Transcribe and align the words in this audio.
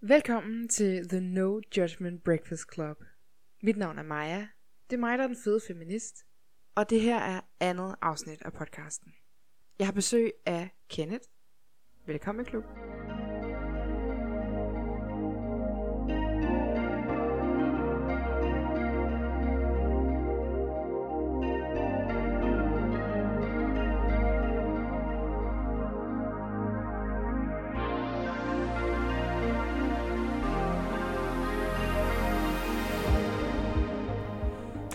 Velkommen 0.00 0.68
til 0.68 1.08
The 1.08 1.20
No 1.20 1.60
Judgment 1.76 2.24
Breakfast 2.24 2.74
Club. 2.74 2.96
Mit 3.62 3.76
navn 3.76 3.98
er 3.98 4.02
Maja. 4.02 4.48
Det 4.90 4.96
er 4.96 5.00
mig, 5.00 5.18
der 5.18 5.24
er 5.24 5.28
den 5.28 5.36
fede 5.44 5.60
feminist. 5.68 6.26
Og 6.74 6.90
det 6.90 7.00
her 7.00 7.18
er 7.18 7.40
andet 7.60 7.94
afsnit 8.02 8.42
af 8.42 8.52
podcasten. 8.52 9.12
Jeg 9.78 9.86
har 9.86 9.92
besøg 9.92 10.32
af 10.46 10.68
Kenneth. 10.88 11.24
Velkommen 12.06 12.46
i 12.46 12.48
klubben. 12.48 12.70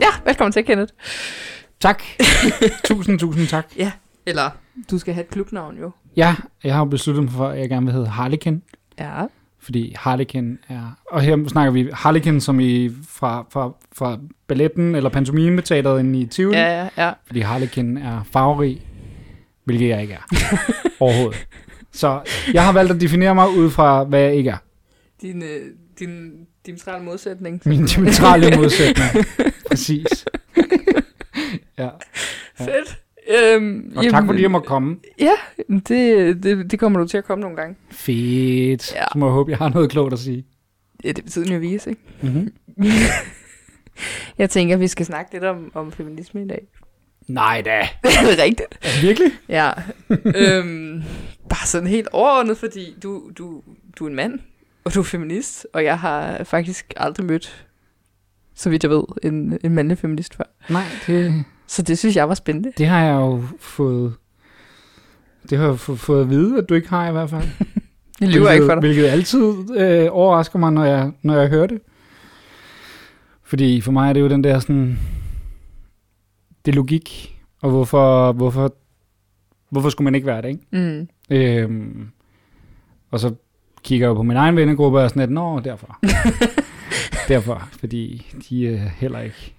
Ja, 0.04 0.10
velkommen 0.26 0.52
til, 0.52 0.66
Kenneth. 0.66 0.94
Tak. 1.80 2.04
tusind, 2.88 3.20
tusind 3.20 3.48
tak. 3.48 3.66
Ja, 3.78 3.92
eller 4.26 4.50
du 4.92 4.98
skal 4.98 5.14
have 5.14 5.24
et 5.24 5.30
klubnavn 5.30 5.78
jo. 5.78 5.92
Ja, 6.18 6.36
jeg 6.64 6.76
har 6.76 6.86
besluttet 6.86 7.24
mig 7.24 7.34
for, 7.34 7.48
at 7.48 7.60
jeg 7.60 7.70
gerne 7.70 7.86
vil 7.86 7.94
hedde 7.94 8.08
Harlekin. 8.08 8.64
Ja. 9.00 9.26
Fordi 9.60 9.96
Harlekin 9.98 10.60
er... 10.70 10.98
Og 11.12 11.22
her 11.22 11.48
snakker 11.48 11.72
vi 11.72 11.90
Harlekin, 11.94 12.42
som 12.42 12.60
i 12.60 12.90
fra, 13.10 13.46
fra, 13.50 13.72
fra 13.96 14.18
balletten 14.48 14.96
eller 14.96 15.10
pantomime-teateret 15.10 16.00
inde 16.00 16.20
i 16.20 16.26
Tivoli. 16.26 16.58
Ja, 16.58 16.82
ja, 16.82 16.90
ja. 16.98 17.12
Fordi 17.26 17.40
Harlekin 17.40 17.98
er 17.98 18.24
farverig, 18.32 18.82
hvilket 19.64 19.90
jeg 19.90 20.02
ikke 20.02 20.14
er. 20.14 20.58
Overhovedet. 21.00 21.48
Så 21.92 22.22
jeg 22.54 22.66
har 22.66 22.74
valgt 22.74 22.92
at 22.92 23.02
definere 23.02 23.36
mig 23.36 23.50
ud 23.50 23.70
fra, 23.70 24.04
hvad 24.04 24.20
jeg 24.20 24.36
ikke 24.36 24.50
er. 24.50 24.58
Din, 25.22 25.44
øh, 25.44 25.62
din 26.00 26.32
diametrale 26.66 27.04
modsætning. 27.04 27.62
Min 27.66 27.86
diametrale 27.86 28.58
modsætning. 28.58 29.26
Præcis. 29.74 30.26
ja. 31.80 31.90
Fedt. 32.56 32.98
Øhm, 33.30 33.94
Og 33.96 34.06
tak 34.10 34.26
fordi 34.26 34.42
jeg 34.42 34.52
må 34.52 34.60
komme. 34.60 34.98
Ja, 35.20 35.34
det, 35.88 36.44
det, 36.44 36.72
det 36.72 36.80
kommer 36.80 37.00
du 37.00 37.08
til 37.08 37.18
at 37.18 37.24
komme 37.26 37.42
nogle 37.42 37.58
gange. 37.58 37.76
Fedt. 37.92 38.94
Ja. 38.96 39.04
Så 39.14 39.18
må 39.18 39.26
jeg 39.26 39.34
håbe, 39.34 39.52
jeg 39.52 39.58
har 39.58 39.70
noget 39.70 39.90
klogt 39.90 40.14
at 40.14 40.20
sige. 40.20 40.46
Ja, 41.04 41.12
det 41.12 41.24
betyder 41.24 41.50
jo 41.50 41.56
at 41.56 41.62
vise, 41.62 41.90
ikke? 41.90 42.02
Mm-hmm. 42.22 42.54
Jeg 44.38 44.50
tænker, 44.50 44.78
vi 44.78 44.88
skal 44.88 45.06
snakke 45.06 45.32
lidt 45.34 45.44
om, 45.44 45.72
om 45.74 45.92
feminisme 45.92 46.44
i 46.44 46.48
dag. 46.48 46.68
Nej 47.28 47.62
da. 47.62 47.80
det 48.04 48.40
er 48.40 48.44
rigtigt. 48.44 48.80
Er 48.82 49.02
virkelig? 49.02 49.32
Ja. 49.50 49.72
øhm, 50.10 51.04
bare 51.50 51.68
sådan 51.68 51.88
helt 51.88 52.08
overordnet, 52.12 52.58
fordi 52.58 52.96
du, 53.04 53.32
du, 53.38 53.62
du 54.00 54.06
er 54.06 54.10
en 54.10 54.16
mand, 54.16 54.40
og 54.84 54.94
du 54.94 55.00
er 55.00 55.04
feminist, 55.04 55.68
og 55.74 55.84
jeg 55.84 56.00
har 56.00 56.44
faktisk 56.44 56.94
aldrig 56.98 57.26
mødt, 57.26 57.66
så 58.56 58.70
vidt 58.70 58.84
jeg 58.84 58.92
ved, 58.92 59.04
en, 59.24 59.58
en 59.64 59.72
mandlig 59.74 59.98
feminist 59.98 60.36
før. 60.36 60.44
Nej, 60.70 60.84
det, 61.08 61.44
Så 61.68 61.82
det 61.82 61.98
synes 61.98 62.16
jeg 62.16 62.30
var 62.30 62.36
spændende. 62.36 62.72
det 62.78 62.88
har 62.88 63.04
jeg 63.04 63.14
jo 63.14 63.44
fået... 63.60 64.14
Det 65.50 65.58
har 65.58 65.66
jeg 65.68 65.80
få- 65.80 65.96
fået 65.96 66.22
at 66.22 66.30
vide, 66.30 66.58
at 66.58 66.70
du 66.70 66.74
ikke 66.74 66.90
har 66.90 67.10
i 67.10 67.12
hvert 67.12 67.30
fald. 67.30 67.44
Jeg 68.22 68.30
lyver 68.30 68.52
ikke 68.52 68.66
for 68.66 68.74
dig. 68.74 68.80
Hvilket 68.80 69.06
altid 69.06 69.54
øh, 69.78 70.08
overrasker 70.12 70.60
mig, 70.60 70.72
når 70.74 70.84
jeg, 70.86 71.12
når 71.22 71.36
jeg 71.36 71.50
hører 71.50 71.68
det. 71.68 71.80
Fordi 73.44 73.82
for 73.82 73.92
mig 73.92 74.10
er 74.10 74.14
det 74.14 74.22
jo 74.22 74.30
den 74.30 74.44
der 74.44 74.60
sådan... 74.60 75.00
Det 76.66 76.72
er 76.72 76.76
logik. 76.76 77.40
Og 77.62 77.70
hvorfor, 77.70 78.32
hvorfor, 78.32 78.76
hvorfor 79.70 79.90
skulle 79.90 80.06
man 80.06 80.16
ikke 80.16 80.28
være 80.28 80.42
det, 80.42 80.48
ikke? 80.50 80.62
Mm. 80.72 81.08
Øhm, 81.30 82.08
og 83.12 83.20
så 83.20 83.34
kigger 83.84 84.06
jeg 84.08 84.10
jo 84.10 84.14
på 84.16 84.24
min 84.24 84.38
egen 84.38 84.56
vennegruppe 84.56 84.98
og 85.00 85.04
er 85.04 85.08
sådan 85.08 85.20
lidt, 85.20 85.32
nå, 85.32 85.60
derfor. 85.60 86.00
derfor, 87.28 87.70
fordi 87.80 88.32
de 88.50 88.68
er 88.68 88.78
heller 88.78 89.20
ikke 89.20 89.54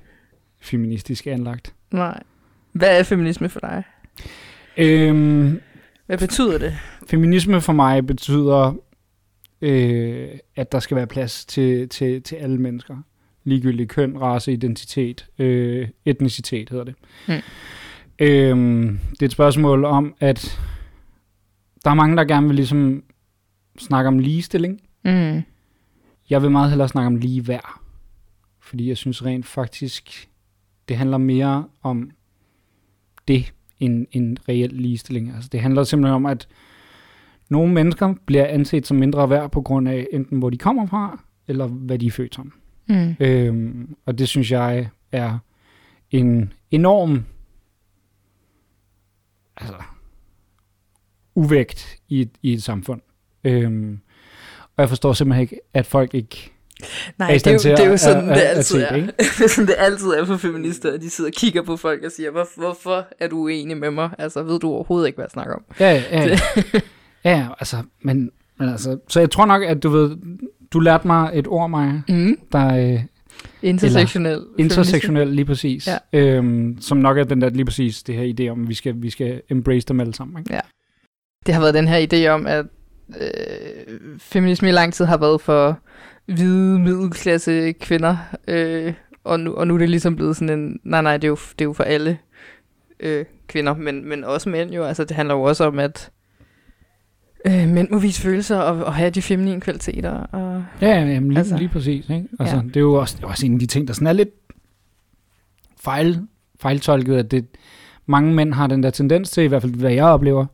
feministisk 0.60 1.26
anlagt. 1.26 1.74
Nej. 1.90 2.22
Hvad 2.72 2.98
er 2.98 3.02
feminisme 3.02 3.48
for 3.48 3.60
dig? 3.60 3.82
Øhm, 4.76 5.60
Hvad 6.06 6.18
betyder 6.18 6.58
det? 6.58 6.76
feminisme 7.08 7.60
for 7.60 7.72
mig 7.72 8.06
betyder, 8.06 8.74
øh, 9.60 10.28
at 10.56 10.72
der 10.72 10.78
skal 10.80 10.96
være 10.96 11.06
plads 11.06 11.44
til, 11.44 11.88
til, 11.88 12.22
til 12.22 12.36
alle 12.36 12.58
mennesker. 12.58 12.96
Ligegyldigt 13.44 13.90
køn, 13.90 14.20
race, 14.20 14.52
identitet, 14.52 15.26
øh, 15.38 15.88
etnicitet 16.04 16.70
hedder 16.70 16.84
det. 16.84 16.94
Mm. 17.28 17.34
Øhm, 18.18 18.98
det 19.10 19.22
er 19.22 19.26
et 19.26 19.32
spørgsmål 19.32 19.84
om, 19.84 20.14
at 20.20 20.60
der 21.84 21.90
er 21.90 21.94
mange, 21.94 22.16
der 22.16 22.24
gerne 22.24 22.46
vil 22.46 22.56
ligesom 22.56 23.02
snakke 23.78 24.08
om 24.08 24.18
ligestilling. 24.18 24.80
Mm. 25.04 25.42
Jeg 26.30 26.42
vil 26.42 26.50
meget 26.50 26.70
hellere 26.70 26.88
snakke 26.88 27.06
om 27.06 27.16
lige 27.16 27.48
værd. 27.48 27.80
Fordi 28.60 28.88
jeg 28.88 28.96
synes 28.96 29.24
rent 29.24 29.46
faktisk, 29.46 30.30
det 30.88 30.96
handler 30.96 31.18
mere 31.18 31.68
om 31.82 32.10
det, 33.28 33.52
end 33.80 34.06
en 34.12 34.38
reel 34.48 34.70
ligestilling. 34.72 35.34
Altså 35.34 35.48
det 35.52 35.60
handler 35.60 35.84
simpelthen 35.84 36.14
om, 36.14 36.26
at 36.26 36.48
nogle 37.48 37.72
mennesker 37.72 38.14
bliver 38.26 38.46
anset 38.46 38.86
som 38.86 38.96
mindre 38.96 39.30
værd 39.30 39.50
på 39.50 39.62
grund 39.62 39.88
af 39.88 40.06
enten 40.12 40.38
hvor 40.38 40.50
de 40.50 40.58
kommer 40.58 40.86
fra, 40.86 41.22
eller 41.46 41.66
hvad 41.66 41.98
de 41.98 42.06
er 42.06 42.10
født 42.10 42.34
som. 42.34 42.52
Mm. 42.86 43.14
Øhm, 43.20 43.96
og 44.06 44.18
det 44.18 44.28
synes 44.28 44.50
jeg 44.50 44.88
er 45.12 45.38
en 46.10 46.52
enorm 46.70 47.24
altså, 49.56 49.76
uvægt 51.34 51.96
i 52.08 52.20
et, 52.20 52.30
i 52.42 52.52
et 52.52 52.62
samfund. 52.62 53.00
Øhm, 53.44 54.00
og 54.76 54.80
jeg 54.82 54.88
forstår 54.88 55.12
simpelthen 55.12 55.42
ikke, 55.42 55.60
at 55.74 55.86
folk 55.86 56.14
ikke... 56.14 56.50
Nej, 57.18 57.28
er 57.34 57.38
det 57.38 57.46
er, 57.46 57.52
jo, 57.52 57.58
det 57.76 57.84
er 57.86 57.90
jo 57.90 57.96
sådan, 57.96 58.28
at- 58.30 58.36
det 58.36 58.42
altid 58.42 58.82
at 58.82 58.92
er. 58.92 58.96
det, 58.96 59.06
Det 59.38 59.44
er 59.44 59.48
sådan, 59.48 59.66
det 59.68 59.74
altid 59.78 60.06
er 60.08 60.24
for 60.24 60.36
feminister, 60.36 60.92
at 60.92 61.00
de 61.00 61.10
sidder 61.10 61.30
og 61.30 61.34
kigger 61.34 61.62
på 61.62 61.76
folk 61.76 62.04
og 62.04 62.12
siger, 62.12 62.30
Hvor, 62.30 62.46
hvorfor 62.56 63.06
er 63.20 63.28
du 63.28 63.38
uenig 63.38 63.76
med 63.76 63.90
mig? 63.90 64.10
Altså, 64.18 64.42
ved 64.42 64.58
du 64.58 64.68
overhovedet 64.70 65.06
ikke, 65.06 65.16
hvad 65.16 65.24
jeg 65.24 65.30
snakker 65.30 65.54
om? 65.54 65.62
Ja, 65.80 66.02
ja, 66.12 66.28
ja. 66.28 66.38
ja 67.30 67.46
altså, 67.60 67.76
men, 68.02 68.30
men 68.58 68.68
altså... 68.68 68.98
Så 69.08 69.20
jeg 69.20 69.30
tror 69.30 69.46
nok, 69.46 69.62
at 69.62 69.82
du 69.82 69.88
ved... 69.88 70.16
Du 70.72 70.80
lærte 70.80 71.06
mig 71.06 71.30
et 71.34 71.46
ord, 71.46 71.70
Maja, 71.70 71.92
Mm. 72.08 72.38
der 72.52 72.58
er 72.58 72.92
øh, 72.94 73.00
Intersektionel. 73.62 74.44
intersektionel 74.58 75.28
lige 75.28 75.44
præcis. 75.44 75.88
Ja. 75.88 75.98
Øhm, 76.12 76.76
som 76.80 76.98
nok 76.98 77.18
er 77.18 77.24
den 77.24 77.40
der 77.40 77.48
lige 77.50 77.64
præcis 77.64 78.02
det 78.02 78.14
her 78.14 78.34
idé 78.38 78.48
om, 78.52 78.62
at 78.62 78.68
vi 78.68 78.74
skal, 78.74 78.94
vi 79.02 79.10
skal 79.10 79.42
embrace 79.50 79.86
dem 79.88 80.00
alle 80.00 80.14
sammen. 80.14 80.38
Ikke? 80.38 80.60
Det 81.46 81.54
har 81.54 81.60
været 81.60 81.74
den 81.74 81.88
her 81.88 82.06
idé 82.12 82.28
om, 82.28 82.46
at 82.46 82.66
øh, 83.08 84.18
feminisme 84.18 84.68
i 84.68 84.72
lang 84.72 84.94
tid 84.94 85.04
har 85.04 85.16
været 85.16 85.40
for 85.40 85.78
hvide 86.26 86.78
middelklasse 86.78 87.72
kvinder, 87.72 88.16
øh, 88.48 88.92
og, 89.24 89.40
nu, 89.40 89.54
og 89.54 89.66
nu 89.66 89.74
er 89.74 89.78
det 89.78 89.90
ligesom 89.90 90.16
blevet 90.16 90.36
sådan 90.36 90.58
en, 90.58 90.80
nej 90.84 91.02
nej, 91.02 91.16
det 91.16 91.24
er 91.24 91.28
jo, 91.28 91.38
det 91.58 91.60
er 91.60 91.64
jo 91.64 91.72
for 91.72 91.84
alle 91.84 92.18
øh, 93.00 93.24
kvinder, 93.48 93.74
men, 93.74 94.08
men 94.08 94.24
også 94.24 94.48
mænd 94.48 94.70
jo, 94.70 94.84
altså 94.84 95.04
det 95.04 95.16
handler 95.16 95.34
jo 95.34 95.42
også 95.42 95.64
om, 95.64 95.78
at 95.78 96.10
øh, 97.46 97.68
mænd 97.68 97.90
må 97.90 97.98
vise 97.98 98.20
følelser 98.20 98.58
og, 98.58 98.84
og 98.84 98.94
have 98.94 99.10
de 99.10 99.22
feminine 99.22 99.60
kvaliteter, 99.60 100.10
og 100.10 100.64
Ja, 100.80 100.88
ja, 100.88 101.00
jamen, 101.00 101.28
lige, 101.28 101.38
Altså, 101.38 101.56
lige 101.56 101.68
præcis. 101.68 102.10
Ikke? 102.10 102.28
Altså, 102.40 102.56
ja. 102.56 102.62
Det 102.62 102.76
er 102.76 102.80
jo 102.80 102.94
også, 102.94 103.16
det 103.16 103.24
er 103.24 103.28
også 103.28 103.46
en 103.46 103.52
af 103.52 103.58
de 103.58 103.66
ting, 103.66 103.88
der 103.88 103.94
sådan 103.94 104.06
er 104.06 104.12
lidt 104.12 104.30
fejl, 105.80 106.20
fejltolket, 106.60 107.16
at 107.16 107.30
det, 107.30 107.46
mange 108.06 108.34
mænd 108.34 108.54
har 108.54 108.66
den 108.66 108.82
der 108.82 108.90
tendens 108.90 109.30
til, 109.30 109.44
i 109.44 109.46
hvert 109.46 109.62
fald 109.62 109.74
hvad 109.74 109.92
jeg 109.92 110.04
oplever, 110.04 110.46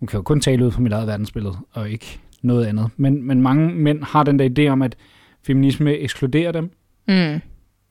nu 0.00 0.06
kan 0.06 0.14
jeg 0.14 0.18
jo 0.18 0.22
kun 0.22 0.40
tale 0.40 0.66
ud 0.66 0.70
fra 0.70 0.80
mit 0.80 0.92
eget 0.92 1.06
verdensbillede, 1.06 1.56
og 1.72 1.90
ikke 1.90 2.20
noget 2.42 2.66
andet, 2.66 2.90
men, 2.96 3.22
men 3.22 3.42
mange 3.42 3.74
mænd 3.74 4.02
har 4.02 4.22
den 4.22 4.38
der 4.38 4.48
idé 4.58 4.70
om, 4.70 4.82
at 4.82 4.96
feminisme 5.42 5.92
ekskluderer 5.92 6.52
dem, 6.52 6.70
mm, 7.08 7.40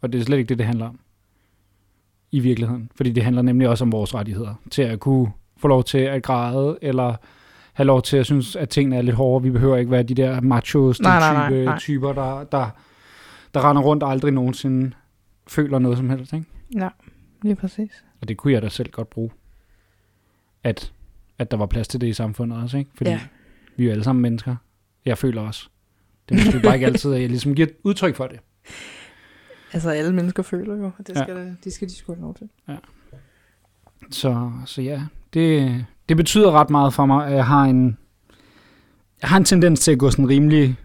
og 0.02 0.14
det 0.14 0.22
er 0.22 0.26
slet 0.26 0.38
ikke 0.38 0.50
det, 0.50 0.58
det 0.58 0.66
handler 0.66 0.86
om 0.88 1.00
i 2.32 2.40
virkeligheden. 2.40 2.92
Fordi 2.96 3.12
det 3.12 3.24
handler 3.24 3.42
nemlig 3.42 3.70
også 3.70 3.84
om 3.84 3.92
vores 3.92 4.16
rettigheder, 4.16 4.54
til 4.72 4.82
at 4.82 5.00
kunne 5.00 5.32
få 5.58 5.68
lov 5.68 5.84
til 5.84 5.98
at 5.98 6.24
græde, 6.24 6.78
eller 6.82 7.16
have 7.74 7.88
lov 7.88 8.02
til 8.02 8.18
at 8.18 8.26
synes, 8.26 8.56
at 8.56 8.70
tingene 8.70 8.96
er 8.96 9.02
lidt 9.02 9.16
hårde. 9.16 9.44
Vi 9.44 9.52
behøver 9.52 9.78
ikke 9.78 9.92
være 9.92 10.04
de 10.04 10.14
der 10.14 10.42
macho 10.42 10.94
Nej, 11.02 11.20
nej, 11.20 11.50
nej, 11.50 11.64
nej. 11.64 11.78
typer, 11.78 12.14
der, 12.14 12.44
der, 12.44 12.70
der 13.54 13.70
render 13.70 13.82
rundt 13.82 14.04
og 14.04 14.12
aldrig 14.12 14.32
nogensinde 14.32 14.92
føler 15.48 15.80
noget 15.80 15.98
som 15.98 16.10
helst. 16.10 16.34
Ikke? 16.34 16.46
ja, 16.76 16.90
lige 17.42 17.56
præcis. 17.56 18.04
Og 18.22 18.28
det 18.28 18.38
kunne 18.38 18.54
jeg 18.54 18.62
da 18.62 18.70
selv 18.70 18.92
godt 18.92 19.10
bruge. 19.10 19.30
At, 20.64 20.92
at 21.40 21.52
der 21.52 21.58
var 21.58 21.66
plads 21.66 21.88
til 21.88 22.02
det 22.02 22.08
i 22.08 22.14
samfundet 22.14 22.62
også. 22.64 22.78
Ikke? 22.78 22.92
Fordi 22.96 23.10
Ja. 23.10 23.20
vi 23.78 23.84
er 23.84 23.86
jo 23.88 23.92
alle 23.92 24.04
sammen 24.04 24.22
mennesker. 24.22 24.56
Jeg 25.06 25.18
føler 25.18 25.42
også. 25.42 25.70
Det 26.30 26.40
er 26.40 26.46
måske 26.46 26.60
bare 26.60 26.74
ikke 26.74 26.86
altid, 26.86 27.14
at 27.14 27.22
jeg 27.22 27.30
ligesom 27.30 27.56
giver 27.56 27.68
udtryk 27.84 28.16
for 28.16 28.28
det. 28.28 28.40
Altså 29.74 29.90
alle 29.90 30.14
mennesker 30.14 30.44
føler 30.44 30.76
jo, 30.76 30.86
og 30.86 31.08
det 31.08 31.16
Ja. 31.16 31.24
skal, 31.24 31.56
de 31.64 31.72
skal 31.72 31.88
de 31.90 31.96
sgu 31.96 32.14
have 32.14 32.22
lov 32.22 32.36
til. 32.36 32.50
Så, 34.12 34.52
så 34.66 34.82
ja, 34.82 35.02
det, 35.34 35.86
det 36.10 36.18
betyder 36.18 36.52
ret 36.52 36.70
meget 36.70 36.94
for 36.94 37.06
mig, 37.06 37.28
at 37.28 37.34
jeg 37.36 37.46
har 37.48 37.64
en, 37.64 37.98
jeg 39.22 39.30
har 39.30 39.38
en 39.38 39.46
tendens 39.46 39.80
til 39.80 39.92
at 39.92 40.00
gå 40.00 40.12
sådan 40.12 40.30
rimelig 40.30 40.76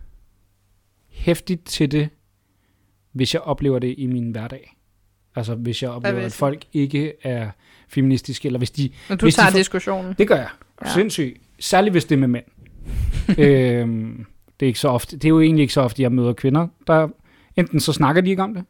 hæftigt 1.09 1.65
til 1.67 1.91
det, 1.91 2.09
hvis 3.13 3.35
jeg 3.35 3.43
oplever 3.43 3.79
det 3.79 3.95
i 3.99 4.07
min 4.07 4.31
hverdag. 4.31 4.77
Altså 5.37 5.55
hvis 5.55 5.83
jeg 5.83 5.91
oplever, 5.91 6.21
at 6.21 6.33
folk 6.33 6.65
ikke 6.73 7.13
er 7.23 7.51
feministiske, 7.89 8.47
eller 8.47 8.59
hvis 8.59 8.71
de... 8.71 8.91
Men 9.09 9.19
du 9.19 9.25
Hvis 9.27 9.35
de 9.35 9.41
tager 9.41 9.51
får- 9.51 9.59
diskussionen. 9.59 10.15
Det 10.19 10.29
gør 10.29 10.37
jeg. 10.37 10.49
Ja. 10.85 10.93
Sindssygt. 10.93 11.37
Særligt 11.59 11.93
hvis 11.95 12.05
det 12.05 12.15
er 12.15 12.19
med 12.19 12.29
mænd. 12.29 12.45
øhm, 13.39 14.27
Det 14.61 14.67
er, 14.67 14.69
ikke 14.69 14.79
så 14.81 14.89
ofte, 14.89 15.17
det 15.17 15.25
er 15.25 15.29
jo 15.29 15.41
egentlig 15.41 15.63
ikke 15.63 15.75
så 15.75 15.81
ofte, 15.81 16.03
jeg 16.03 16.13
møder 16.13 16.33
kvinder, 16.33 16.69
der 16.87 17.09
enten 17.57 17.81
så 17.81 17.93
snakker 17.93 18.23
de 18.23 18.31
ikke 18.31 18.43
om 18.43 18.55
det, 18.55 18.65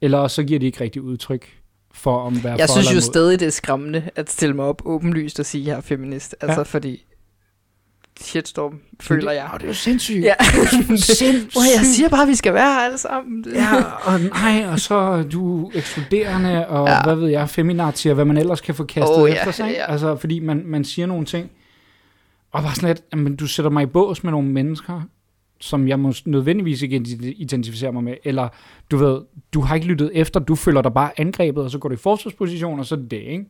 eller 0.00 0.28
så 0.28 0.42
giver 0.42 0.60
de 0.60 0.66
ikke 0.66 0.80
rigtig 0.80 1.02
udtryk 1.02 1.48
for 1.92 2.18
om 2.18 2.44
være 2.44 2.52
Jeg 2.58 2.68
for 2.68 2.72
synes 2.72 2.86
eller 2.86 2.92
jo 2.92 2.94
imod. 2.96 3.00
stadig, 3.02 3.40
det 3.40 3.46
er 3.46 3.50
skræmmende 3.50 4.10
at 4.16 4.30
stille 4.30 4.54
mig 4.56 4.64
op 4.64 4.82
åbenlyst 4.84 5.40
og 5.40 5.46
sige, 5.46 5.62
at 5.62 5.68
jeg 5.68 5.76
er 5.76 5.80
feminist. 5.80 6.36
Altså 6.40 6.60
Ja. 6.60 6.62
fordi 6.62 7.04
shitstorm, 8.20 8.74
føler 9.00 9.28
det, 9.30 9.36
jeg. 9.36 9.50
Åh, 9.52 9.58
det 9.58 9.64
er 9.64 9.68
jo 9.68 9.74
sindssygt. 9.74 10.24
Ja. 10.24 10.34
Sindssygt. 10.96 11.52
Hvor 11.52 11.78
jeg 11.78 11.86
siger 11.86 12.08
bare, 12.08 12.22
at 12.22 12.28
vi 12.28 12.34
skal 12.34 12.54
være 12.54 12.72
her 12.74 12.80
alle 12.80 12.98
sammen. 12.98 13.44
Ja, 13.54 13.82
og 14.04 14.20
nej, 14.20 14.66
og 14.72 14.80
så 14.80 15.22
du 15.22 15.70
ekskluderende, 15.74 16.68
og 16.68 16.88
Ja. 16.88 16.94
ja. 16.94 17.02
hvad 17.02 17.14
ved 17.14 17.28
jeg, 17.28 17.48
feminazi, 17.48 18.08
og 18.08 18.14
hvad 18.14 18.24
man 18.24 18.36
ellers 18.36 18.60
kan 18.60 18.74
få 18.74 18.84
kastet 18.84 19.16
oh, 19.22 19.28
ja, 19.30 19.34
efter 19.34 19.50
sig. 19.50 19.68
ikke? 19.68 19.80
ja. 19.80 19.92
Altså, 19.92 20.16
fordi 20.16 20.38
man, 20.40 20.62
man 20.66 20.84
siger 20.84 21.06
nogle 21.06 21.24
ting, 21.24 21.50
og 22.52 22.62
bare 22.62 22.74
sådan 22.74 22.88
lidt, 22.88 23.02
jamen, 23.12 23.36
du 23.36 23.46
sætter 23.46 23.70
mig 23.70 23.82
i 23.82 23.86
bås 23.86 24.24
med 24.24 24.30
nogle 24.32 24.48
mennesker, 24.48 25.00
som 25.60 25.88
jeg 25.88 25.98
må 25.98 26.12
nødvendigvis 26.24 26.82
ikke 26.82 26.96
identi- 26.96 27.34
identificere 27.42 27.92
mig 27.92 28.04
med, 28.04 28.14
eller 28.24 28.48
du 28.90 28.96
ved, 28.96 29.20
du 29.54 29.60
har 29.60 29.74
ikke 29.74 29.86
lyttet 29.86 30.10
efter, 30.14 30.40
du 30.40 30.54
føler 30.54 30.82
dig 30.82 30.92
bare 30.94 31.10
angrebet, 31.20 31.64
og 31.64 31.70
så 31.70 31.78
går 31.78 31.88
du 31.88 31.94
i 31.94 31.98
forsvarsposition, 31.98 32.78
og 32.80 32.86
så 32.86 32.94
er 32.94 32.98
det 32.98 33.10
det, 33.10 33.16
ikke? 33.20 33.44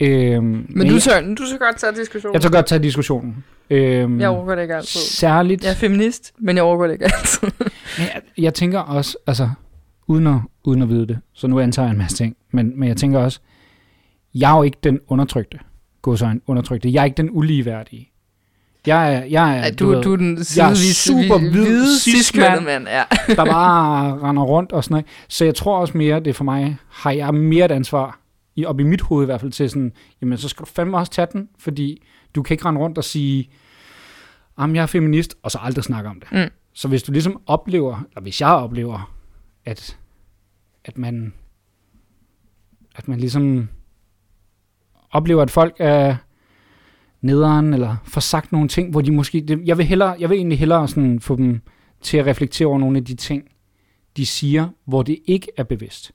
Øhm, 0.00 0.66
Men 0.68 0.86
du 0.88 0.92
jeg, 0.94 1.02
tør, 1.02 1.20
du 1.20 1.34
tør 1.50 1.58
godt 1.58 1.76
tage 1.76 1.92
diskussionen. 1.96 2.34
jeg 2.34 2.42
tager 2.42 2.52
godt 2.52 2.66
tage 2.66 2.82
diskussionen. 2.82 3.44
Øhm, 3.70 4.20
Jeg 4.20 4.28
overgår 4.28 4.54
det 4.54 4.62
ikke 4.62 4.74
altid. 4.74 5.00
Særligt, 5.00 5.64
Jeg 5.64 5.70
er 5.70 5.74
feminist, 5.74 6.32
men 6.38 6.56
jeg 6.56 6.64
overgår 6.64 6.84
det 6.86 6.92
ikke 6.92 7.04
altid. 7.04 7.48
Men 7.98 8.06
jeg, 8.06 8.20
jeg 8.38 8.54
tænker 8.54 8.78
også, 8.78 9.16
altså, 9.26 9.48
uden 10.06 10.26
at, 10.26 10.36
uden 10.64 10.82
at 10.82 10.88
vide 10.88 11.06
det, 11.06 11.18
så 11.34 11.46
nu 11.46 11.60
antager 11.60 11.86
jeg 11.86 11.92
en 11.92 11.98
masse 11.98 12.16
ting, 12.16 12.36
men, 12.52 12.72
men 12.80 12.88
jeg 12.88 12.96
tænker 12.96 13.18
også, 13.18 13.40
jeg 14.34 14.52
er 14.52 14.56
jo 14.56 14.62
ikke 14.62 14.78
den 14.84 14.98
undertrykte, 15.08 15.58
gå 16.02 16.16
så 16.16 16.26
en 16.26 16.42
undertrykte, 16.46 16.92
jeg 16.92 17.00
er 17.00 17.04
ikke 17.04 17.16
den 17.16 17.28
uligeværdige. 17.32 18.06
Jeg 18.86 19.14
er, 19.14 19.24
jeg 19.24 19.56
er, 19.58 19.62
Ej, 19.62 19.70
du, 19.78 19.84
du, 19.84 19.90
ved, 19.90 20.02
du 20.02 20.12
er 20.12 20.16
den 20.16 20.38
jeg 20.56 20.70
er 20.70 20.74
super 20.74 21.38
hvi- 21.38 21.48
hvid 21.50 21.98
cis-mand. 21.98 22.22
cis-kønnede 22.22 22.64
mand. 22.64 22.86
Ja. 22.88 23.34
der 23.34 23.44
bare 23.44 24.18
render 24.22 24.42
rundt 24.42 24.72
og 24.72 24.84
sådan 24.84 24.92
noget. 24.94 25.06
Så 25.28 25.44
jeg 25.44 25.54
tror 25.54 25.78
også 25.78 25.98
mere, 25.98 26.18
det 26.20 26.26
er 26.26 26.32
for 26.34 26.44
mig, 26.44 26.76
har 26.88 27.10
jeg 27.10 27.34
mere 27.34 27.64
et 27.64 27.70
ansvar, 27.70 28.19
i, 28.56 28.64
op 28.64 28.80
i 28.80 28.82
mit 28.82 29.00
hoved 29.00 29.24
i 29.24 29.26
hvert 29.26 29.40
fald, 29.40 29.52
til 29.52 29.70
sådan, 29.70 29.92
jamen 30.20 30.38
så 30.38 30.48
skal 30.48 30.64
du 30.64 30.70
fandme 30.70 30.98
også 30.98 31.12
tage 31.12 31.28
den, 31.32 31.48
fordi 31.58 32.02
du 32.34 32.42
kan 32.42 32.54
ikke 32.54 32.64
rende 32.64 32.80
rundt 32.80 32.98
og 32.98 33.04
sige, 33.04 33.50
jamen 34.58 34.76
jeg 34.76 34.82
er 34.82 34.86
feminist, 34.86 35.34
og 35.42 35.50
så 35.50 35.58
aldrig 35.62 35.84
snakke 35.84 36.10
om 36.10 36.20
det. 36.20 36.32
Mm. 36.32 36.50
Så 36.72 36.88
hvis 36.88 37.02
du 37.02 37.12
ligesom 37.12 37.42
oplever, 37.46 38.04
eller 38.10 38.20
hvis 38.20 38.40
jeg 38.40 38.48
oplever, 38.48 39.14
at, 39.64 39.98
at 40.84 40.98
man, 40.98 41.32
at 42.96 43.08
man 43.08 43.20
ligesom 43.20 43.68
oplever, 45.10 45.42
at 45.42 45.50
folk 45.50 45.76
er 45.78 46.16
nederen, 47.20 47.74
eller 47.74 47.96
får 48.04 48.20
sagt 48.20 48.52
nogle 48.52 48.68
ting, 48.68 48.90
hvor 48.90 49.00
de 49.00 49.12
måske, 49.12 49.40
det, 49.40 49.60
jeg 49.64 49.78
vil 49.78 49.86
hellere, 49.86 50.16
jeg 50.18 50.30
vil 50.30 50.36
egentlig 50.36 50.58
hellere 50.58 50.88
sådan 50.88 51.20
få 51.20 51.36
dem 51.36 51.60
til 52.02 52.16
at 52.16 52.26
reflektere 52.26 52.68
over 52.68 52.78
nogle 52.78 52.98
af 52.98 53.04
de 53.04 53.14
ting, 53.14 53.44
de 54.16 54.26
siger, 54.26 54.68
hvor 54.84 55.02
det 55.02 55.18
ikke 55.26 55.48
er 55.56 55.62
bevidst. 55.62 56.12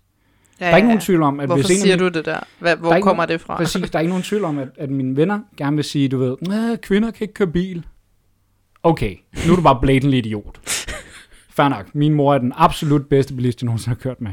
Ja, 0.60 0.66
Der 0.66 0.72
er 0.72 0.76
ikke 0.76 0.88
nogen 0.88 1.02
tvivl 1.02 1.22
om, 1.24 1.40
at 1.40 1.46
Hvorfor 1.46 1.68
hvis 1.68 1.78
en 1.78 1.82
siger 1.82 1.96
mine, 1.98 2.10
du 2.10 2.18
det 2.18 2.26
der? 2.26 2.40
Hvad, 2.60 2.76
hvor 2.76 2.90
Der 2.90 2.96
er 2.98 3.02
kommer 3.02 3.26
det 3.26 3.42
fra? 3.42 3.58
Præcis, 3.62 3.90
der 3.90 4.00
er 4.00 4.02
ikke 4.02 4.10
nogen 4.10 4.24
tvivl 4.24 4.44
om, 4.44 4.58
at, 4.58 4.68
at 4.78 4.90
mine 4.90 5.16
venner 5.16 5.40
gerne 5.58 5.76
vil 5.76 5.84
sige, 5.86 6.10
du 6.10 6.18
ved, 6.18 6.36
"Næh, 6.42 6.78
kvinder 6.78 7.12
kan 7.12 7.24
ikke 7.24 7.34
køre 7.34 7.48
bil. 7.48 7.86
Okay, 8.84 9.16
nu 9.48 9.52
er 9.52 9.56
du 9.56 9.62
bare 9.62 9.80
blatantly 9.82 10.16
idiot. 10.18 10.60
Fair 11.56 11.70
nok, 11.70 11.96
min 11.96 12.14
mor 12.14 12.34
er 12.34 12.38
den 12.38 12.54
absolut 12.56 13.08
bedste 13.08 13.34
bilist, 13.34 13.62
jeg 13.62 13.66
nogensinde 13.66 13.96
har 13.96 14.02
kørt 14.02 14.22
med. 14.22 14.32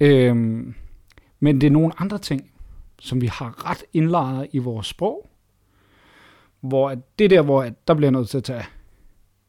Øhm, 0.00 0.74
men 1.40 1.60
det 1.60 1.66
er 1.66 1.70
nogle 1.70 1.92
andre 1.98 2.18
ting, 2.18 2.50
som 3.00 3.20
vi 3.20 3.26
har 3.26 3.70
ret 3.70 3.84
indlejret 3.92 4.46
i 4.52 4.58
vores 4.58 4.86
sprog, 4.86 5.28
hvor 6.60 6.90
at 6.90 6.98
det 7.18 7.24
er 7.24 7.28
der, 7.28 7.42
hvor 7.42 7.62
at 7.62 7.88
der 7.88 7.94
bliver 7.94 8.10
nødt 8.10 8.28
til 8.28 8.36
at 8.38 8.44
tage 8.44 8.64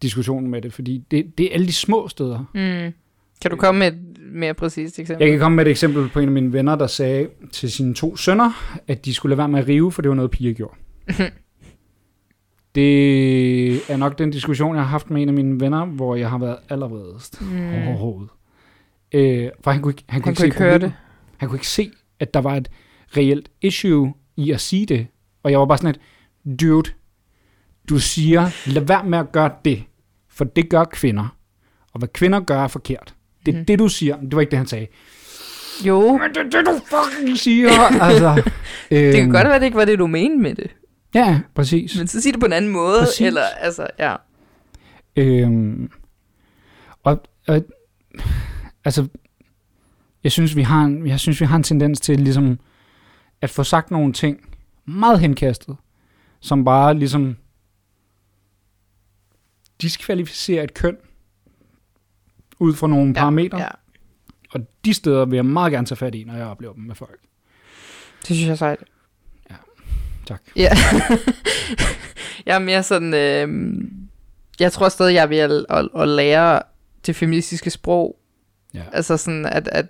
diskussionen 0.01 0.51
med 0.51 0.61
det, 0.61 0.73
fordi 0.73 1.03
det, 1.11 1.38
det 1.38 1.45
er 1.45 1.53
alle 1.53 1.67
de 1.67 1.73
små 1.73 2.07
steder. 2.07 2.39
Mm. 2.53 2.94
Kan 3.42 3.51
du 3.51 3.57
komme 3.57 3.80
med 3.80 3.88
et 3.88 4.00
mere 4.31 4.54
præcist 4.54 5.00
eksempel? 5.00 5.25
Jeg 5.25 5.31
kan 5.31 5.39
komme 5.39 5.56
med 5.56 5.66
et 5.66 5.69
eksempel 5.72 6.10
på 6.10 6.19
en 6.19 6.25
af 6.28 6.31
mine 6.31 6.54
venner, 6.54 6.75
der 6.75 6.88
sagde 6.88 7.28
til 7.51 7.72
sine 7.72 7.94
to 7.94 8.16
sønner, 8.16 8.78
at 8.88 9.06
de 9.06 9.13
skulle 9.13 9.30
lade 9.30 9.38
være 9.38 9.48
med 9.48 9.60
at 9.60 9.68
rive, 9.68 9.92
for 9.92 10.01
det 10.01 10.10
var 10.10 10.16
noget, 10.16 10.31
piger 10.31 10.54
gjorde. 10.54 10.75
det 12.75 13.92
er 13.92 13.98
nok 13.98 14.18
den 14.18 14.31
diskussion, 14.31 14.75
jeg 14.75 14.84
har 14.84 14.89
haft 14.89 15.10
med 15.10 15.22
en 15.22 15.28
af 15.28 15.34
mine 15.34 15.60
venner, 15.60 15.86
hvor 15.86 16.16
jeg 16.16 16.30
har 16.30 16.38
været 16.38 16.57
allervredest 16.69 17.42
Mm. 17.42 17.88
overhovedet. 17.88 18.30
Øh, 19.12 19.50
for 19.62 19.72
han 19.72 19.81
kunne 19.81 19.92
ikke, 19.92 20.04
han 20.10 20.22
kunne 20.22 20.25
Han 20.25 20.31
ikke 20.31 20.40
kunne 20.40 20.45
ikke 20.48 20.57
høre 20.57 20.72
problemet. 20.74 20.94
Han 21.38 21.50
kunne 21.50 21.56
ikke 21.56 21.68
se, 21.68 21.92
at 22.19 22.33
der 22.33 22.40
var 22.42 22.56
et 22.56 22.69
reelt 23.18 23.50
issue 23.62 24.13
i 24.38 24.51
at 24.51 24.62
sige 24.62 24.86
det. 24.86 25.07
Og 25.44 25.51
jeg 25.51 25.60
var 25.60 25.66
bare 25.66 25.78
sådan 25.78 25.95
et, 26.45 26.60
dude, 26.60 26.92
du 27.90 28.00
siger, 28.00 28.69
lad 28.69 28.81
være 28.81 29.04
med 29.04 29.18
at 29.19 29.31
gøre 29.31 29.51
det, 29.66 29.83
for 30.30 30.44
det 30.45 30.69
gør 30.69 30.83
kvinder. 30.83 31.36
Og 31.94 32.00
hvad 32.00 32.07
kvinder 32.07 32.40
gør 32.40 32.63
er 32.63 32.68
forkert. 32.68 33.13
Det 33.47 33.53
er 33.53 33.57
Mhm. 33.57 33.65
det, 33.65 33.79
du 33.79 33.88
siger. 33.88 34.17
Det 34.19 34.35
var 34.35 34.41
ikke 34.41 34.51
det, 34.51 34.57
han 34.57 34.67
sagde. 34.67 34.88
Jo, 35.88 36.17
Men 36.17 36.29
det 36.29 36.38
er 36.38 36.44
det, 36.44 36.65
du 36.65 36.79
fucking 36.85 37.38
siger. 37.38 37.69
altså, 38.09 38.44
det 38.89 39.13
kan 39.15 39.23
øhm, 39.23 39.31
godt 39.31 39.47
være, 39.47 39.59
det 39.59 39.65
ikke 39.65 39.77
var 39.77 39.85
det, 39.85 39.99
du 39.99 40.07
mente 40.07 40.38
med 40.38 40.55
det. 40.55 40.75
Ja, 41.13 41.39
præcis. 41.55 41.97
Men 41.97 42.07
så 42.07 42.21
sig 42.21 42.33
det 42.33 42.39
på 42.39 42.45
en 42.45 42.53
anden 42.53 42.71
måde. 42.71 42.99
Præcis. 43.01 43.21
Eller, 43.27 43.41
altså, 43.59 43.88
ja. 43.99 44.15
Øhm, 45.15 45.91
og, 47.03 47.23
og, 47.47 47.61
altså, 48.85 49.07
jeg 50.23 50.31
synes, 50.31 50.55
vi 50.55 50.61
har 50.61 50.83
en, 50.83 51.07
jeg 51.07 51.19
synes, 51.19 51.41
vi 51.41 51.45
har 51.45 51.55
en 51.55 51.63
tendens 51.63 51.99
til 51.99 52.19
ligesom 52.19 52.59
at 53.41 53.49
få 53.49 53.63
sagt 53.63 53.91
nogle 53.91 54.13
ting 54.13 54.38
meget 54.85 55.19
henkastet, 55.19 55.75
som 56.39 56.65
bare 56.65 56.94
ligesom 56.94 57.35
diskvalificerer 59.81 60.63
et 60.63 60.73
køn 60.73 60.97
ud 62.59 62.75
fra 62.75 62.88
nogle 62.88 63.07
ja, 63.07 63.19
parametre. 63.19 63.59
Ja. 63.59 63.68
Og 64.54 64.59
de 64.86 64.94
steder 64.94 65.25
vil 65.25 65.36
jeg 65.36 65.45
meget 65.45 65.71
gerne 65.71 65.88
tage 65.88 65.98
fat 65.98 66.15
i, 66.15 66.24
når 66.24 66.36
jeg 66.36 66.45
oplever 66.45 66.74
dem 66.74 66.83
med 66.83 66.95
folk. 66.95 67.19
Det 68.19 68.25
synes 68.25 68.44
jeg 68.44 68.51
er 68.51 68.56
sejt. 68.56 68.80
Tak. 70.27 70.42
Ja. 70.56 70.69
jeg 72.45 72.56
er 72.56 72.59
mere 72.59 72.83
sådan, 72.83 73.13
øh, 73.13 73.77
jeg 74.59 74.71
tror 74.71 74.89
stadig, 74.89 75.13
jeg 75.13 75.31
at, 75.31 75.65
at, 75.69 75.89
at 75.95 76.07
lære 76.07 76.62
det 77.06 77.15
feministiske 77.15 77.69
sprog. 77.69 78.19
Ja. 78.74 78.83
Altså 78.92 79.18
sådan, 79.18 79.45
at, 79.45 79.68
at 79.68 79.86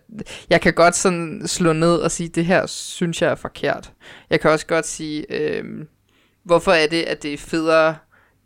jeg 0.50 0.62
kan 0.62 0.74
godt 0.74 0.96
sådan 0.96 1.42
slå 1.46 1.74
ned 1.74 1.96
og 1.96 2.12
sige, 2.12 2.30
det 2.30 2.46
her 2.46 2.66
synes 2.66 3.22
jeg 3.22 3.31
er 3.31 3.36
forkert. 3.36 3.92
Jeg 4.30 4.40
kan 4.40 4.52
også 4.52 4.66
godt 4.66 4.88
sige, 4.88 5.25
øh, 5.30 5.64
hvorfor 6.44 6.72
er 6.72 6.88
det, 6.88 7.04
at 7.04 7.24
det 7.24 7.34
er 7.34 7.38
federe, 7.38 7.96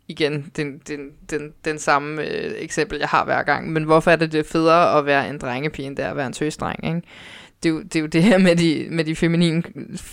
igen, 0.08 0.52
den, 0.56 0.78
den, 0.88 1.10
den, 1.30 1.52
den 1.64 1.78
samme 1.78 2.22
øh, 2.22 2.52
eksempel, 2.58 2.98
jeg 2.98 3.08
har 3.08 3.24
hver 3.24 3.42
gang, 3.42 3.72
men 3.72 3.84
hvorfor 3.84 4.10
er 4.10 4.16
det, 4.16 4.32
det 4.32 4.40
er 4.40 4.44
federe 4.44 4.98
at 4.98 5.06
være 5.06 5.30
en 5.30 5.38
drengepige, 5.38 5.86
end 5.86 5.96
det 5.96 6.04
er 6.04 6.10
at 6.10 6.16
være 6.16 6.26
en 6.26 6.32
tøsdreng, 6.32 6.84
ikke? 6.84 7.02
Det 7.62 7.68
er, 7.68 7.72
jo, 7.72 7.82
det 7.82 7.96
er 7.96 8.00
jo 8.00 8.06
det 8.06 8.22
her 8.22 8.38
med 8.38 8.56
de, 8.56 8.86
med 8.90 9.04
de 9.04 9.16
feminine, 9.16 9.62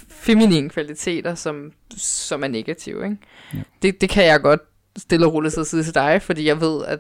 feminine 0.10 0.70
kvaliteter, 0.70 1.36
som, 1.36 1.72
som 1.98 2.44
er 2.44 2.48
negative, 2.48 3.04
ikke? 3.04 3.18
Ja. 3.54 3.60
Det, 3.82 4.02
det 4.02 4.10
kan 4.10 4.26
jeg 4.26 4.42
godt 4.42 4.62
stille 4.98 5.26
og 5.26 5.34
roligt 5.34 5.54
sidde 5.54 5.84
til 5.84 5.96
dig, 5.96 6.22
fordi 6.22 6.46
jeg 6.48 6.62
ved, 6.62 6.86
at 6.86 7.00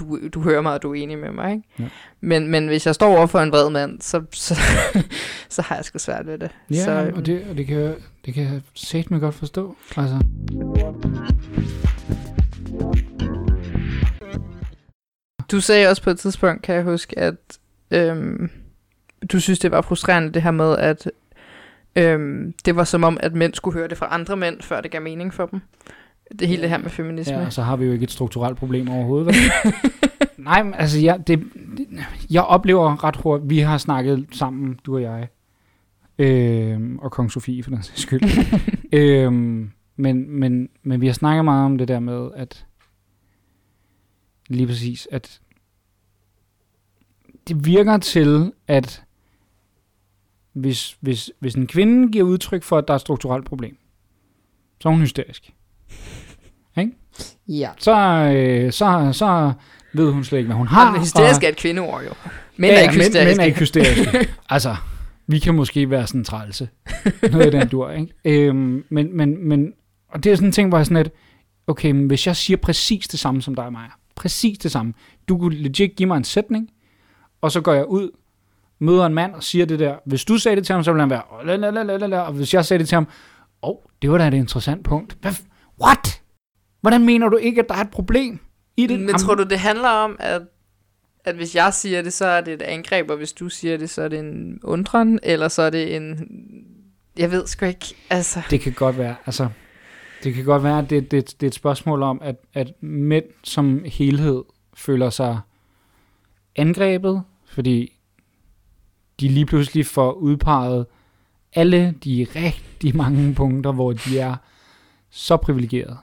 du, 0.00 0.28
du 0.34 0.40
hører 0.42 0.60
mig, 0.60 0.72
og 0.72 0.82
du 0.82 0.90
er 0.90 0.94
enig 1.02 1.18
med 1.18 1.32
mig, 1.32 1.52
ikke? 1.52 1.68
Ja. 1.78 1.84
Men, 2.20 2.48
men 2.48 2.66
hvis 2.66 2.86
jeg 2.86 2.94
står 2.94 3.16
over 3.16 3.26
for 3.26 3.40
en 3.40 3.52
vred 3.52 3.70
mand, 3.70 4.00
så, 4.00 4.22
så, 4.32 4.54
så 5.48 5.62
har 5.62 5.74
jeg 5.76 5.84
sgu 5.84 5.98
svært 5.98 6.26
ved 6.26 6.38
det. 6.38 6.50
Ja, 6.70 6.84
så, 6.84 7.12
og 7.16 7.26
det, 7.26 7.44
og 7.50 7.56
det 7.56 7.66
kan, 7.66 7.76
jeg- 7.80 7.94
det 8.24 8.34
kan 8.34 8.42
jeg 8.42 8.60
sæt 8.74 9.10
mig 9.10 9.20
godt 9.20 9.34
forstå. 9.34 9.76
Altså, 9.96 10.20
Du 15.50 15.60
sagde 15.60 15.88
også 15.88 16.02
på 16.02 16.10
et 16.10 16.18
tidspunkt, 16.18 16.62
kan 16.62 16.74
jeg 16.74 16.84
huske, 16.84 17.18
at 17.18 17.34
øhm, 17.90 18.50
du 19.32 19.40
synes, 19.40 19.58
det 19.58 19.70
var 19.70 19.80
frustrerende 19.82 20.32
det 20.32 20.42
her 20.42 20.50
med, 20.50 20.76
at 20.78 21.10
øhm, 21.96 22.54
det 22.64 22.76
var 22.76 22.84
som 22.84 23.04
om, 23.04 23.18
at 23.20 23.34
mænd 23.34 23.54
skulle 23.54 23.78
høre 23.78 23.88
det 23.88 23.98
fra 23.98 24.08
andre 24.10 24.36
mænd, 24.36 24.60
før 24.62 24.80
det 24.80 24.90
gav 24.90 25.02
mening 25.02 25.34
for 25.34 25.46
dem. 25.46 25.60
Det 26.38 26.48
hele 26.48 26.62
det 26.62 26.70
her 26.70 26.78
med 26.78 26.90
feminisme. 26.90 27.34
ja, 27.34 27.46
og 27.46 27.52
så 27.52 27.62
har 27.62 27.76
vi 27.76 27.84
jo 27.84 27.92
ikke 27.92 28.04
et 28.04 28.10
strukturelt 28.10 28.58
problem 28.58 28.88
overhovedet. 28.88 29.26
Vel? 29.26 29.34
Nej, 30.44 30.62
men 30.62 30.74
altså, 30.74 30.98
jeg, 30.98 31.26
det, 31.26 31.44
det, 31.76 31.86
jeg 32.30 32.42
oplever 32.42 33.04
ret 33.04 33.16
hurtigt, 33.16 33.50
vi 33.50 33.58
har 33.58 33.78
snakket 33.78 34.26
sammen, 34.32 34.78
du 34.86 34.94
og 34.94 35.02
jeg, 35.02 35.28
øhm, 36.18 36.98
og 36.98 37.12
Kong 37.12 37.32
Sofie 37.32 37.62
for 37.62 37.70
den 37.70 37.82
sags 37.82 38.00
skyld. 38.00 38.20
øhm, 38.92 39.70
men, 39.96 40.30
men, 40.30 40.68
men 40.82 41.00
vi 41.00 41.06
har 41.06 41.12
snakket 41.12 41.44
meget 41.44 41.64
om 41.64 41.78
det 41.78 41.88
der 41.88 42.00
med, 42.00 42.30
at 42.36 42.66
lige 44.48 44.66
præcis, 44.66 45.08
at 45.10 45.40
det 47.48 47.66
virker 47.66 47.98
til, 47.98 48.52
at 48.68 49.04
hvis, 50.52 50.96
hvis, 51.00 51.30
hvis 51.38 51.54
en 51.54 51.66
kvinde 51.66 52.12
giver 52.12 52.24
udtryk 52.24 52.62
for, 52.62 52.78
at 52.78 52.88
der 52.88 52.94
er 52.94 52.96
et 52.96 53.00
strukturelt 53.00 53.44
problem, 53.44 53.78
så 54.80 54.88
er 54.88 54.92
hun 54.92 55.00
hysterisk. 55.00 55.54
Ja. 57.48 57.68
Så, 57.78 57.92
øh, 58.36 58.72
så, 58.72 59.08
så 59.12 59.52
ved 59.94 60.10
hun 60.12 60.24
slet 60.24 60.38
ikke, 60.38 60.46
hvad 60.46 60.56
hun 60.56 60.66
har. 60.66 60.86
Jamen, 60.86 61.00
hysterisk 61.00 61.40
og- 61.40 61.44
er 61.44 61.48
et 61.48 61.56
kvindeord 61.56 62.02
jo. 62.04 62.10
Mænd 62.56 62.72
er 62.74 62.78
ikke 62.80 62.92
mænd, 62.92 63.02
hysteriske. 63.02 63.30
mænd 63.30 63.40
er 63.40 63.44
ikke 63.44 63.58
hysteriske. 63.58 64.28
altså, 64.48 64.76
vi 65.26 65.38
kan 65.38 65.54
måske 65.54 65.90
være 65.90 66.06
sådan 66.06 66.24
trælse. 66.24 66.68
Noget 67.32 67.44
af 67.44 67.50
den 67.50 67.68
dur, 67.68 67.90
ikke? 67.90 68.12
Øhm, 68.24 68.84
men, 68.90 69.16
men, 69.16 69.48
men, 69.48 69.72
og 70.08 70.24
det 70.24 70.32
er 70.32 70.36
sådan 70.36 70.48
en 70.48 70.52
ting, 70.52 70.68
hvor 70.68 70.78
jeg 70.78 70.86
sådan 70.86 71.02
lidt, 71.02 71.14
okay, 71.66 71.90
men 71.90 72.06
hvis 72.06 72.26
jeg 72.26 72.36
siger 72.36 72.56
præcis 72.56 73.08
det 73.08 73.20
samme 73.20 73.42
som 73.42 73.54
dig 73.54 73.64
og 73.64 73.72
mig, 73.72 73.84
præcis 74.16 74.58
det 74.58 74.72
samme, 74.72 74.92
du 75.28 75.38
kunne 75.38 75.54
legit 75.56 75.96
give 75.96 76.06
mig 76.06 76.16
en 76.16 76.24
sætning, 76.24 76.68
og 77.40 77.52
så 77.52 77.60
går 77.60 77.72
jeg 77.72 77.86
ud, 77.86 78.10
møder 78.78 79.06
en 79.06 79.14
mand 79.14 79.34
og 79.34 79.42
siger 79.42 79.66
det 79.66 79.78
der. 79.78 79.94
Hvis 80.06 80.24
du 80.24 80.38
sagde 80.38 80.56
det 80.56 80.66
til 80.66 80.72
ham, 80.74 80.84
så 80.84 80.92
ville 80.92 81.02
han 81.02 81.10
være, 81.10 81.22
"Åh, 81.40 81.46
la, 81.46 81.56
la, 81.56 81.70
la, 81.70 81.82
la, 81.82 81.96
la, 81.96 82.06
la." 82.06 82.20
og 82.20 82.32
hvis 82.32 82.54
jeg 82.54 82.64
sagde 82.64 82.78
det 82.78 82.88
til 82.88 82.96
ham, 82.96 83.06
åh, 83.62 83.70
oh, 83.70 83.76
det 84.02 84.10
var 84.10 84.18
da 84.18 84.28
et 84.28 84.34
interessant 84.34 84.84
punkt. 84.84 85.16
Hvad, 85.20 85.32
what? 85.82 86.19
Hvordan 86.80 87.04
mener 87.04 87.28
du 87.28 87.36
ikke, 87.36 87.60
at 87.60 87.68
der 87.68 87.74
er 87.74 87.80
et 87.80 87.90
problem 87.90 88.38
i 88.76 88.86
det? 88.86 89.00
Men 89.00 89.14
tror 89.14 89.34
du, 89.34 89.42
det 89.42 89.58
handler 89.58 89.88
om, 89.88 90.16
at, 90.18 90.42
at 91.24 91.34
hvis 91.34 91.54
jeg 91.54 91.74
siger 91.74 92.02
det, 92.02 92.12
så 92.12 92.24
er 92.24 92.40
det 92.40 92.54
et 92.54 92.62
angreb, 92.62 93.10
og 93.10 93.16
hvis 93.16 93.32
du 93.32 93.48
siger 93.48 93.76
det, 93.76 93.90
så 93.90 94.02
er 94.02 94.08
det 94.08 94.18
en 94.18 94.60
undren, 94.62 95.20
eller 95.22 95.48
så 95.48 95.62
er 95.62 95.70
det 95.70 95.96
en... 95.96 96.28
Jeg 97.18 97.30
ved 97.30 97.46
sgu 97.46 97.66
ikke, 97.66 97.94
altså... 98.10 98.42
Det 98.50 98.60
kan 98.60 98.72
godt 98.72 98.98
være, 98.98 99.14
altså, 99.26 99.48
det 100.24 100.34
kan 100.34 100.44
godt 100.44 100.62
være, 100.62 100.78
at 100.78 100.90
det, 100.90 101.10
det, 101.10 101.34
det 101.40 101.46
er 101.46 101.50
et 101.50 101.54
spørgsmål 101.54 102.02
om, 102.02 102.18
at, 102.22 102.36
at 102.54 102.82
mænd 102.82 103.24
som 103.44 103.84
helhed 103.84 104.42
føler 104.74 105.10
sig 105.10 105.40
angrebet, 106.56 107.22
fordi 107.46 107.98
de 109.20 109.28
lige 109.28 109.46
pludselig 109.46 109.86
får 109.86 110.12
udpeget 110.12 110.86
alle 111.52 111.94
de 112.04 112.26
rigtig 112.36 112.96
mange 112.96 113.34
punkter, 113.34 113.72
hvor 113.72 113.92
de 113.92 114.18
er 114.18 114.36
så 115.10 115.36
privilegerede. 115.36 115.96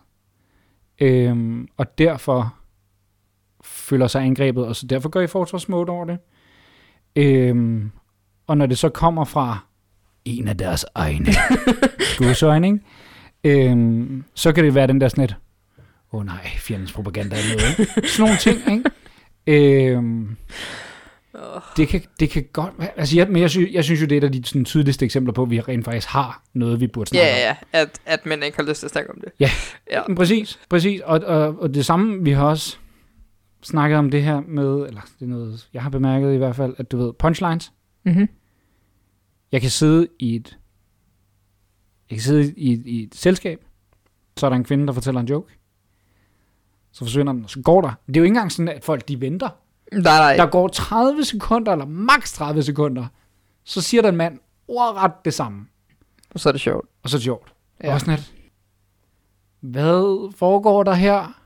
Øhm, 1.02 1.68
og 1.78 1.98
derfor 1.98 2.56
føler 3.64 4.08
sig 4.08 4.24
angrebet, 4.24 4.66
og 4.66 4.76
så 4.76 4.88
derfor 4.88 5.10
går 5.10 5.22
I 5.22 5.28
forsvarsmode 5.28 5.90
over 5.90 6.06
det. 6.06 6.20
Øhm, 7.16 7.92
og 8.48 8.58
når 8.58 8.66
det 8.66 8.78
så 8.78 8.90
kommer 8.90 9.26
fra 9.26 9.60
en 10.26 10.48
af 10.48 10.58
deres 10.58 10.86
egne 10.96 11.34
skudsøjne, 12.14 12.68
ikke? 12.68 12.80
Øhm, 13.44 14.24
så 14.34 14.52
kan 14.52 14.64
det 14.64 14.76
være 14.76 14.88
den 14.88 15.02
der 15.02 15.08
sådan 15.08 15.30
åh 16.14 16.20
oh, 16.20 16.26
nej, 16.26 16.48
fjendens 16.58 16.94
propaganda 16.94 17.36
er 17.36 17.56
noget. 17.58 17.90
Sådan 18.10 18.24
nogle 18.24 18.38
ting, 18.38 18.72
ikke? 18.72 18.90
Øhm, 19.50 20.38
Det, 21.78 21.88
kan, 21.88 22.02
det 22.20 22.30
kan 22.30 22.46
godt 22.54 22.74
være, 22.80 23.00
altså 23.00 23.16
jeg, 23.18 23.28
men 23.30 23.42
jeg 23.42 23.50
synes, 23.50 23.72
jeg 23.74 23.84
synes 23.84 24.02
jo, 24.02 24.06
det 24.06 24.12
er 24.16 24.18
et 24.18 24.24
af 24.24 24.32
de 24.32 24.46
sådan, 24.46 24.66
tydeligste 24.66 25.06
eksempler 25.06 25.34
på, 25.34 25.44
at 25.44 25.50
vi 25.50 25.60
rent 25.62 25.86
faktisk 25.86 26.08
har 26.08 26.44
noget, 26.54 26.80
vi 26.80 26.88
burde 26.88 27.10
snakke 27.10 27.28
ja, 27.28 27.48
ja, 27.48 27.56
at, 27.82 28.00
at 28.06 28.26
mænd 28.26 28.44
ikke 28.44 28.58
har 28.58 28.64
lyst 28.64 28.80
til 28.80 28.88
at 28.88 28.92
snakke 28.92 29.10
om 29.12 29.22
det. 29.22 29.32
Ja. 29.40 29.50
ja. 29.92 30.02
om. 30.02 30.16
Præcis, 30.16 30.60
præcis. 30.70 31.02
Og, 31.02 31.20
og, 31.20 31.60
og 31.60 31.74
det 31.74 31.86
samme, 31.86 32.24
vi 32.24 32.32
har 32.32 32.46
også 32.46 32.78
snakket 33.64 33.98
om 34.00 34.10
det 34.12 34.24
her 34.24 34.42
med, 34.48 34.66
eller 34.88 35.02
det 35.20 35.26
er 35.26 35.30
noget, 35.30 35.68
jeg 35.74 35.84
har 35.84 35.90
bemærket 35.90 36.34
i 36.34 36.38
hvert 36.38 36.56
fald, 36.56 36.74
at 36.78 36.92
du 36.92 36.98
ved, 36.98 37.14
punchlines. 37.14 37.72
Mm-hmm. 38.06 38.30
Jeg 39.52 39.62
kan 39.62 39.70
sidde 39.70 40.08
i 40.20 40.36
et, 40.36 40.58
jeg 42.10 42.16
kan 42.18 42.24
sidde 42.24 42.54
i, 42.58 42.74
et- 42.74 42.86
i 42.86 43.04
et 43.04 43.16
selskab, 43.16 43.60
så 44.38 44.46
er 44.46 44.50
der 44.50 44.58
en 44.58 44.64
kvinde, 44.64 44.88
der 44.88 44.94
fortæller 44.94 45.22
en 45.22 45.28
joke. 45.28 45.54
Så 46.92 47.00
forsvinder 47.06 47.34
den, 47.34 47.44
og 47.44 47.50
så 47.50 47.62
går 47.62 47.82
der. 47.82 47.92
Det 48.08 48.18
er 48.18 48.20
jo 48.20 48.24
ikke 48.24 48.32
engang 48.32 48.52
sådan, 48.52 48.70
at 48.70 48.84
folk 48.84 49.08
de 49.08 49.22
venter. 49.22 49.50
Nej, 49.92 50.02
nej. 50.02 50.36
Der 50.36 50.46
går 50.46 50.68
30 50.68 51.26
sekunder, 51.26 51.72
eller 51.72 51.86
maks 51.86 52.34
30 52.34 52.64
sekunder. 52.64 53.06
Så 53.64 53.82
siger 53.82 54.02
der 54.02 54.10
en 54.10 54.16
mand 54.16 54.40
ordret 54.68 55.12
det 55.26 55.34
samme. 55.34 55.66
Og 56.34 56.40
så 56.40 56.50
er 56.50 56.52
det 56.52 56.62
sjovt. 56.62 56.86
Og 57.04 57.10
så 57.10 57.16
er 57.16 57.20
det 57.20 57.24
sjovt. 57.24 57.54
Ja. 57.84 57.88
Ja. 57.88 57.94
Og 57.94 58.00
sådan 58.00 58.14
et, 58.14 58.32
hvad 59.62 60.34
foregår 60.38 60.84
der 60.84 60.94
her? 60.94 61.40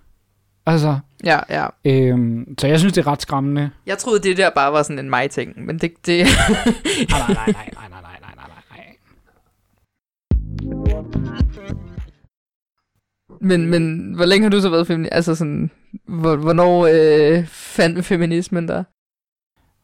Altså, 0.65 0.99
Ja, 1.23 1.39
ja. 1.49 1.67
øhm, 1.85 2.55
så 2.57 2.67
jeg 2.67 2.79
synes, 2.79 2.93
det 2.93 3.01
er 3.01 3.11
ret 3.11 3.21
skræmmende. 3.21 3.69
Jeg 3.85 3.97
troede, 3.97 4.19
det 4.19 4.37
der 4.37 4.49
bare 4.49 4.73
var 4.73 4.83
sådan 4.83 4.99
en 4.99 5.09
mig-ting, 5.09 5.65
men 5.65 5.79
det... 5.79 5.91
det 6.05 6.25
nej, 7.09 7.19
nej, 7.19 7.35
nej, 7.35 7.71
nej, 7.73 7.89
nej, 7.89 8.01
nej, 8.01 8.19
nej, 8.21 8.33
nej, 8.35 8.47
nej. 8.69 8.95
Men, 13.41 13.69
men 13.69 14.13
hvor 14.13 14.25
længe 14.25 14.43
har 14.43 14.49
du 14.49 14.61
så 14.61 14.69
været 14.69 14.87
feminist? 14.87 15.13
Altså 15.13 15.35
sådan, 15.35 15.71
hvor, 16.05 16.35
hvornår 16.35 16.87
øh, 16.91 17.45
fandt 17.45 18.05
feminismen 18.05 18.67
der? 18.67 18.83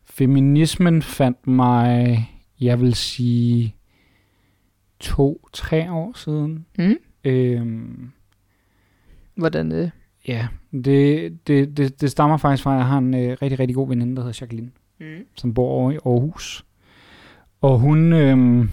Feminismen 0.05 1.01
fandt 1.01 1.47
mig, 1.47 2.29
jeg 2.61 2.81
vil 2.81 2.95
sige, 2.95 3.75
to-tre 4.99 5.91
år 5.91 6.13
siden. 6.15 6.65
Mm? 6.77 6.95
Øhm, 7.23 8.11
Hvordan 9.35 9.71
øh, 9.71 9.89
ja, 10.27 10.47
det, 10.71 11.37
det, 11.47 11.77
det, 11.77 12.01
det 12.01 12.11
stammer 12.11 12.37
faktisk 12.37 12.63
fra, 12.63 12.73
at 12.73 12.77
jeg 12.77 12.87
har 12.87 12.97
en 12.97 13.13
øh, 13.13 13.37
rigtig, 13.41 13.59
rigtig 13.59 13.75
god 13.75 13.87
veninde, 13.87 14.15
der 14.15 14.21
hedder 14.21 14.37
Jacqueline, 14.41 14.71
mm. 14.99 15.25
som 15.35 15.53
bor 15.53 15.69
over 15.69 15.91
i 15.91 15.97
Aarhus. 16.05 16.65
Og 17.61 17.79
hun, 17.79 18.13
øhm, 18.13 18.69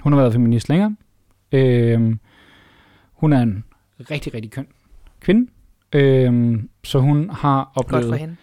hun 0.00 0.12
har 0.12 0.20
været 0.20 0.32
feminist 0.32 0.68
længere. 0.68 0.96
Øhm, 1.52 2.18
hun 3.12 3.32
er 3.32 3.42
en 3.42 3.64
rigtig, 4.10 4.34
rigtig 4.34 4.50
køn 4.50 4.66
kvinde. 5.20 5.50
Øhm, 5.92 6.68
så 6.84 6.98
hun 6.98 7.30
har 7.30 7.72
Godt 7.74 7.86
oplevet... 7.86 8.06
for 8.08 8.14
hende. 8.16 8.36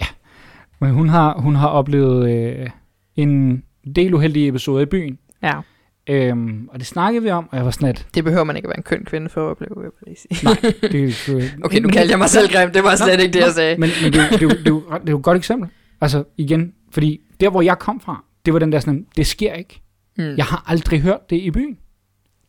Men 0.80 0.90
hun 0.90 1.08
har, 1.08 1.38
hun 1.38 1.54
har 1.56 1.68
oplevet 1.68 2.30
øh, 2.30 2.70
en 3.16 3.62
del 3.96 4.14
uheldige 4.14 4.48
episoder 4.48 4.80
i 4.82 4.86
byen. 4.86 5.18
Ja, 5.42 5.60
Øhm, 6.06 6.68
og 6.72 6.78
det 6.78 6.86
snakkede 6.86 7.22
vi 7.24 7.30
om, 7.30 7.48
og 7.50 7.56
jeg 7.56 7.64
var 7.64 7.70
sådan 7.70 7.94
det 8.14 8.24
behøver 8.24 8.44
man 8.44 8.56
ikke 8.56 8.66
at 8.66 8.68
være 8.68 8.76
en 8.78 8.82
køn 8.82 9.04
kvinde 9.04 9.28
for 9.28 9.46
at 9.46 9.50
opleve, 9.50 9.70
vil 9.76 9.84
jeg 9.84 9.90
lige 10.06 10.16
sige. 10.16 10.44
nej, 10.44 10.56
det, 10.82 10.92
det, 11.26 11.54
Okay, 11.64 11.78
nu 11.80 11.88
kaldte 11.88 12.10
jeg 12.10 12.18
mig 12.18 12.28
selv 12.28 12.48
grim, 12.52 12.70
det 12.72 12.84
var 12.84 12.96
slet 12.96 13.16
Nå, 13.18 13.22
ikke 13.22 13.32
det, 13.32 13.40
nå, 13.40 13.46
jeg 13.46 13.54
sagde. 13.54 13.76
Men, 13.80 13.90
men 14.02 14.12
det, 14.12 14.20
er 14.20 14.24
jo- 14.24 14.30
det, 14.30 14.42
er 14.42 14.42
jo- 14.42 14.48
det, 14.50 14.66
er 14.66 14.70
jo 14.70 14.80
det 15.00 15.08
er 15.08 15.10
jo 15.12 15.16
et 15.18 15.22
godt 15.24 15.36
eksempel. 15.36 15.68
Altså 16.00 16.24
igen, 16.36 16.72
fordi 16.90 17.20
der 17.40 17.50
hvor 17.50 17.62
jeg 17.62 17.78
kom 17.78 18.00
fra, 18.00 18.24
det 18.46 18.52
var 18.52 18.58
den 18.58 18.72
der 18.72 18.80
sådan, 18.80 19.06
det 19.16 19.26
sker 19.26 19.52
ikke. 19.54 19.82
Mm. 20.18 20.34
Jeg 20.36 20.44
har 20.44 20.64
aldrig 20.66 21.00
hørt 21.00 21.30
det 21.30 21.36
i 21.36 21.50
byen. 21.50 21.78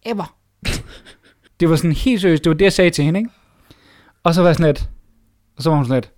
Ever. 0.06 0.36
Det 1.62 1.70
var 1.70 1.76
sådan 1.76 1.92
helt 1.92 2.22
seriøst, 2.22 2.44
det 2.44 2.50
var 2.50 2.54
det 2.58 2.66
jeg 2.66 2.74
sagde 2.74 2.90
til 2.90 3.04
hende, 3.06 3.20
ikke? 3.20 3.32
Og 4.24 4.34
så 4.34 4.42
var 4.42 4.50
jeg 4.50 4.56
sådan 4.56 4.74
lidt, 4.74 4.90
og 5.58 5.64
så 5.64 5.70
var 5.70 5.78
hun 5.78 5.86
sådan 5.86 5.98
lidt, 5.98 6.12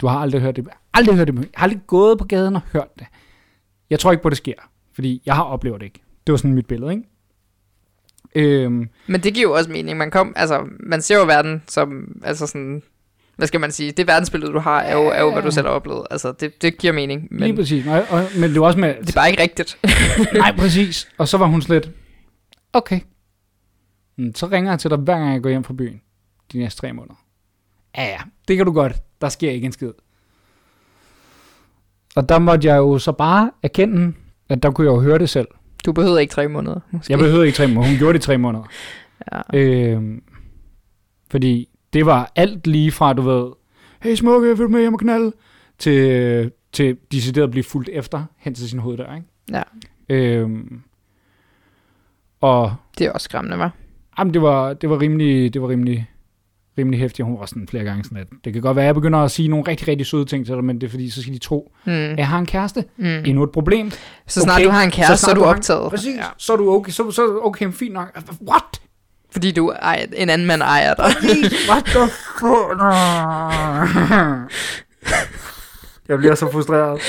du 0.00 0.06
har 0.06 0.18
aldrig 0.18 0.40
hørt 0.40 0.56
det, 0.56 0.68
aldrig 0.94 1.16
hørt 1.16 1.26
det. 1.26 1.34
Jeg 1.34 1.44
har 1.54 1.64
aldrig 1.64 1.80
gået 1.86 2.18
på 2.18 2.24
gaden 2.24 2.56
og 2.56 2.62
hørt 2.72 2.98
det. 2.98 3.06
Jeg 3.90 3.98
tror 3.98 4.10
ikke 4.12 4.22
på, 4.22 4.30
det 4.30 4.38
sker, 4.38 4.54
fordi 4.94 5.22
jeg 5.26 5.34
har 5.34 5.42
oplevet 5.42 5.80
det 5.80 5.86
ikke. 5.86 6.00
Det 6.26 6.32
var 6.32 6.36
sådan 6.36 6.54
mit 6.54 6.66
billede, 6.66 6.92
ikke? 6.92 7.04
Øhm, 8.34 8.88
Men 9.06 9.20
det 9.20 9.34
giver 9.34 9.48
jo 9.48 9.54
også 9.54 9.70
mening. 9.70 9.98
Man, 9.98 10.10
kom, 10.10 10.32
altså, 10.36 10.64
man 10.80 11.02
ser 11.02 11.16
jo 11.16 11.24
verden 11.24 11.62
som, 11.68 12.20
altså 12.24 12.46
sådan, 12.46 12.82
hvad 13.36 13.46
skal 13.46 13.60
man 13.60 13.72
sige, 13.72 13.92
det 13.92 14.06
verdensbillede, 14.06 14.52
du 14.52 14.58
har, 14.58 14.80
er 14.80 14.94
jo, 14.94 15.02
er 15.02 15.20
jo 15.20 15.32
hvad 15.32 15.42
du 15.42 15.50
selv 15.50 15.66
har 15.66 15.74
oplevet. 15.74 16.06
Altså, 16.10 16.32
det, 16.32 16.62
det 16.62 16.78
giver 16.78 16.92
mening, 16.92 17.28
men, 17.30 17.40
lige 17.40 17.56
præcis. 17.56 17.86
Og, 17.86 18.04
og, 18.10 18.24
men 18.36 18.50
det 18.50 18.60
var 18.60 18.66
også 18.66 18.78
med, 18.78 18.94
det 19.00 19.08
er 19.08 19.20
bare 19.20 19.30
ikke 19.30 19.42
rigtigt. 19.42 19.78
Nej, 20.34 20.56
præcis. 20.56 21.08
Og 21.18 21.28
så 21.28 21.38
var 21.38 21.46
hun 21.46 21.62
slet, 21.62 21.90
okay. 22.72 23.00
Mm, 24.16 24.34
Så 24.34 24.46
ringer 24.46 24.70
jeg 24.72 24.78
til 24.80 24.90
dig, 24.90 24.98
hver 24.98 25.18
gang 25.18 25.32
jeg 25.32 25.42
går 25.42 25.50
hjem 25.50 25.64
fra 25.64 25.74
byen. 25.74 26.00
De 26.52 26.58
næste 26.58 26.80
tre 26.80 26.92
måneder. 26.92 27.14
Ja, 27.96 28.04
ja, 28.04 28.18
det 28.48 28.56
kan 28.56 28.66
du 28.66 28.72
godt. 28.72 28.96
Der 29.20 29.28
sker 29.28 29.50
ikke 29.50 29.66
en 29.66 29.72
skid. 29.72 29.92
Og 32.16 32.28
der 32.28 32.38
måtte 32.38 32.68
jeg 32.68 32.76
jo 32.76 32.98
så 32.98 33.12
bare 33.12 33.50
erkende, 33.62 34.12
at 34.48 34.62
der 34.62 34.70
kunne 34.70 34.86
jeg 34.86 34.96
jo 34.96 35.00
høre 35.00 35.18
det 35.18 35.30
selv. 35.30 35.48
Du 35.86 35.92
behøver 35.92 36.18
ikke 36.18 36.32
tre 36.32 36.48
måneder, 36.48 36.80
måske. 36.90 37.10
Jeg 37.12 37.18
behøvede 37.18 37.46
ikke 37.46 37.56
tre 37.56 37.66
måneder. 37.66 37.88
Hun 37.90 37.98
gjorde 37.98 38.12
det 38.12 38.18
i 38.24 38.26
tre 38.26 38.38
måneder. 38.38 38.64
Ja. 39.32 39.58
Øhm, 39.58 40.22
fordi 41.30 41.68
det 41.92 42.06
var 42.06 42.32
alt 42.36 42.66
lige 42.66 42.92
fra, 42.92 43.12
du 43.12 43.22
ved, 43.22 43.52
hey 44.02 44.14
smukke, 44.14 44.48
vil 44.48 44.58
du 44.58 44.68
med 44.68 44.80
hjem 44.80 44.92
og 44.94 45.00
knalde? 45.00 45.32
Til, 45.78 46.52
til 46.72 46.98
decideret 47.12 47.44
at 47.44 47.50
blive 47.50 47.64
fuldt 47.64 47.88
efter, 47.88 48.24
hen 48.36 48.54
til 48.54 48.68
sin 48.70 48.78
hoveddør, 48.78 49.14
ikke? 49.14 49.26
Ja. 49.52 49.62
Øhm, 50.08 50.82
og 52.40 52.74
Det 52.98 53.06
er 53.06 53.12
også 53.12 53.24
skræmmende, 53.24 53.58
var. 53.58 53.72
Jamen, 54.18 54.34
det 54.34 54.42
var, 54.42 54.72
det 54.72 54.90
var 54.90 55.00
rimelig, 55.00 55.54
det 55.54 55.62
var 55.62 55.68
rimelig, 55.68 56.10
rimelig 56.78 57.00
hæftigt. 57.00 57.26
Hun 57.26 57.38
var 57.40 57.46
sådan 57.46 57.68
flere 57.68 57.84
gange 57.84 58.04
sådan, 58.04 58.18
at 58.18 58.26
det 58.44 58.52
kan 58.52 58.62
godt 58.62 58.76
være, 58.76 58.84
at 58.84 58.86
jeg 58.86 58.94
begynder 58.94 59.18
at 59.18 59.30
sige 59.30 59.48
nogle 59.48 59.64
rigtig, 59.68 59.88
rigtig 59.88 60.06
søde 60.06 60.24
ting 60.24 60.46
til 60.46 60.54
dig, 60.54 60.64
men 60.64 60.80
det 60.80 60.86
er 60.86 60.90
fordi, 60.90 61.10
så 61.10 61.22
skal 61.22 61.34
de 61.34 61.38
tro, 61.38 61.72
Mm. 61.84 61.92
at 61.92 62.18
jeg 62.18 62.28
har 62.28 62.38
en 62.38 62.46
kæreste. 62.46 62.84
Mm. 62.96 63.04
Endnu 63.06 63.42
et 63.42 63.50
problem. 63.50 63.90
Så 64.26 64.40
snart 64.40 64.56
Okay, 64.56 64.66
du 64.66 64.70
har 64.70 64.82
en 64.82 64.90
kæreste, 64.90 65.16
så, 65.16 65.20
snart 65.24 65.36
er 65.36 65.40
du 65.42 65.48
en- 65.50 65.56
optaget. 65.56 65.90
Præcis. 65.90 66.16
Ja. 66.16 66.24
Så 66.38 66.52
er 66.52 66.56
du 66.56 66.70
okay. 66.70 66.92
Så, 66.92 67.10
så 67.10 67.22
du 67.22 67.40
okay, 67.44 67.72
fint 67.72 67.92
nok. 67.94 68.18
What? 68.48 68.80
Fordi 69.30 69.50
du 69.52 69.70
ejer, 69.70 70.06
en 70.16 70.30
anden 70.30 70.46
mand 70.46 70.62
ejer 70.62 70.94
dig. 70.94 71.04
What 71.70 71.84
the 71.84 72.08
fuck? 72.38 72.82
jeg 76.08 76.18
bliver 76.18 76.34
så 76.34 76.52
frustreret. 76.52 77.00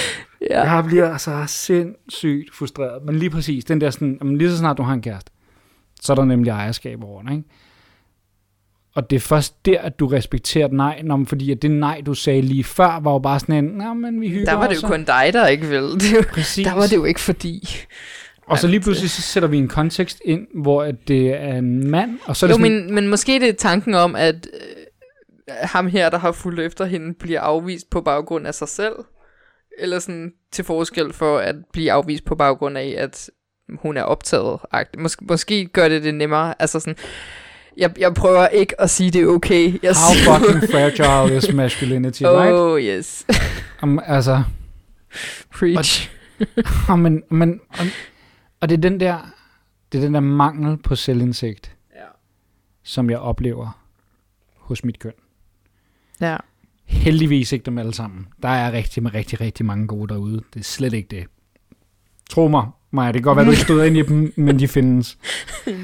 ja. 0.50 0.74
Jeg 0.74 0.84
bliver 0.86 1.18
så 1.18 1.44
sindssygt 1.48 2.56
frustreret. 2.56 3.06
Men 3.06 3.16
lige 3.16 3.30
præcis, 3.30 3.66
den 3.66 3.82
der 3.82 3.90
sådan, 3.90 4.18
jamen 4.22 4.38
lige 4.38 4.50
så 4.52 4.58
snart 4.58 4.78
du 4.78 4.84
har 4.84 4.94
en 4.94 5.02
kæreste, 5.02 5.32
så 6.04 6.14
er 6.14 6.16
der 6.16 6.26
nemlig 6.26 6.50
ejerskab 6.52 7.04
over 7.04 7.32
ikke? 7.32 7.44
Og 8.96 9.10
det 9.10 9.16
er 9.16 9.20
først 9.20 9.66
der, 9.66 9.82
at 9.82 10.00
du 10.00 10.08
respekterer 10.08 10.66
et 10.66 10.74
nej, 10.74 11.02
når, 11.04 11.24
fordi 11.28 11.52
at 11.52 11.62
det 11.62 11.72
nej, 11.72 12.02
du 12.06 12.14
sagde 12.14 12.42
lige 12.42 12.64
før, 12.64 13.00
var 13.00 13.12
jo 13.12 13.20
bare 13.20 13.40
sådan 13.40 13.66
en, 13.66 13.72
nej, 13.72 13.94
men 13.94 14.22
vi 14.22 14.30
hygger 14.30 14.46
Der 14.46 14.54
var 14.54 14.68
det 14.68 14.76
jo 14.76 14.88
og-" 14.88 14.92
kun 14.92 15.04
dig, 15.04 15.30
der 15.34 15.48
ikke 15.48 15.68
ville. 15.68 15.94
Det, 15.94 16.16
var- 16.16 16.26
Præcis. 16.34 16.66
der 16.68 16.74
var 16.74 16.82
det 16.82 16.96
jo 16.96 17.04
ikke 17.06 17.20
fordi. 17.20 17.68
Og 18.48 18.58
så 18.58 18.68
lige 18.68 18.80
pludselig, 18.80 19.10
så 19.10 19.22
sætter 19.22 19.50
vi 19.50 19.58
en 19.58 19.68
kontekst 19.68 20.22
ind, 20.26 20.48
hvor 20.62 20.84
at 20.84 20.96
det 21.08 21.42
er 21.42 21.54
en 21.58 21.90
mand, 21.92 22.20
og 22.26 22.36
så 22.36 22.46
er 22.46 22.50
Jo, 22.50 22.56
det 22.58 22.64
sådan, 22.66 22.86
men, 22.86 22.96
men 22.96 23.08
måske 23.08 23.40
det 23.40 23.50
er 23.50 23.54
tanken 23.54 23.94
om, 23.94 24.16
at 24.16 24.48
øh, 24.54 25.56
ham 25.62 25.88
her, 25.88 26.10
der 26.10 26.18
har 26.18 26.32
fulgt 26.32 26.60
efter 26.60 26.86
hende, 26.86 27.14
bliver 27.20 27.42
afvist 27.42 27.90
på 27.90 28.02
baggrund 28.02 28.48
af 28.48 28.54
sig 28.54 28.68
selv. 28.68 28.94
Eller 29.80 30.00
sådan 30.00 30.32
til 30.52 30.66
forskel 30.66 31.14
for 31.14 31.38
at 31.38 31.56
blive 31.74 31.92
afvist 31.92 32.26
på 32.26 32.36
baggrund 32.36 32.78
af, 32.78 32.96
at 32.98 33.30
hun 33.79 33.98
er 33.98 34.03
optaget. 34.03 34.60
Mås- 34.98 35.15
måske 35.22 35.65
gør 35.65 35.89
det 35.89 36.03
det 36.03 36.13
nemmere. 36.15 36.62
Altså 36.62 36.79
sådan, 36.79 36.96
Jeg, 37.77 38.00
jeg 38.00 38.13
prøver 38.13 38.48
ikke 38.48 38.82
at 38.82 38.89
sige, 38.89 39.12
det 39.12 39.22
er 39.22 39.27
okay. 39.27 39.79
Jeg 39.84 39.93
How 39.96 40.15
siger- 40.15 40.39
fucking 40.39 40.72
fragile 40.72 41.38
is 41.38 41.53
masculinity, 41.53 42.24
right? 42.24 42.53
Oh, 42.60 42.82
yes. 42.82 43.25
Um, 43.84 44.00
altså, 44.05 44.43
Preach. 45.51 46.10
og, 46.89 47.00
men, 47.00 47.24
men, 47.32 47.60
og, 47.70 47.86
og 48.62 48.70
det 48.70 48.77
er 48.77 48.82
den 48.82 49.00
der, 49.00 49.17
det 49.91 49.98
er 49.98 50.01
den 50.03 50.13
der 50.13 50.20
mangel 50.20 50.77
på 50.77 50.96
selvindsigt, 50.96 51.75
Ja. 51.96 52.01
som 52.84 53.10
jeg 53.10 53.20
oplever 53.20 53.79
hos 54.58 54.84
mit 54.84 55.00
køn. 55.00 55.13
Ja. 56.22 56.38
Heldigvis 56.86 57.51
ikke 57.51 57.65
dem 57.65 57.77
alle 57.77 57.93
sammen. 57.93 58.27
Der 58.41 58.50
er 58.50 58.72
rigtig, 58.72 59.13
rigtig, 59.13 59.41
rigtig 59.41 59.65
mange 59.65 59.88
gode 59.88 60.13
derude. 60.13 60.41
Det 60.53 60.60
er 60.60 60.63
slet 60.63 60.93
ikke 60.93 61.08
det. 61.15 61.25
Tro 62.29 62.48
mig, 62.48 62.67
Maja, 62.96 63.08
det 63.12 63.14
kan 63.14 63.22
godt 63.24 63.36
være, 63.36 63.46
du 63.46 63.52
ikke 63.52 63.64
stod 63.64 63.86
ind 63.86 63.98
i 63.98 64.02
dem, 64.02 64.34
men 64.46 64.60
de 64.60 64.68
findes. 64.68 65.18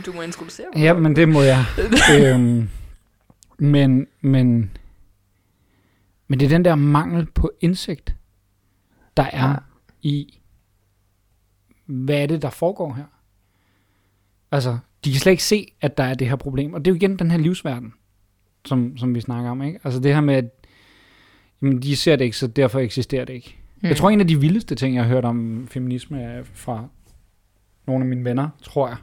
Du 0.05 0.11
må 0.13 0.21
introducere 0.21 0.65
mig. 0.75 0.81
Ja, 0.83 0.93
men 0.93 1.15
det 1.15 1.29
må 1.29 1.41
jeg. 1.41 1.65
øhm, 2.15 2.69
men, 3.57 4.07
men, 4.21 4.71
men 6.27 6.39
det 6.39 6.45
er 6.45 6.49
den 6.49 6.65
der 6.65 6.75
mangel 6.75 7.25
på 7.25 7.51
indsigt, 7.61 8.15
der 9.17 9.23
er 9.23 9.49
Ja. 9.49 9.55
i, 10.01 10.39
hvad 11.85 12.15
er 12.21 12.25
det, 12.25 12.41
der 12.41 12.49
foregår 12.49 12.93
her? 12.93 13.03
Altså, 14.51 14.77
de 15.05 15.11
kan 15.11 15.19
slet 15.19 15.31
ikke 15.31 15.43
se, 15.43 15.73
at 15.81 15.97
der 15.97 16.03
er 16.03 16.13
det 16.13 16.27
her 16.29 16.35
problem. 16.35 16.73
Og 16.73 16.85
det 16.85 16.91
er 16.91 16.93
jo 16.93 16.95
igen 16.95 17.19
den 17.19 17.31
her 17.31 17.37
livsverden, 17.37 17.93
som, 18.65 18.97
som 18.97 19.15
vi 19.15 19.21
snakker 19.21 19.51
om. 19.51 19.61
Ikke? 19.61 19.79
Altså 19.83 19.99
det 19.99 20.13
her 20.13 20.21
med, 20.21 20.35
at 20.35 20.45
jamen, 21.61 21.81
de 21.81 21.95
ser 21.95 22.15
det 22.15 22.25
ikke, 22.25 22.37
så 22.37 22.47
derfor 22.47 22.79
eksisterer 22.79 23.25
det 23.25 23.33
ikke. 23.33 23.57
Mm. 23.81 23.87
Jeg 23.87 23.97
tror, 23.97 24.09
en 24.09 24.19
af 24.21 24.27
de 24.27 24.39
vildeste 24.39 24.75
ting, 24.75 24.95
jeg 24.95 25.03
har 25.03 25.09
hørt 25.09 25.25
om 25.25 25.67
feminisme, 25.71 26.21
er 26.21 26.43
fra 26.53 26.87
nogle 27.89 28.03
af 28.03 28.09
mine 28.09 28.25
venner, 28.25 28.49
tror 28.63 28.87
jeg. 28.87 28.97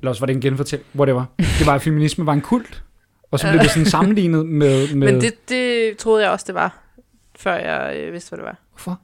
Eller 0.00 0.10
også 0.10 0.20
var 0.20 0.26
det 0.26 0.34
en 0.34 0.40
genfortæl, 0.40 0.80
whatever. 0.96 1.24
Det 1.38 1.66
var, 1.66 1.74
at 1.74 1.82
feminisme 1.82 2.26
var 2.26 2.32
en 2.32 2.40
kult. 2.40 2.82
Og 3.30 3.38
så 3.38 3.50
blev 3.50 3.60
det 3.60 3.70
sådan 3.70 3.86
sammenlignet 3.86 4.46
med... 4.46 4.94
med 4.94 5.12
Men 5.12 5.20
det, 5.20 5.48
det 5.48 5.96
troede 5.96 6.22
jeg 6.22 6.30
også, 6.30 6.44
det 6.46 6.54
var, 6.54 6.78
før 7.38 7.54
jeg 7.54 7.96
øh, 7.96 8.12
vidste, 8.12 8.28
hvad 8.30 8.36
det 8.36 8.44
var. 8.44 8.58
Hvorfor? 8.70 9.00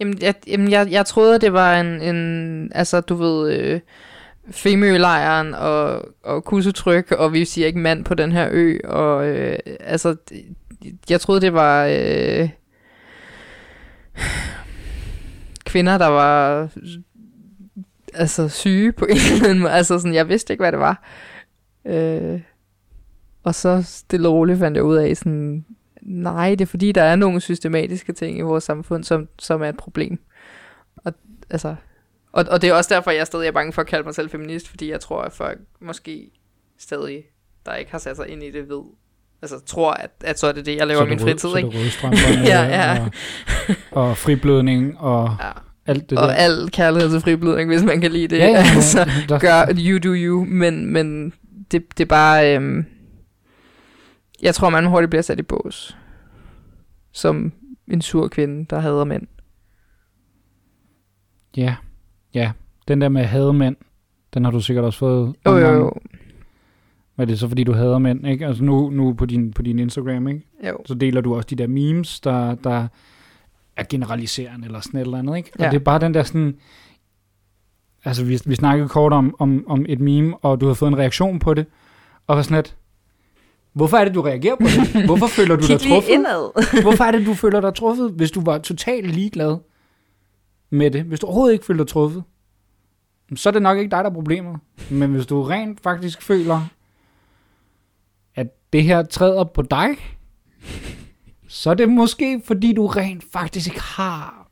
Jamen, 0.00 0.18
jeg, 0.22 0.34
jamen 0.46 0.70
jeg, 0.70 0.90
jeg 0.90 1.06
troede, 1.06 1.38
det 1.38 1.52
var 1.52 1.80
en, 1.80 1.86
en 1.86 2.72
altså, 2.74 3.00
du 3.00 3.14
ved, 3.14 3.58
øh, 3.58 3.80
Femølejren 4.50 5.54
og, 5.54 6.08
og 6.22 6.44
kussetryk, 6.44 7.12
og 7.12 7.32
vi 7.32 7.44
siger 7.44 7.66
ikke 7.66 7.78
mand 7.78 8.04
på 8.04 8.14
den 8.14 8.32
her 8.32 8.48
ø, 8.50 8.78
og 8.84 9.26
øh, 9.26 9.58
altså, 9.80 10.16
jeg 11.10 11.20
troede, 11.20 11.40
det 11.40 11.52
var 11.52 11.86
øh, 11.90 12.48
kvinder, 15.64 15.98
der 15.98 16.06
var 16.06 16.68
altså 18.14 18.48
syge 18.48 18.92
på 18.92 19.04
en 19.10 19.16
eller 19.16 19.44
anden 19.44 19.60
måde. 19.60 19.72
Altså 19.72 19.98
sådan, 19.98 20.14
jeg 20.14 20.28
vidste 20.28 20.52
ikke, 20.52 20.62
hvad 20.62 20.72
det 20.72 20.80
var. 20.80 21.02
Øh, 21.86 22.40
og 23.42 23.54
så 23.54 23.82
stille 23.86 24.28
og 24.28 24.34
roligt 24.34 24.58
fandt 24.58 24.76
jeg 24.76 24.84
ud 24.84 24.96
af 24.96 25.16
sådan, 25.16 25.64
nej, 26.02 26.50
det 26.50 26.60
er 26.60 26.66
fordi, 26.66 26.92
der 26.92 27.02
er 27.02 27.16
nogle 27.16 27.40
systematiske 27.40 28.12
ting 28.12 28.38
i 28.38 28.40
vores 28.40 28.64
samfund, 28.64 29.04
som, 29.04 29.28
som 29.38 29.62
er 29.62 29.68
et 29.68 29.76
problem. 29.76 30.18
Og, 30.96 31.12
altså, 31.50 31.74
og, 32.32 32.44
og 32.50 32.62
det 32.62 32.70
er 32.70 32.74
også 32.74 32.94
derfor, 32.94 33.10
jeg 33.10 33.26
stadig 33.26 33.46
er 33.48 33.52
bange 33.52 33.72
for 33.72 33.82
at 33.82 33.88
kalde 33.88 34.04
mig 34.04 34.14
selv 34.14 34.30
feminist, 34.30 34.68
fordi 34.68 34.90
jeg 34.90 35.00
tror, 35.00 35.22
at 35.22 35.32
folk 35.32 35.58
måske 35.80 36.30
stadig, 36.78 37.24
der 37.66 37.74
ikke 37.74 37.90
har 37.92 37.98
sat 37.98 38.16
sig 38.16 38.28
ind 38.28 38.42
i 38.42 38.50
det, 38.50 38.68
ved, 38.68 38.82
altså 39.42 39.60
tror, 39.66 39.90
at, 39.92 40.10
at 40.24 40.38
så 40.38 40.46
er 40.46 40.52
det 40.52 40.66
det, 40.66 40.76
jeg 40.76 40.86
laver 40.86 41.00
Så 41.00 41.04
min 41.08 41.12
rød- 41.20 41.26
fritid, 41.26 41.38
så 41.50 41.56
ikke? 41.56 41.68
det 41.68 41.78
rødstrømperne, 41.78 42.46
Ja, 42.52 42.62
ja. 42.64 43.08
Og, 43.92 44.08
og 44.08 44.16
friblødning 44.16 44.98
og 44.98 45.36
Ja. 45.40 45.50
Alt 45.86 46.10
det 46.10 46.18
Og 46.18 46.28
der. 46.28 46.34
al 46.34 46.70
kærlighed 46.70 47.10
til 47.10 47.20
friblødning, 47.20 47.68
hvis 47.68 47.82
man 47.82 48.00
kan 48.00 48.12
lide 48.12 48.28
det. 48.28 48.38
ja, 48.38 48.46
ja, 48.48 48.56
altså, 48.74 49.10
der, 49.28 49.38
gør 49.38 49.64
you 49.78 49.98
do 49.98 50.14
you, 50.16 50.44
men, 50.44 50.86
men 50.86 51.32
det, 51.72 51.98
det 51.98 52.04
er 52.04 52.08
bare, 52.08 52.56
øhm, 52.56 52.84
jeg 54.42 54.54
tror, 54.54 54.70
man 54.70 54.86
hurtigt 54.86 55.10
bliver 55.10 55.22
sat 55.22 55.38
i 55.38 55.42
bås. 55.42 55.96
Som 57.12 57.52
en 57.88 58.02
sur 58.02 58.28
kvinde, 58.28 58.66
der 58.70 58.78
hader 58.78 59.04
mænd. 59.04 59.26
Ja, 61.56 61.76
ja. 62.34 62.52
Den 62.88 63.00
der 63.00 63.08
med 63.08 63.24
hade 63.24 63.52
mænd, 63.52 63.76
den 64.34 64.44
har 64.44 64.52
du 64.52 64.60
sikkert 64.60 64.84
også 64.84 64.98
fået 64.98 65.34
Jo, 65.46 65.56
jo, 65.56 65.68
jo. 65.68 65.92
Men 67.16 67.28
det 67.28 67.34
er 67.34 67.38
så 67.38 67.48
fordi, 67.48 67.64
du 67.64 67.72
hader 67.72 67.98
mænd, 67.98 68.26
ikke? 68.26 68.46
Altså 68.46 68.64
nu, 68.64 68.90
nu 68.90 69.12
på, 69.14 69.26
din, 69.26 69.52
på 69.52 69.62
din 69.62 69.78
Instagram, 69.78 70.28
ikke? 70.28 70.42
jo. 70.68 70.78
Så 70.86 70.94
deler 70.94 71.20
du 71.20 71.34
også 71.34 71.46
de 71.50 71.56
der 71.56 71.66
memes, 71.66 72.20
der, 72.20 72.54
der 72.54 72.88
er 73.76 73.84
generaliserende 73.88 74.66
eller 74.66 74.80
sådan 74.80 75.00
et 75.00 75.04
eller 75.04 75.18
andet, 75.18 75.36
ikke? 75.36 75.50
Ja. 75.58 75.66
Og 75.66 75.72
det 75.72 75.78
er 75.78 75.84
bare 75.84 75.98
den 75.98 76.14
der 76.14 76.22
sådan... 76.22 76.56
Altså, 78.04 78.24
vi, 78.24 78.40
vi 78.46 78.54
snakkede 78.54 78.88
kort 78.88 79.12
om, 79.12 79.34
om, 79.38 79.64
om 79.68 79.86
et 79.88 80.00
meme, 80.00 80.36
og 80.36 80.60
du 80.60 80.66
har 80.66 80.74
fået 80.74 80.90
en 80.90 80.98
reaktion 80.98 81.38
på 81.38 81.54
det, 81.54 81.66
og 82.26 82.36
var 82.36 82.42
sådan 82.42 82.56
lidt... 82.56 82.76
Hvorfor 83.72 83.96
er 83.96 84.04
det, 84.04 84.14
du 84.14 84.20
reagerer 84.22 84.56
på 84.56 84.66
det? 84.66 85.04
Hvorfor 85.04 85.26
føler 85.36 85.56
du 85.56 85.66
dig 85.66 85.80
truffet? 85.80 86.26
Hvorfor 86.82 87.04
er 87.04 87.10
det, 87.10 87.26
du 87.26 87.34
føler 87.34 87.60
dig 87.60 87.74
truffet, 87.74 88.10
hvis 88.10 88.30
du 88.30 88.40
var 88.40 88.58
totalt 88.58 89.14
ligeglad 89.14 89.56
med 90.70 90.90
det? 90.90 91.02
Hvis 91.02 91.20
du 91.20 91.26
overhovedet 91.26 91.52
ikke 91.52 91.64
føler 91.64 91.84
dig 91.84 91.92
truffet, 91.92 92.24
så 93.34 93.48
er 93.48 93.52
det 93.52 93.62
nok 93.62 93.78
ikke 93.78 93.90
dig, 93.90 94.04
der 94.04 94.10
er 94.10 94.14
problemet. 94.14 94.60
Men 94.90 95.10
hvis 95.10 95.26
du 95.26 95.42
rent 95.42 95.80
faktisk 95.80 96.22
føler, 96.22 96.60
at 98.34 98.46
det 98.72 98.84
her 98.84 99.02
træder 99.02 99.44
på 99.44 99.62
dig, 99.62 99.88
så 101.52 101.70
er 101.70 101.74
det 101.74 101.88
måske, 101.88 102.42
fordi 102.44 102.72
du 102.72 102.86
rent 102.86 103.24
faktisk 103.32 103.66
ikke 103.66 103.80
har 103.80 104.50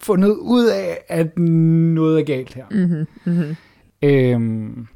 fundet 0.00 0.30
ud 0.30 0.66
af, 0.66 0.98
at 1.08 1.38
noget 1.38 2.20
er 2.20 2.24
galt 2.24 2.54
her. 2.54 2.64
mm-hmm, 2.70 3.06
mm-hmm. 3.24 3.56
Øhm, 4.02 4.86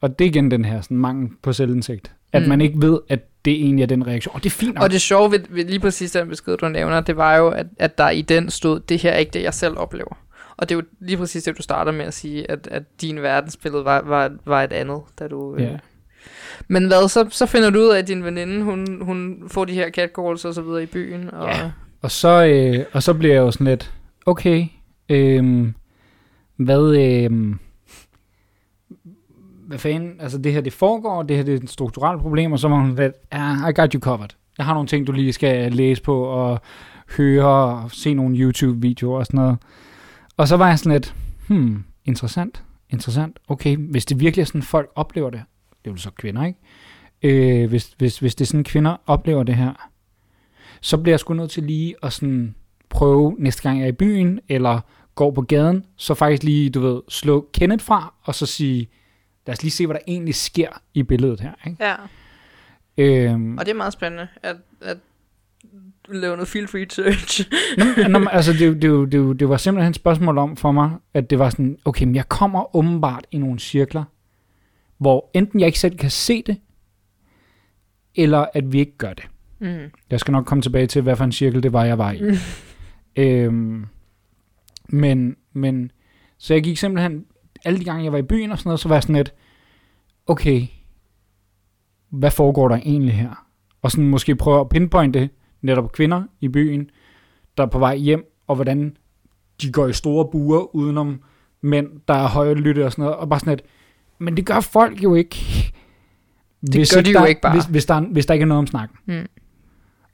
og 0.00 0.18
det 0.18 0.24
er 0.24 0.28
igen 0.28 0.50
den 0.50 0.64
her 0.64 0.80
sådan, 0.80 0.96
mangel 0.96 1.30
på 1.42 1.52
selvindsigt. 1.52 2.12
At 2.32 2.42
Mm. 2.42 2.48
man 2.48 2.60
ikke 2.60 2.82
ved, 2.82 2.98
at 3.08 3.20
det 3.44 3.52
egentlig 3.52 3.82
er 3.82 3.86
den 3.86 4.06
reaktion. 4.06 4.34
Og 4.34 4.42
det 4.42 4.50
er 4.50 4.54
fint 4.54 4.74
nok. 4.74 4.84
Og 4.84 4.90
det 4.90 5.00
sjove 5.00 5.30
ved, 5.32 5.40
ved 5.50 5.64
lige 5.64 5.80
præcis 5.80 6.12
den 6.12 6.28
besked, 6.28 6.56
du 6.56 6.68
nævner, 6.68 7.00
det 7.00 7.16
var 7.16 7.36
jo, 7.36 7.48
at, 7.48 7.66
at 7.78 7.98
der 7.98 8.10
i 8.10 8.22
den 8.22 8.50
stod, 8.50 8.80
det 8.80 8.98
her 8.98 9.10
er 9.10 9.16
ikke 9.18 9.30
det, 9.32 9.42
jeg 9.42 9.54
selv 9.54 9.78
oplever. 9.78 10.18
Og 10.56 10.68
det 10.68 10.74
er 10.74 10.78
jo 10.78 10.84
lige 11.00 11.16
præcis 11.16 11.42
det, 11.42 11.56
du 11.58 11.62
starter 11.62 11.92
med 11.92 12.04
at 12.04 12.14
sige, 12.14 12.50
at, 12.50 12.68
at 12.70 12.82
din 13.00 13.22
verdensbillede 13.22 13.84
var, 13.84 14.02
var, 14.02 14.32
var 14.44 14.62
et 14.62 14.72
andet, 14.72 15.00
da 15.18 15.28
du... 15.28 15.56
Ja. 15.58 15.72
Øh... 15.72 15.78
Men 16.68 16.86
hvad, 16.86 17.08
så, 17.08 17.26
så 17.30 17.46
finder 17.46 17.70
du 17.70 17.78
ud 17.78 17.88
af, 17.88 17.98
at 17.98 18.08
din 18.08 18.24
veninde, 18.24 18.62
hun, 18.62 19.02
hun 19.02 19.42
får 19.48 19.64
de 19.64 19.72
her 19.72 19.90
catcalls 19.90 20.44
og 20.44 20.54
så 20.54 20.62
videre 20.62 20.82
i 20.82 20.86
byen. 20.86 21.34
Og... 21.34 21.48
Ja. 21.48 21.70
Og 22.02 22.10
så, 22.10 22.44
øh, 22.44 22.84
og 22.92 23.02
så 23.02 23.14
bliver 23.14 23.34
jeg 23.34 23.40
jo 23.40 23.50
sådan 23.50 23.66
lidt, 23.66 23.92
okay, 24.26 24.66
øh, 25.08 25.66
hvad, 26.56 26.96
øh, 26.96 27.54
hvad 29.66 29.78
fanden, 29.78 30.20
altså 30.20 30.38
det 30.38 30.52
her 30.52 30.60
det 30.60 30.72
foregår, 30.72 31.22
det 31.22 31.36
her 31.36 31.44
det 31.44 31.54
er 31.54 31.58
et 31.58 31.70
strukturelt 31.70 32.20
problem, 32.20 32.52
og 32.52 32.58
så 32.58 32.68
var 32.68 32.76
hun 32.76 32.94
lidt, 32.94 33.12
ah, 33.30 33.70
I 33.70 33.72
got 33.80 33.92
you 33.92 34.00
covered. 34.00 34.28
Jeg 34.58 34.66
har 34.66 34.74
nogle 34.74 34.88
ting, 34.88 35.06
du 35.06 35.12
lige 35.12 35.32
skal 35.32 35.72
læse 35.72 36.02
på, 36.02 36.22
og 36.22 36.60
høre, 37.16 37.46
og 37.82 37.90
se 37.90 38.14
nogle 38.14 38.36
YouTube-videoer 38.36 39.18
og 39.18 39.26
sådan 39.26 39.40
noget. 39.40 39.58
Og 40.36 40.48
så 40.48 40.56
var 40.56 40.68
jeg 40.68 40.78
sådan 40.78 40.92
lidt, 40.92 41.14
hmm, 41.48 41.84
interessant, 42.04 42.62
interessant, 42.90 43.38
okay, 43.48 43.76
hvis 43.76 44.06
det 44.06 44.20
virkelig 44.20 44.42
er 44.42 44.46
sådan, 44.46 44.62
folk 44.62 44.90
oplever 44.94 45.30
det, 45.30 45.42
det 45.84 45.90
er 45.90 45.94
jo 45.94 45.96
så 45.96 46.10
kvinder, 46.10 46.44
ikke? 46.44 46.58
Øh, 47.22 47.68
hvis, 47.68 47.94
hvis, 47.98 48.18
hvis 48.18 48.34
det 48.34 48.44
er 48.44 48.46
sådan, 48.46 48.64
kvinder 48.64 48.96
oplever 49.06 49.42
det 49.42 49.54
her, 49.54 49.90
så 50.80 50.98
bliver 50.98 51.12
jeg 51.12 51.20
sgu 51.20 51.34
nødt 51.34 51.50
til 51.50 51.62
lige 51.62 51.94
at 52.02 52.12
sådan 52.12 52.54
prøve 52.88 53.36
næste 53.38 53.62
gang 53.62 53.78
jeg 53.78 53.84
er 53.84 53.88
i 53.88 53.92
byen, 53.92 54.40
eller 54.48 54.80
går 55.14 55.30
på 55.30 55.42
gaden, 55.42 55.84
så 55.96 56.14
faktisk 56.14 56.42
lige, 56.42 56.70
du 56.70 56.80
ved, 56.80 57.02
slå 57.08 57.48
Kenneth 57.52 57.84
fra, 57.84 58.14
og 58.22 58.34
så 58.34 58.46
sige, 58.46 58.88
lad 59.46 59.52
os 59.52 59.62
lige 59.62 59.72
se, 59.72 59.86
hvad 59.86 59.94
der 59.94 60.02
egentlig 60.08 60.34
sker 60.34 60.68
i 60.94 61.02
billedet 61.02 61.40
her. 61.40 61.52
Ikke? 61.66 61.84
ja. 61.84 61.94
Øhm, 62.98 63.58
Og 63.58 63.66
det 63.66 63.72
er 63.72 63.76
meget 63.76 63.92
spændende, 63.92 64.28
at, 64.42 64.56
at 64.80 64.96
lave 66.08 66.36
noget 66.36 66.48
field 66.48 66.68
research. 66.74 67.50
Nå, 68.10 68.28
altså, 68.32 68.52
det, 68.52 68.82
det, 68.82 69.12
det, 69.12 69.40
det 69.40 69.48
var 69.48 69.56
simpelthen 69.56 69.90
et 69.90 69.96
spørgsmål 69.96 70.38
om 70.38 70.56
for 70.56 70.72
mig, 70.72 70.90
at 71.14 71.30
det 71.30 71.38
var 71.38 71.50
sådan, 71.50 71.78
okay, 71.84 72.04
men 72.04 72.14
jeg 72.14 72.28
kommer 72.28 72.76
åbenbart 72.76 73.26
i 73.30 73.38
nogle 73.38 73.58
cirkler, 73.58 74.04
hvor 75.04 75.30
enten 75.34 75.60
jeg 75.60 75.66
ikke 75.66 75.78
selv 75.78 75.96
kan 75.96 76.10
se 76.10 76.42
det, 76.42 76.56
eller 78.14 78.46
at 78.54 78.72
vi 78.72 78.78
ikke 78.78 78.96
gør 78.96 79.12
det. 79.12 79.24
mm. 79.58 79.90
Jeg 80.10 80.20
skal 80.20 80.32
nok 80.32 80.46
komme 80.46 80.62
tilbage 80.62 80.86
til, 80.86 81.02
hvad 81.02 81.16
for 81.16 81.24
en 81.24 81.32
cirkel 81.32 81.62
det 81.62 81.72
var, 81.72 81.84
jeg 81.84 81.98
var 81.98 82.12
i. 82.12 82.22
Mm. 82.22 82.36
Øhm, 83.16 83.86
men, 84.88 85.36
men, 85.52 85.90
så 86.38 86.54
jeg 86.54 86.62
gik 86.62 86.78
simpelthen, 86.78 87.24
alle 87.64 87.78
de 87.78 87.84
gange 87.84 88.04
jeg 88.04 88.12
var 88.12 88.18
i 88.18 88.22
byen 88.22 88.52
og 88.52 88.58
sådan 88.58 88.68
noget, 88.68 88.80
så 88.80 88.88
var 88.88 88.94
jeg 88.94 89.02
sådan 89.02 89.16
lidt, 89.16 89.34
okay, 90.26 90.66
hvad 92.10 92.30
foregår 92.30 92.68
der 92.68 92.76
egentlig 92.76 93.14
her? 93.14 93.46
Og 93.82 93.90
sådan 93.90 94.08
måske 94.08 94.36
prøve 94.36 94.60
at 94.60 94.68
pinpointe 94.68 95.30
netop 95.62 95.92
kvinder 95.92 96.22
i 96.40 96.48
byen, 96.48 96.90
der 97.56 97.62
er 97.62 97.68
på 97.68 97.78
vej 97.78 97.96
hjem, 97.96 98.24
og 98.46 98.54
hvordan 98.54 98.96
de 99.62 99.72
går 99.72 99.86
i 99.86 99.92
store 99.92 100.28
buer 100.32 100.74
udenom 100.74 101.22
mænd, 101.60 101.88
der 102.08 102.14
er 102.14 102.28
høje 102.28 102.54
lytte 102.54 102.86
og 102.86 102.92
sådan 102.92 103.02
noget, 103.02 103.16
og 103.16 103.28
bare 103.28 103.40
sådan 103.40 103.50
lidt, 103.50 103.66
men 104.18 104.36
det 104.36 104.46
gør 104.46 104.60
folk 104.60 105.02
jo 105.02 105.14
ikke. 105.14 105.36
Det 106.72 106.90
gør 106.94 107.00
de 107.00 107.10
jo 107.10 107.18
der, 107.18 107.26
ikke 107.26 107.40
bare. 107.40 107.52
Hvis, 107.52 107.64
hvis, 107.64 107.84
der, 107.86 108.00
hvis 108.00 108.26
der 108.26 108.34
ikke 108.34 108.42
er 108.42 108.46
noget 108.46 108.58
om 108.58 108.66
snakken. 108.66 108.98
Mm. 109.06 109.26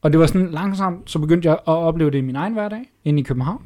Og 0.03 0.13
det 0.13 0.21
var 0.21 0.27
sådan 0.27 0.51
langsomt, 0.51 1.11
så 1.11 1.19
begyndte 1.19 1.49
jeg 1.49 1.55
at 1.55 1.61
opleve 1.67 2.11
det 2.11 2.19
i 2.19 2.21
min 2.21 2.37
egen 2.37 2.53
hverdag, 2.53 2.91
inde 3.05 3.21
i 3.21 3.23
København. 3.23 3.65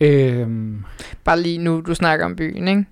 Øhm, 0.00 0.84
Bare 1.24 1.40
lige 1.40 1.58
nu, 1.58 1.80
du 1.80 1.94
snakker 1.94 2.24
om 2.26 2.36
byen, 2.36 2.68
ikke? 2.68 2.84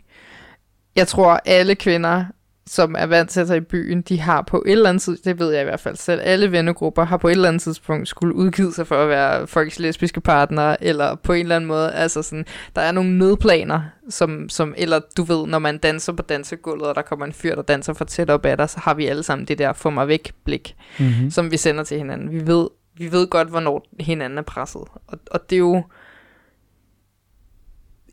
Jeg 0.96 1.08
tror, 1.08 1.40
alle 1.44 1.74
kvinder 1.74 2.24
som 2.66 2.94
er 2.98 3.06
vant 3.06 3.30
til 3.30 3.40
at 3.40 3.46
tage 3.46 3.56
i 3.56 3.60
byen, 3.60 4.02
de 4.02 4.20
har 4.20 4.42
på 4.42 4.62
et 4.66 4.72
eller 4.72 4.88
andet 4.88 5.02
tidspunkt, 5.02 5.24
det 5.24 5.38
ved 5.38 5.52
jeg 5.52 5.60
i 5.60 5.64
hvert 5.64 5.80
fald 5.80 5.96
selv, 5.96 6.20
alle 6.24 6.52
vennegrupper 6.52 7.04
har 7.04 7.16
på 7.16 7.28
et 7.28 7.32
eller 7.32 7.48
andet 7.48 7.62
tidspunkt 7.62 8.08
skulle 8.08 8.34
udgive 8.34 8.72
sig 8.72 8.86
for 8.86 9.02
at 9.02 9.08
være 9.08 9.46
folks 9.46 9.78
lesbiske 9.78 10.20
partnere, 10.20 10.84
eller 10.84 11.14
på 11.14 11.32
en 11.32 11.40
eller 11.40 11.56
anden 11.56 11.68
måde, 11.68 11.92
altså 11.92 12.22
sådan, 12.22 12.46
der 12.76 12.82
er 12.82 12.92
nogle 12.92 13.18
nødplaner, 13.18 13.82
som, 14.08 14.48
som 14.48 14.74
eller 14.76 15.00
du 15.16 15.22
ved, 15.22 15.46
når 15.46 15.58
man 15.58 15.78
danser 15.78 16.12
på 16.12 16.22
dansegulvet, 16.22 16.86
og 16.86 16.94
der 16.94 17.02
kommer 17.02 17.26
en 17.26 17.32
fyr, 17.32 17.54
der 17.54 17.62
danser 17.62 17.92
for 17.92 18.04
tæt 18.04 18.30
op 18.30 18.46
ad 18.46 18.56
dig, 18.56 18.70
så 18.70 18.80
har 18.80 18.94
vi 18.94 19.06
alle 19.06 19.22
sammen 19.22 19.48
det 19.48 19.58
der 19.58 19.72
få 19.72 19.90
mig 19.90 20.08
væk 20.08 20.32
blik, 20.44 20.76
Mm-hmm. 20.98 21.30
som 21.30 21.50
vi 21.50 21.56
sender 21.56 21.84
til 21.84 21.98
hinanden. 21.98 22.30
Vi 22.30 22.46
ved, 22.46 22.68
vi 22.96 23.12
ved 23.12 23.26
godt, 23.26 23.48
hvornår 23.48 23.86
hinanden 24.00 24.38
er 24.38 24.42
presset, 24.42 24.82
og, 25.06 25.18
og 25.30 25.50
det 25.50 25.56
er 25.56 25.60
jo 25.60 25.82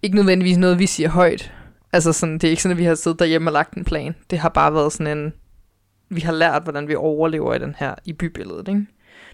ikke 0.04 0.16
nødvendigvis 0.16 0.58
noget, 0.58 0.80
vi 0.80 0.86
siger 0.86 1.10
højt, 1.10 1.54
Altså 1.94 2.14
sådan, 2.14 2.34
det 2.34 2.44
er 2.44 2.50
ikke 2.50 2.62
sådan, 2.62 2.78
at 2.78 2.80
vi 2.80 2.84
har 2.86 2.96
siddet 2.96 3.20
derhjemme 3.20 3.50
og 3.50 3.54
lagt 3.54 3.74
en 3.74 3.84
plan. 3.84 4.16
Det 4.30 4.40
har 4.40 4.50
bare 4.50 4.74
været 4.74 4.94
sådan 4.94 5.18
en... 5.18 5.34
Vi 6.10 6.22
har 6.22 6.32
lært, 6.34 6.64
hvordan 6.64 6.88
vi 6.88 6.96
overlever 6.96 7.54
i 7.54 7.60
den 7.60 7.76
her, 7.78 7.96
i 8.06 8.14
bybilledet, 8.14 8.68
ikke? 8.68 8.86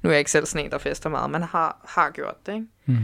Nu 0.04 0.10
er 0.10 0.13
jeg 0.13 0.20
ikke 0.20 0.32
selv 0.32 0.46
sådan 0.46 0.65
en, 0.65 0.72
der 0.72 0.78
fester 0.78 1.10
meget, 1.10 1.30
men 1.32 1.41
har, 1.41 1.86
har 1.89 2.10
gjort 2.13 2.46
det, 2.46 2.54
ikke? 2.54 2.65
Mm. 2.86 2.93
Ja, 2.93 3.00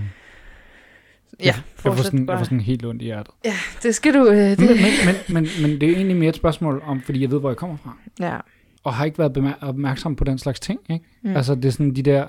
jeg, 1.39 1.45
jeg, 1.45 1.55
får 1.75 1.89
fortsæt 1.89 2.05
sådan, 2.05 2.19
jeg 2.19 2.27
bare. 2.27 2.37
får 2.37 2.43
sådan 2.43 2.59
helt 2.59 2.85
ondt 2.85 3.01
i 3.01 3.05
hjertet. 3.05 3.33
Ja, 3.45 3.55
det 3.83 3.95
skal 3.95 4.13
du... 4.13 4.27
Øh, 4.27 4.35
det, 4.35 4.59
Men, 4.59 4.67
men, 5.05 5.15
men, 5.29 5.47
men, 5.61 5.81
det 5.81 5.89
er 5.89 5.95
egentlig 5.95 6.17
mere 6.17 6.29
et 6.29 6.35
spørgsmål 6.35 6.81
om, 6.85 7.01
fordi 7.01 7.21
jeg 7.21 7.31
ved, 7.31 7.39
hvor 7.39 7.49
jeg 7.49 7.57
kommer 7.57 7.77
fra. 7.77 7.97
ja. 8.19 8.37
Og 8.83 8.93
har 8.93 9.05
ikke 9.05 9.17
været 9.19 9.37
bemær- 9.37 9.67
opmærksom 9.67 10.15
på 10.15 10.23
den 10.23 10.37
slags 10.37 10.59
ting, 10.59 10.79
ikke? 10.89 11.05
Mm. 11.21 11.35
Altså, 11.35 11.55
det 11.55 11.65
er 11.65 11.69
sådan 11.69 11.95
de 11.95 12.03
der, 12.03 12.27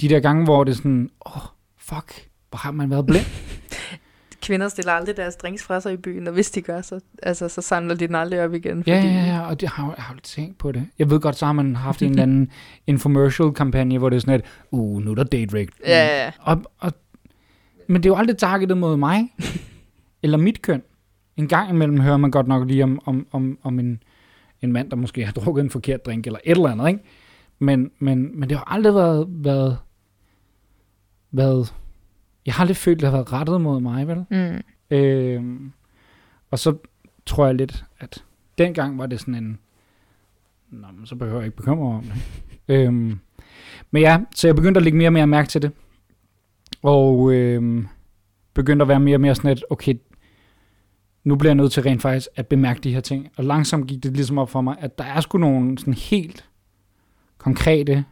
de 0.00 0.08
der 0.08 0.20
gange, 0.20 0.44
hvor 0.44 0.64
det 0.64 0.72
er 0.72 0.76
sådan, 0.76 1.10
åh, 1.26 1.36
oh, 1.36 1.42
fuck, 1.78 2.28
hvor 2.50 2.56
har 2.56 2.70
man 2.70 2.90
været 2.90 3.06
blind? 3.06 3.24
Kvinder 4.44 4.68
stiller 4.68 4.92
aldrig 4.92 5.16
deres 5.16 5.36
drinks 5.36 5.62
fra 5.62 5.80
sig 5.80 5.92
i 5.92 5.96
byen, 5.96 6.26
og 6.26 6.32
hvis 6.32 6.50
de 6.50 6.62
gør, 6.62 6.80
så, 6.80 7.00
altså, 7.22 7.48
så 7.48 7.60
samler 7.60 7.94
de 7.94 8.06
den 8.06 8.14
aldrig 8.14 8.44
op 8.44 8.54
igen. 8.54 8.84
ja, 8.86 9.00
ja, 9.00 9.24
ja, 9.24 9.40
og 9.40 9.60
det 9.60 9.68
har 9.68 9.94
jeg 9.96 10.04
har 10.04 10.16
tænkt 10.22 10.58
på 10.58 10.72
det. 10.72 10.86
Jeg 10.98 11.10
ved 11.10 11.20
godt, 11.20 11.36
så 11.36 11.46
har 11.46 11.52
man 11.52 11.76
haft 11.76 12.02
en 12.02 12.10
eller 12.10 12.22
anden 12.22 12.50
infomercial-kampagne, 12.86 13.98
hvor 13.98 14.08
det 14.08 14.16
er 14.16 14.20
sådan 14.20 14.34
et, 14.34 14.44
uh, 14.70 15.02
nu 15.02 15.10
er 15.10 15.14
der 15.14 15.24
date 15.24 15.60
rape. 15.60 15.72
Ja, 15.86 16.06
ja, 16.06 16.24
ja. 16.24 16.32
Og, 16.40 16.62
og, 16.78 16.92
men 17.86 18.02
det 18.02 18.08
er 18.08 18.10
jo 18.10 18.16
aldrig 18.16 18.36
targetet 18.36 18.78
mod 18.78 18.96
mig, 18.96 19.28
eller 20.22 20.38
mit 20.38 20.62
køn. 20.62 20.82
En 21.36 21.48
gang 21.48 21.70
imellem 21.70 22.00
hører 22.00 22.16
man 22.16 22.30
godt 22.30 22.48
nok 22.48 22.68
lige 22.68 22.84
om, 22.84 23.00
om, 23.04 23.26
om, 23.32 23.58
om 23.62 23.78
en, 23.78 24.02
en 24.62 24.72
mand, 24.72 24.90
der 24.90 24.96
måske 24.96 25.24
har 25.24 25.32
drukket 25.32 25.62
en 25.62 25.70
forkert 25.70 26.06
drink, 26.06 26.26
eller 26.26 26.38
et 26.44 26.56
eller 26.56 26.68
andet, 26.68 26.88
ikke? 26.88 27.00
Men, 27.58 27.90
men, 27.98 28.40
men 28.40 28.48
det 28.48 28.58
har 28.58 28.72
aldrig 28.72 28.94
været, 28.94 29.26
været, 29.28 29.78
været, 31.32 31.74
jeg 32.46 32.54
har 32.54 32.60
aldrig 32.60 32.76
følt, 32.76 32.96
at 32.96 33.00
det 33.00 33.10
har 33.10 33.16
været 33.16 33.32
rettet 33.32 33.60
mod 33.60 33.80
mig, 33.80 34.08
vel? 34.08 34.24
Mm. 34.30 34.62
Øhm, 34.90 35.72
og 36.50 36.58
så 36.58 36.76
tror 37.26 37.46
jeg 37.46 37.54
lidt, 37.54 37.84
at 38.00 38.24
dengang 38.58 38.98
var 38.98 39.06
det 39.06 39.20
sådan 39.20 39.34
en, 39.34 39.58
Nå, 40.70 40.86
men 40.96 41.06
så 41.06 41.16
behøver 41.16 41.38
jeg 41.38 41.46
ikke 41.46 41.56
bekymre 41.56 41.86
mig 41.86 41.96
om 41.96 42.04
det. 42.04 42.14
øhm, 42.74 43.18
men 43.90 44.02
ja, 44.02 44.20
så 44.34 44.48
jeg 44.48 44.56
begyndte 44.56 44.78
at 44.78 44.84
lægge 44.84 44.98
mere 44.98 45.08
og 45.08 45.12
mere 45.12 45.26
mærke 45.26 45.48
til 45.48 45.62
det. 45.62 45.72
Og 46.82 47.32
øhm, 47.32 47.88
begyndte 48.54 48.82
at 48.82 48.88
være 48.88 49.00
mere 49.00 49.16
og 49.16 49.20
mere 49.20 49.34
sådan 49.34 49.50
et, 49.50 49.64
okay, 49.70 49.94
nu 51.24 51.36
bliver 51.36 51.50
jeg 51.50 51.54
nødt 51.54 51.72
til 51.72 51.82
rent 51.82 52.02
faktisk 52.02 52.28
at 52.36 52.46
bemærke 52.46 52.80
de 52.80 52.94
her 52.94 53.00
ting. 53.00 53.28
Og 53.36 53.44
langsomt 53.44 53.86
gik 53.86 54.02
det 54.02 54.12
ligesom 54.12 54.38
op 54.38 54.50
for 54.50 54.60
mig, 54.60 54.76
at 54.78 54.98
der 54.98 55.04
er 55.04 55.20
sgu 55.20 55.38
nogle 55.38 55.78
sådan 55.78 55.94
helt 55.94 56.48
konkrete 57.38 58.04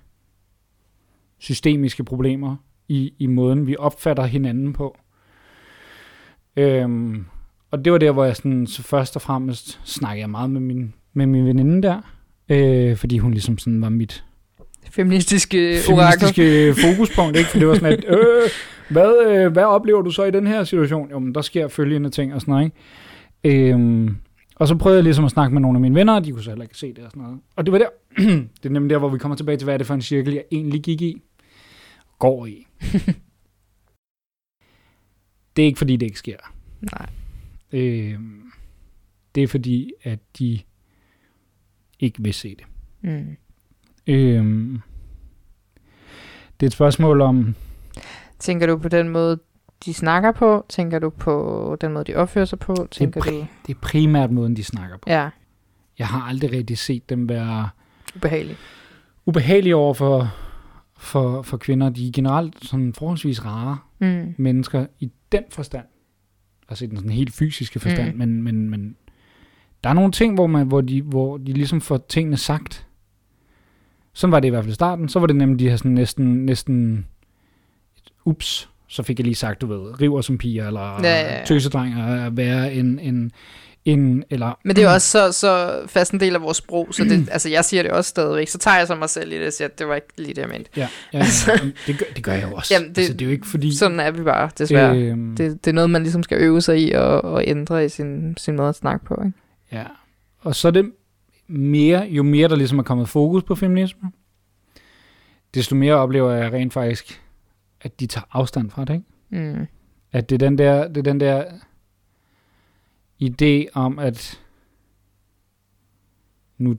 systemiske 1.39 2.05
problemer 2.05 2.57
i, 2.93 3.15
i 3.19 3.27
måden, 3.27 3.67
vi 3.67 3.77
opfatter 3.79 4.25
hinanden 4.25 4.73
på. 4.73 4.97
Øhm, 6.57 7.25
og 7.71 7.85
det 7.85 7.93
var 7.93 7.99
der, 7.99 8.13
hvor 8.13 8.25
jeg 8.25 8.37
sådan, 8.37 8.67
så 8.67 8.83
først 8.83 9.17
og 9.17 9.23
fremmest 9.23 9.81
snakkede 9.85 10.21
jeg 10.21 10.31
meget 10.31 10.51
med 10.51 10.61
min, 10.61 10.95
med 11.13 11.27
min 11.27 11.47
veninde 11.47 11.83
der, 11.83 12.01
øh, 12.49 12.97
fordi 12.97 13.19
hun 13.19 13.33
ligesom 13.33 13.59
sådan 13.59 13.83
var 13.83 13.89
mit 13.89 14.25
Feministiske 14.91 15.79
orakel. 15.93 16.35
feministiske 16.35 16.75
fokuspunkt, 16.87 17.37
ikke? 17.37 17.51
For 17.51 17.59
det 17.59 17.69
var 17.69 17.75
sådan, 17.75 17.93
at, 17.93 18.05
øh, 18.09 18.49
hvad, 18.89 19.27
øh, 19.27 19.53
hvad 19.53 19.65
oplever 19.65 20.03
du 20.03 20.11
så 20.11 20.25
i 20.25 20.31
den 20.31 20.47
her 20.47 20.65
situation? 20.65 21.11
Jo, 21.11 21.19
men 21.19 21.35
der 21.35 21.43
sker 21.43 21.69
følgende 21.69 22.11
ting 22.11 22.35
og 22.35 22.41
sådan 22.41 22.53
noget, 22.53 22.73
ikke? 23.45 23.73
Øhm, 23.73 24.17
og 24.57 24.69
så 24.69 24.77
prøvede 24.77 24.97
jeg 24.97 25.05
ligesom 25.05 25.25
at 25.25 25.31
snakke 25.31 25.55
med 25.55 25.61
nogle 25.61 25.77
af 25.77 25.81
mine 25.81 25.95
venner, 25.95 26.15
og 26.15 26.25
de 26.25 26.33
kunne 26.33 26.43
så 26.43 26.51
heller 26.51 26.65
ikke 26.65 26.79
se 26.79 26.89
det 26.89 27.05
og 27.05 27.11
sådan 27.11 27.23
noget. 27.23 27.39
Og 27.57 27.67
det 27.67 27.73
var 27.73 27.79
der, 27.79 27.89
det 28.63 28.67
er 28.67 28.71
nemlig 28.71 28.91
der, 28.91 28.99
hvor 28.99 29.09
vi 29.09 29.19
kommer 29.19 29.37
tilbage 29.37 29.57
til, 29.57 29.65
hvad 29.65 29.75
er 29.75 29.79
det 29.79 29.87
for 29.87 29.95
en 29.95 30.03
cirkel, 30.03 30.35
jeg 30.35 30.45
egentlig 30.53 30.83
gik 30.83 31.03
i, 31.03 31.23
går 32.19 32.47
i. 32.47 32.67
det 35.57 35.63
er 35.63 35.67
ikke 35.67 35.79
fordi, 35.79 35.97
det 35.97 36.07
ikke 36.07 36.19
sker. 36.19 36.37
Nej. 36.81 37.09
Øhm, 37.73 38.53
det 39.35 39.43
er 39.43 39.49
fordi, 39.49 39.93
at 40.03 40.19
de 40.39 40.61
ikke 42.01 42.23
vil 42.23 42.35
se 42.35 42.57
det. 42.57 42.65
Mm. 43.01 43.37
Øhm, 44.07 44.81
det 46.61 46.67
er 46.67 46.69
et 46.69 46.73
spørgsmål 46.73 47.21
om, 47.21 47.55
Tænker 48.39 48.67
du 48.67 48.77
på 48.79 48.89
den 48.89 49.09
måde, 49.09 49.39
de 49.85 49.95
snakker 49.95 50.33
på? 50.33 50.67
Tænker 50.69 50.99
du 50.99 51.11
på 51.11 51.77
den 51.81 51.93
måde, 51.93 52.05
de 52.05 52.15
opfører 52.15 52.45
sig 52.45 52.59
på? 52.59 52.89
Tænker 52.91 53.21
pri- 53.23 53.31
du... 53.31 53.47
det 53.67 53.75
er 53.77 53.81
primært 53.83 54.31
måden, 54.31 54.57
de 54.57 54.65
snakker 54.65 54.97
på. 54.97 55.11
Ja, 55.11 55.31
Jeg 55.99 56.07
har 56.07 56.21
aldrig 56.23 56.53
rigtig 56.53 56.79
set 56.79 57.09
dem 57.11 57.29
være 57.29 57.69
ubehageligt. 58.17 58.59
ubehagelige 59.27 59.77
over 59.77 59.95
for, 59.95 60.35
for, 61.03 61.43
for 61.43 61.57
kvinder. 61.57 61.89
De 61.89 62.09
er 62.09 62.13
generelt 62.13 62.55
sådan 62.67 62.93
forholdsvis 62.95 63.45
rare 63.45 63.79
Mm. 63.99 64.35
mennesker 64.39 64.87
i 65.01 65.11
den 65.33 65.43
forstand. 65.51 65.85
Altså 66.69 66.85
i 66.85 66.89
den 66.89 66.97
sådan 66.97 67.11
helt 67.11 67.33
fysiske 67.33 67.81
forstand, 67.81 68.13
Mm. 68.13 68.19
men, 68.19 68.43
men, 68.43 68.71
men 68.71 68.97
der 69.85 69.91
er 69.91 69.95
nogle 69.95 70.13
ting, 70.13 70.35
hvor, 70.35 70.47
man, 70.47 70.67
hvor, 70.67 70.81
de, 70.81 71.03
hvor 71.03 71.37
de 71.37 71.53
ligesom 71.53 71.81
får 71.81 72.05
tingene 72.09 72.37
sagt. 72.37 72.87
Sådan 74.13 74.33
var 74.33 74.41
det 74.41 74.49
i 74.49 74.51
hvert 74.51 74.65
fald 74.65 74.73
i 74.73 74.75
starten. 74.75 75.09
Så 75.09 75.19
var 75.19 75.27
det 75.27 75.37
nemlig 75.37 75.59
de 75.59 75.69
her 75.69 75.77
sådan 75.77 75.91
næsten, 75.93 76.47
næsten 76.47 77.07
ups, 78.25 78.71
så 78.87 79.03
fik 79.03 79.19
jeg 79.19 79.25
lige 79.25 79.35
sagt, 79.35 79.61
du 79.61 79.67
ved, 79.67 80.01
river 80.01 80.21
som 80.21 80.39
piger, 80.39 80.67
eller 80.67 80.81
Ja, 80.81 81.03
ja, 81.03 81.39
ja. 81.39 81.45
tøsedrenger 81.45 82.31
være 82.31 82.75
en, 82.75 82.99
en, 82.99 83.33
en, 83.85 84.25
eller... 84.31 84.59
Men 84.65 84.77
det 84.77 84.83
er 84.85 84.89
jo 84.89 84.95
også 84.95 85.09
så, 85.11 85.33
så 85.33 85.83
fast 85.87 86.13
en 86.13 86.21
del 86.21 86.35
af 86.35 86.43
vores 86.43 86.57
sprog, 86.57 86.89
så 86.91 87.05
det, 87.05 87.29
altså 87.33 87.49
jeg 87.49 87.65
siger 87.65 87.83
det 87.83 87.93
også 87.93 88.09
stadigvæk, 88.09 88.49
så 88.49 88.59
tager 88.59 88.79
jeg 88.79 88.87
så 88.87 88.95
mig 88.95 89.11
selv 89.11 89.33
i 89.33 89.39
det 89.39 89.47
og 89.47 89.53
siger, 89.53 89.69
at 89.69 89.79
det 89.79 89.89
var 89.89 89.95
ikke 89.95 90.07
lige 90.17 90.35
det, 90.35 90.39
jeg 90.43 90.49
mente. 90.49 90.71
Ja, 90.77 90.81
ja, 90.81 90.89
ja, 91.13 91.19
Altså- 91.19 91.53
ja. 91.53 91.71
Det, 91.87 91.99
gør, 91.99 92.05
det 92.17 92.25
gør 92.25 92.33
jeg 92.33 92.49
jo 92.51 92.55
også. 92.57 92.75
Jamen, 92.75 92.89
det- 92.89 92.99
altså, 92.99 93.13
det 93.13 93.23
er 93.23 93.27
jo 93.27 93.33
ikke 93.33 93.47
fordi... 93.47 93.77
Sådan 93.77 94.01
er 94.01 94.11
vi 94.11 94.23
bare, 94.23 94.51
desværre. 94.59 94.97
Øh, 94.99 95.09
Øhm, 95.11 95.37
det, 95.37 95.65
det 95.65 95.71
er 95.71 95.75
noget, 95.75 95.91
man 95.91 96.03
ligesom 96.03 96.23
skal 96.23 96.39
øve 96.41 96.61
sig 96.61 96.81
i 96.89 96.93
og, 96.93 97.25
og 97.25 97.45
ændre 97.47 97.85
i 97.85 97.89
sin, 97.89 98.37
sin 98.37 98.57
måde 98.57 98.69
at 98.69 98.75
snakke 98.75 99.05
på. 99.07 99.23
Ikke? 99.27 99.39
Ja, 99.73 99.85
og 100.39 100.55
så 100.57 100.69
er 100.69 100.73
det 100.73 100.91
mere, 101.49 102.07
jo 102.11 102.23
mere 102.23 102.49
der 102.49 102.57
ligesom 102.57 102.79
er 102.79 102.83
kommet 102.83 103.09
fokus 103.09 103.43
på 103.43 103.55
feminisme, 103.55 104.11
desto 105.55 105.75
mere 105.75 105.95
oplever 105.95 106.33
jeg 106.33 106.53
rent 106.53 106.73
faktisk, 106.73 107.23
at 107.81 108.01
de 108.01 108.07
tager 108.07 108.25
afstand 108.33 108.71
fra 108.71 108.85
det, 108.85 108.95
ikke? 108.95 109.49
Mm. 109.55 109.67
At 110.13 110.31
det 110.31 110.35
er 110.43 110.47
den 110.49 110.59
der, 110.59 110.89
det 110.89 110.97
er 110.97 111.03
den 111.03 111.21
der 111.21 111.45
idé 113.23 113.67
om, 113.75 113.99
at 113.99 114.43
nu, 116.59 116.79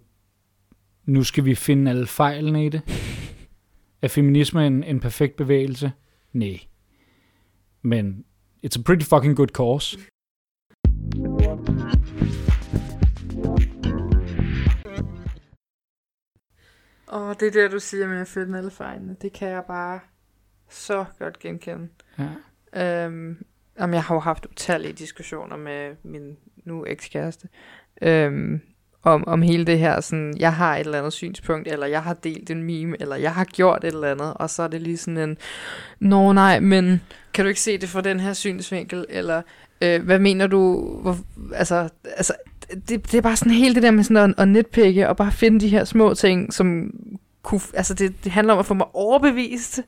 nu 1.06 1.24
skal 1.24 1.46
vi 1.46 1.56
finde 1.56 1.92
alle 1.92 2.08
fejlene 2.08 2.66
i 2.66 2.70
det. 2.70 2.82
Er 4.02 4.08
feminisme 4.08 4.68
en, 4.68 4.84
en 4.84 5.00
perfekt 5.00 5.36
bevægelse? 5.36 5.92
Nej. 6.34 6.60
Men 7.82 8.26
it's 8.66 8.80
a 8.80 8.84
pretty 8.86 9.06
fucking 9.06 9.36
good 9.36 9.48
cause. 9.48 9.98
Åh, 17.14 17.22
oh, 17.22 17.36
det 17.40 17.48
er 17.48 17.52
det, 17.52 17.72
du 17.72 17.80
siger 17.80 18.08
med 18.08 18.22
at 18.22 18.28
finde 18.28 18.58
alle 18.58 18.72
fejlene. 18.72 19.16
Det 19.22 19.34
kan 19.34 19.50
jeg 19.50 19.64
bare 19.68 20.00
så 20.70 21.06
godt 21.20 21.40
genkende. 21.40 21.90
Ja. 22.74 23.06
Øhm, 23.06 23.46
jamen, 23.80 23.94
jeg 23.94 24.04
har 24.04 24.16
jo 24.16 24.20
haft 24.20 24.46
utallige 24.46 24.94
diskussioner 24.94 25.58
med 25.58 25.96
min 26.04 26.38
nu 26.66 26.86
ekskæreste. 26.86 27.48
Øhm, 28.02 28.62
om, 29.04 29.28
om 29.28 29.42
hele 29.42 29.66
det 29.66 29.80
her, 29.80 30.02
sådan, 30.02 30.34
jeg 30.40 30.54
har 30.54 30.76
et 30.76 30.80
eller 30.80 30.98
andet 30.98 31.14
synspunkt, 31.14 31.68
eller 31.68 31.88
jeg 31.88 32.04
har 32.04 32.14
delt 32.14 32.50
en 32.50 32.64
meme, 32.64 32.98
eller 33.00 33.16
jeg 33.16 33.34
har 33.34 33.44
gjort 33.44 33.84
et 33.84 33.94
eller 33.94 34.12
andet, 34.12 34.34
og 34.34 34.50
så 34.50 34.64
er 34.64 34.68
det 34.68 34.82
lige 34.82 34.98
sådan 34.98 35.18
en, 35.18 35.38
nå 36.00 36.34
nej, 36.34 36.60
men 36.60 37.02
kan 37.34 37.46
du 37.46 37.50
ikke 37.50 37.62
se 37.62 37.78
det 37.78 37.90
fra 37.90 38.02
den 38.02 38.20
her 38.20 38.34
synsvinkel, 38.34 39.06
eller 39.10 39.42
øh, 39.82 40.04
hvad 40.04 40.20
mener 40.20 40.48
du, 40.48 40.92
hvor, 41.02 41.18
altså, 41.56 41.90
altså 42.18 42.34
det, 42.70 43.12
det 43.12 43.14
er 43.14 43.22
bare 43.22 43.36
sådan 43.36 43.54
helt 43.54 43.76
det 43.76 43.84
der 43.84 43.92
med 43.92 44.04
sådan 44.04 44.30
at, 44.30 44.36
at 44.38 44.48
netpikke, 44.48 45.10
og 45.10 45.18
bare 45.18 45.32
finde 45.32 45.60
de 45.60 45.70
her 45.70 45.84
små 45.84 46.14
ting, 46.14 46.54
som 46.54 46.92
kunne, 47.44 47.62
altså 47.74 47.94
det, 47.94 48.24
det 48.24 48.32
handler 48.32 48.54
om 48.54 48.60
at 48.60 48.66
få 48.66 48.74
mig 48.74 48.88
overbevist, 48.94 49.82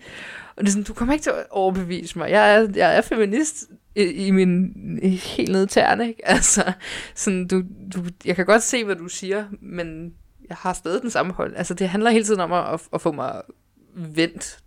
og 0.57 0.63
det 0.63 0.67
er 0.67 0.71
sådan, 0.71 0.83
du 0.83 0.93
kommer 0.93 1.13
ikke 1.13 1.23
til 1.23 1.29
at 1.29 1.45
overbevise 1.49 2.17
mig. 2.17 2.31
Jeg 2.31 2.55
er, 2.55 2.67
jeg 2.75 2.97
er 2.97 3.01
feminist 3.01 3.65
i, 3.95 4.01
i 4.03 4.31
min 4.31 4.73
i 5.03 5.09
helt 5.09 5.51
nede 5.51 5.63
i 5.63 5.67
tæerne, 5.67 6.07
ikke? 6.07 6.27
Altså, 6.35 6.73
sådan, 7.15 7.47
du, 7.47 7.63
du, 7.93 8.03
jeg 8.25 8.35
kan 8.35 8.45
godt 8.45 8.63
se, 8.63 8.83
hvad 8.83 8.95
du 8.95 9.07
siger, 9.07 9.45
men 9.61 10.13
jeg 10.49 10.57
har 10.59 10.73
stadig 10.73 11.01
den 11.01 11.09
samme 11.09 11.33
hold. 11.33 11.55
Altså, 11.55 11.73
det 11.73 11.89
handler 11.89 12.11
hele 12.11 12.25
tiden 12.25 12.39
om 12.39 12.51
at, 12.53 12.81
at 12.93 13.01
få 13.01 13.11
mig 13.11 13.41
vendt. 13.95 14.59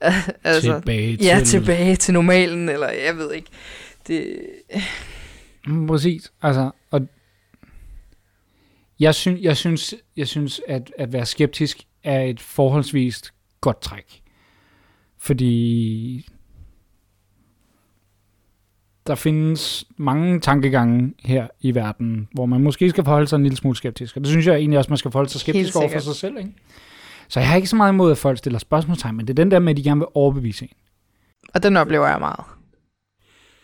altså, 0.44 0.72
tilbage 0.78 1.16
til... 1.16 1.26
ja, 1.26 1.40
tilbage 1.44 1.96
til 1.96 2.14
normalen, 2.14 2.68
eller 2.68 2.88
jeg 2.88 3.16
ved 3.16 3.32
ikke. 3.32 3.48
Det, 4.06 4.36
Mm, 5.66 5.86
Præcis. 5.86 6.32
Altså, 6.42 6.70
og 6.90 7.08
Jeg, 9.00 9.14
synes, 9.14 9.40
jeg 9.42 9.56
synes, 9.56 9.94
jeg 10.16 10.28
synes 10.28 10.60
at, 10.68 10.92
at 10.98 11.12
være 11.12 11.26
skeptisk 11.26 11.78
er 12.04 12.20
et 12.22 12.40
forholdsvis 12.40 13.22
godt 13.60 13.80
træk. 13.80 14.19
Fordi 15.20 16.26
der 19.06 19.14
findes 19.14 19.84
mange 19.96 20.40
tankegange 20.40 21.14
her 21.24 21.48
i 21.60 21.74
verden, 21.74 22.28
hvor 22.32 22.46
man 22.46 22.60
måske 22.60 22.90
skal 22.90 23.04
forholde 23.04 23.26
sig 23.26 23.36
en 23.36 23.42
lille 23.42 23.56
smule 23.56 23.76
skeptisk. 23.76 24.16
Og 24.16 24.22
det 24.22 24.28
synes 24.30 24.46
jeg 24.46 24.54
egentlig 24.56 24.78
også, 24.78 24.90
man 24.90 24.98
skal 24.98 25.10
forholde 25.10 25.30
sig 25.30 25.40
skeptisk 25.40 25.76
over 25.76 25.88
for 25.88 25.98
sig 25.98 26.14
selv. 26.14 26.38
Ikke? 26.38 26.52
Så 27.28 27.40
jeg 27.40 27.48
har 27.48 27.56
ikke 27.56 27.68
så 27.68 27.76
meget 27.76 27.92
imod, 27.92 28.10
at 28.12 28.18
folk 28.18 28.38
stiller 28.38 28.58
spørgsmålstegn, 28.58 29.16
men 29.16 29.26
det 29.26 29.32
er 29.38 29.42
den 29.44 29.50
der 29.50 29.58
med, 29.58 29.70
at 29.70 29.76
de 29.76 29.82
gerne 29.82 29.98
vil 30.00 30.08
overbevise 30.14 30.64
en. 30.64 30.70
Og 31.54 31.62
den 31.62 31.76
oplever 31.76 32.08
jeg 32.08 32.18
meget. 32.18 32.44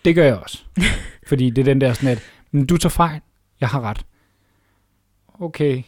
Det 0.05 0.15
gør 0.15 0.25
jeg 0.25 0.37
også. 0.37 0.65
Fordi 1.29 1.51
det 1.51 1.59
er 1.63 1.65
den 1.65 1.81
der 1.81 1.93
sådan, 1.93 2.09
at 2.09 2.23
"Men 2.51 2.67
du 2.67 2.77
tager 2.77 2.91
fejl, 2.91 3.21
jeg 3.61 3.69
har 3.69 3.81
ret. 3.81 4.07
Okay, 5.41 5.83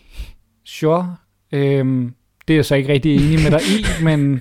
sure. 0.64 1.16
Øhm, 1.52 2.14
det 2.48 2.54
er 2.54 2.58
jeg 2.58 2.64
så 2.64 2.74
ikke 2.74 2.92
rigtig 2.92 3.14
enig 3.16 3.42
med 3.42 3.50
dig 3.50 3.60
i, 3.60 3.84
men 4.04 4.40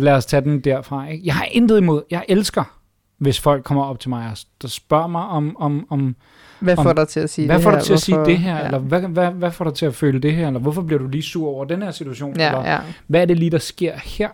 lad 0.00 0.12
os 0.12 0.26
tage 0.26 0.40
den 0.40 0.60
derfra. 0.60 1.08
Ikke? 1.08 1.26
Jeg 1.26 1.34
har 1.34 1.44
intet 1.44 1.78
imod, 1.78 2.02
jeg 2.10 2.24
elsker, 2.28 2.76
hvis 3.18 3.40
folk 3.40 3.64
kommer 3.64 3.84
op 3.84 4.00
til 4.00 4.10
mig 4.10 4.30
og 4.30 4.36
der 4.62 4.68
spørger 4.68 5.06
mig 5.06 5.22
om, 5.22 5.56
om, 5.60 5.86
om 5.90 6.16
Hvad 6.60 6.78
Om- 6.78 6.84
får 6.84 6.92
dig 6.92 7.08
til 7.08 7.20
at 7.20 7.30
sige 7.30 7.46
hvad 7.46 7.56
det 7.56 7.62
får 7.62 7.70
her? 7.70 7.78
dig 7.78 7.86
til 7.86 7.92
at 7.92 8.00
sige 8.00 8.18
det 8.24 8.38
her, 8.38 8.56
ja. 8.58 8.64
eller 8.64 8.78
hvad, 8.78 9.00
hvad, 9.00 9.30
hvad 9.30 9.50
får 9.50 9.64
dig 9.64 9.74
til 9.74 9.86
at 9.86 9.94
føle 9.94 10.18
det 10.18 10.32
her, 10.34 10.46
eller 10.46 10.60
hvorfor 10.60 10.82
bliver 10.82 10.98
du 10.98 11.08
lige 11.08 11.22
sur 11.22 11.48
over 11.48 11.64
den 11.64 11.82
her 11.82 11.90
situation, 11.90 12.36
Ja, 12.38 12.46
eller 12.48 12.72
ja. 12.72 12.78
hvad 13.06 13.20
er 13.22 13.24
det 13.24 13.38
lige, 13.38 13.50
der 13.50 13.58
sker 13.58 13.92
her? 14.04 14.28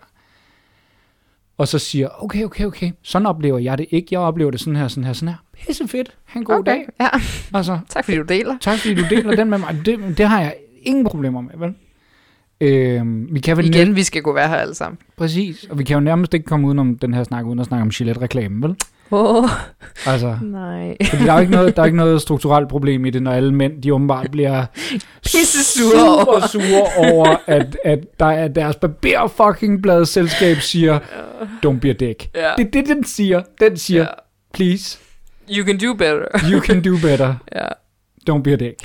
Og 1.57 1.67
så 1.67 1.79
siger, 1.79 2.23
okay, 2.23 2.43
okay, 2.43 2.65
okay, 2.65 2.91
sådan 3.03 3.25
oplever 3.25 3.57
jeg 3.59 3.77
det 3.77 3.85
ikke. 3.91 4.07
Jeg 4.11 4.19
oplever 4.19 4.51
det 4.51 4.59
sådan 4.59 4.75
her, 4.75 4.87
sådan 4.87 5.03
her, 5.03 5.13
sådan 5.13 5.29
her. 5.29 5.35
Pisse 5.53 5.87
fedt. 5.87 6.17
Ha' 6.25 6.39
en 6.39 6.45
god 6.45 6.55
okay. 6.59 6.71
dag. 6.71 6.85
Ja, 6.99 7.07
Altså, 7.53 7.79
tak 7.89 8.05
fordi 8.05 8.17
du 8.17 8.23
deler. 8.23 8.57
tak 8.61 8.79
fordi 8.79 8.95
du 8.95 9.03
deler 9.09 9.35
den 9.35 9.49
med 9.49 9.57
mig. 9.57 9.81
Det, 9.85 10.17
det 10.17 10.27
har 10.27 10.41
jeg 10.41 10.55
ingen 10.81 11.05
problemer 11.05 11.41
med, 11.41 11.51
vel? 11.57 11.73
Øhm, 12.61 13.27
vi 13.31 13.39
kan 13.39 13.57
vel 13.57 13.65
Igen, 13.65 13.87
næ- 13.87 13.93
vi 13.93 14.03
skal 14.03 14.21
gå 14.21 14.33
være 14.33 14.47
her 14.47 14.55
alle 14.55 14.75
sammen. 14.75 14.97
præcis, 15.17 15.65
og 15.69 15.79
vi 15.79 15.83
kan 15.83 15.93
jo 15.93 15.99
nærmest 15.99 16.33
ikke 16.33 16.45
komme 16.45 16.67
udenom 16.67 16.97
den 16.97 17.13
her 17.13 17.23
snak, 17.23 17.45
uden 17.45 17.59
at 17.59 17.65
snakke 17.65 17.81
om 17.81 17.89
Gillette-reklamen, 17.89 18.63
vel? 18.63 18.75
Åh, 19.11 19.43
oh, 19.43 19.49
Altså, 20.05 20.37
nej. 20.41 20.97
fordi 21.09 21.23
der 21.23 21.31
er 21.31 21.35
jo 21.35 21.39
ikke 21.41 21.51
noget, 21.51 21.75
der 21.75 21.81
er 21.81 21.85
ikke 21.85 21.97
noget 21.97 22.21
strukturelt 22.21 22.69
problem 22.69 23.05
i 23.05 23.09
det, 23.09 23.23
når 23.23 23.31
alle 23.31 23.53
mænd, 23.53 23.81
de 23.81 23.93
åbenbart 23.93 24.31
bliver 24.31 24.65
Pisse 25.25 25.63
sure 25.63 26.03
over. 26.09 26.47
super 26.47 26.47
sure 26.47 27.11
over, 27.11 27.35
at, 27.47 27.77
at 27.85 27.99
der 28.19 28.25
er 28.25 28.47
deres 28.47 28.75
barber 28.75 29.27
fucking 29.27 29.81
blad 29.81 30.05
selskab 30.05 30.57
siger, 30.57 30.99
don't 31.65 31.79
be 31.79 31.89
a 31.89 31.93
dick. 31.93 32.29
Ja. 32.35 32.49
Det 32.57 32.65
er 32.67 32.71
det, 32.71 32.85
den 32.87 33.03
siger. 33.03 33.41
Den 33.61 33.77
siger, 33.77 34.01
Ja. 34.01 34.07
please, 34.53 34.97
You 35.49 35.65
can 35.65 35.77
do 35.79 35.93
better. 35.93 36.25
you 36.53 36.59
can 36.61 36.81
do 36.83 36.97
better. 37.01 37.35
ja. 37.55 37.65
Don't 38.29 38.41
be 38.41 38.51
a 38.53 38.55
dick. 38.55 38.75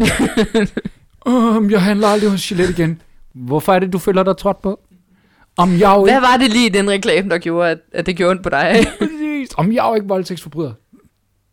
um, 1.26 1.70
jeg 1.70 1.82
handler 1.82 2.08
aldrig 2.08 2.30
hos 2.30 2.46
Gillette 2.48 2.72
igen. 2.72 3.00
Hvorfor 3.34 3.72
er 3.72 3.78
det, 3.78 3.92
du 3.92 3.98
føler 3.98 4.22
dig 4.22 4.36
trådt 4.36 4.62
på? 4.62 4.80
Om 5.56 5.72
jeg 5.72 5.80
jo 5.96 6.02
Hvad 6.04 6.14
ikke, 6.14 6.22
var 6.22 6.36
det 6.36 6.50
lige 6.50 6.66
i 6.66 6.68
den 6.68 6.90
reklame, 6.90 7.30
der 7.30 7.38
gjorde, 7.38 7.70
at, 7.70 7.78
at 7.92 8.06
det 8.06 8.16
gjorde 8.16 8.30
ondt 8.30 8.42
på 8.42 8.48
dig? 8.48 8.86
om 9.56 9.72
jeg 9.72 9.84
jo 9.88 9.94
ikke 9.94 10.08
voldtægtsforbryder. 10.08 10.72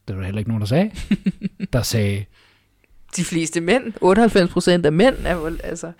Det 0.07 0.15
var 0.15 0.21
der 0.21 0.25
heller 0.25 0.39
ikke 0.39 0.49
nogen, 0.49 0.61
der 0.61 0.67
sagde. 0.67 0.91
Der 1.73 1.81
sagde, 1.81 2.25
De 3.15 3.23
fleste 3.23 3.61
mænd, 3.61 3.83
98 4.01 4.49
procent 4.51 4.85
af 4.85 4.91
mænd, 4.91 5.15
er 5.25 5.35
vold, 5.35 5.59
altså, 5.63 5.91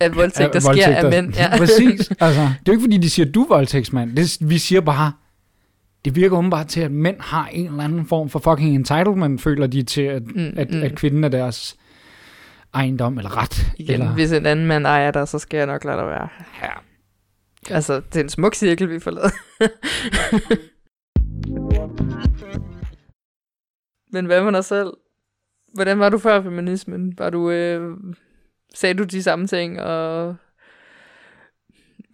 at 0.00 0.16
voldtægt, 0.16 0.52
der 0.52 0.60
sker 0.60 0.70
voldtægter- 0.72 0.96
af 1.04 1.10
mænd. 1.10 1.34
Ja. 1.34 1.56
Præcis. 1.58 2.10
Altså, 2.20 2.40
det 2.40 2.48
er 2.48 2.54
jo 2.66 2.72
ikke 2.72 2.82
fordi, 2.82 2.98
de 2.98 3.10
siger, 3.10 3.32
du 3.32 3.42
er 3.42 3.48
voldtægtsmand. 3.48 4.16
Det, 4.16 4.36
vi 4.40 4.58
siger 4.58 4.80
bare, 4.80 5.12
det 6.04 6.16
virker 6.16 6.36
åbenbart 6.36 6.66
til, 6.66 6.80
at 6.80 6.90
mænd 6.90 7.16
har 7.20 7.46
en 7.46 7.66
eller 7.66 7.84
anden 7.84 8.06
form 8.06 8.28
for 8.28 8.38
fucking 8.38 8.74
entitlement, 8.74 9.42
føler 9.42 9.66
de 9.66 9.82
til, 9.82 10.02
at, 10.02 10.22
Mm, 10.26 10.52
at, 10.56 10.70
mm. 10.70 10.82
at 10.82 10.94
kvinden 10.94 11.24
er 11.24 11.28
deres 11.28 11.76
ejendom 12.74 13.18
eller 13.18 13.36
ret. 13.36 13.72
Igen, 13.78 13.94
eller, 13.94 14.12
hvis 14.12 14.32
en 14.32 14.46
anden 14.46 14.66
mand 14.66 14.86
ejer 14.86 15.10
dig, 15.10 15.28
så 15.28 15.38
skal 15.38 15.56
jeg 15.58 15.66
nok 15.66 15.84
lade 15.84 15.96
dig 15.96 16.06
være. 16.06 16.28
Ja. 16.62 16.72
Altså, 17.70 18.00
det 18.00 18.16
er 18.16 18.20
en 18.20 18.28
smuk 18.28 18.54
cirkel, 18.54 18.90
vi 18.90 18.98
får 18.98 19.10
lavet. 19.10 19.32
Men 24.12 24.26
hvad 24.26 24.44
med 24.44 24.52
dig 24.52 24.64
selv? 24.64 24.92
Hvordan 25.74 25.98
var 25.98 26.08
du 26.08 26.18
før 26.18 26.42
feminismen? 26.42 27.18
Var 27.18 27.30
du, 27.30 27.50
øh, 27.50 27.96
sagde 28.74 28.94
du 28.94 29.04
de 29.04 29.22
samme 29.22 29.46
ting, 29.46 29.80
og 29.80 30.36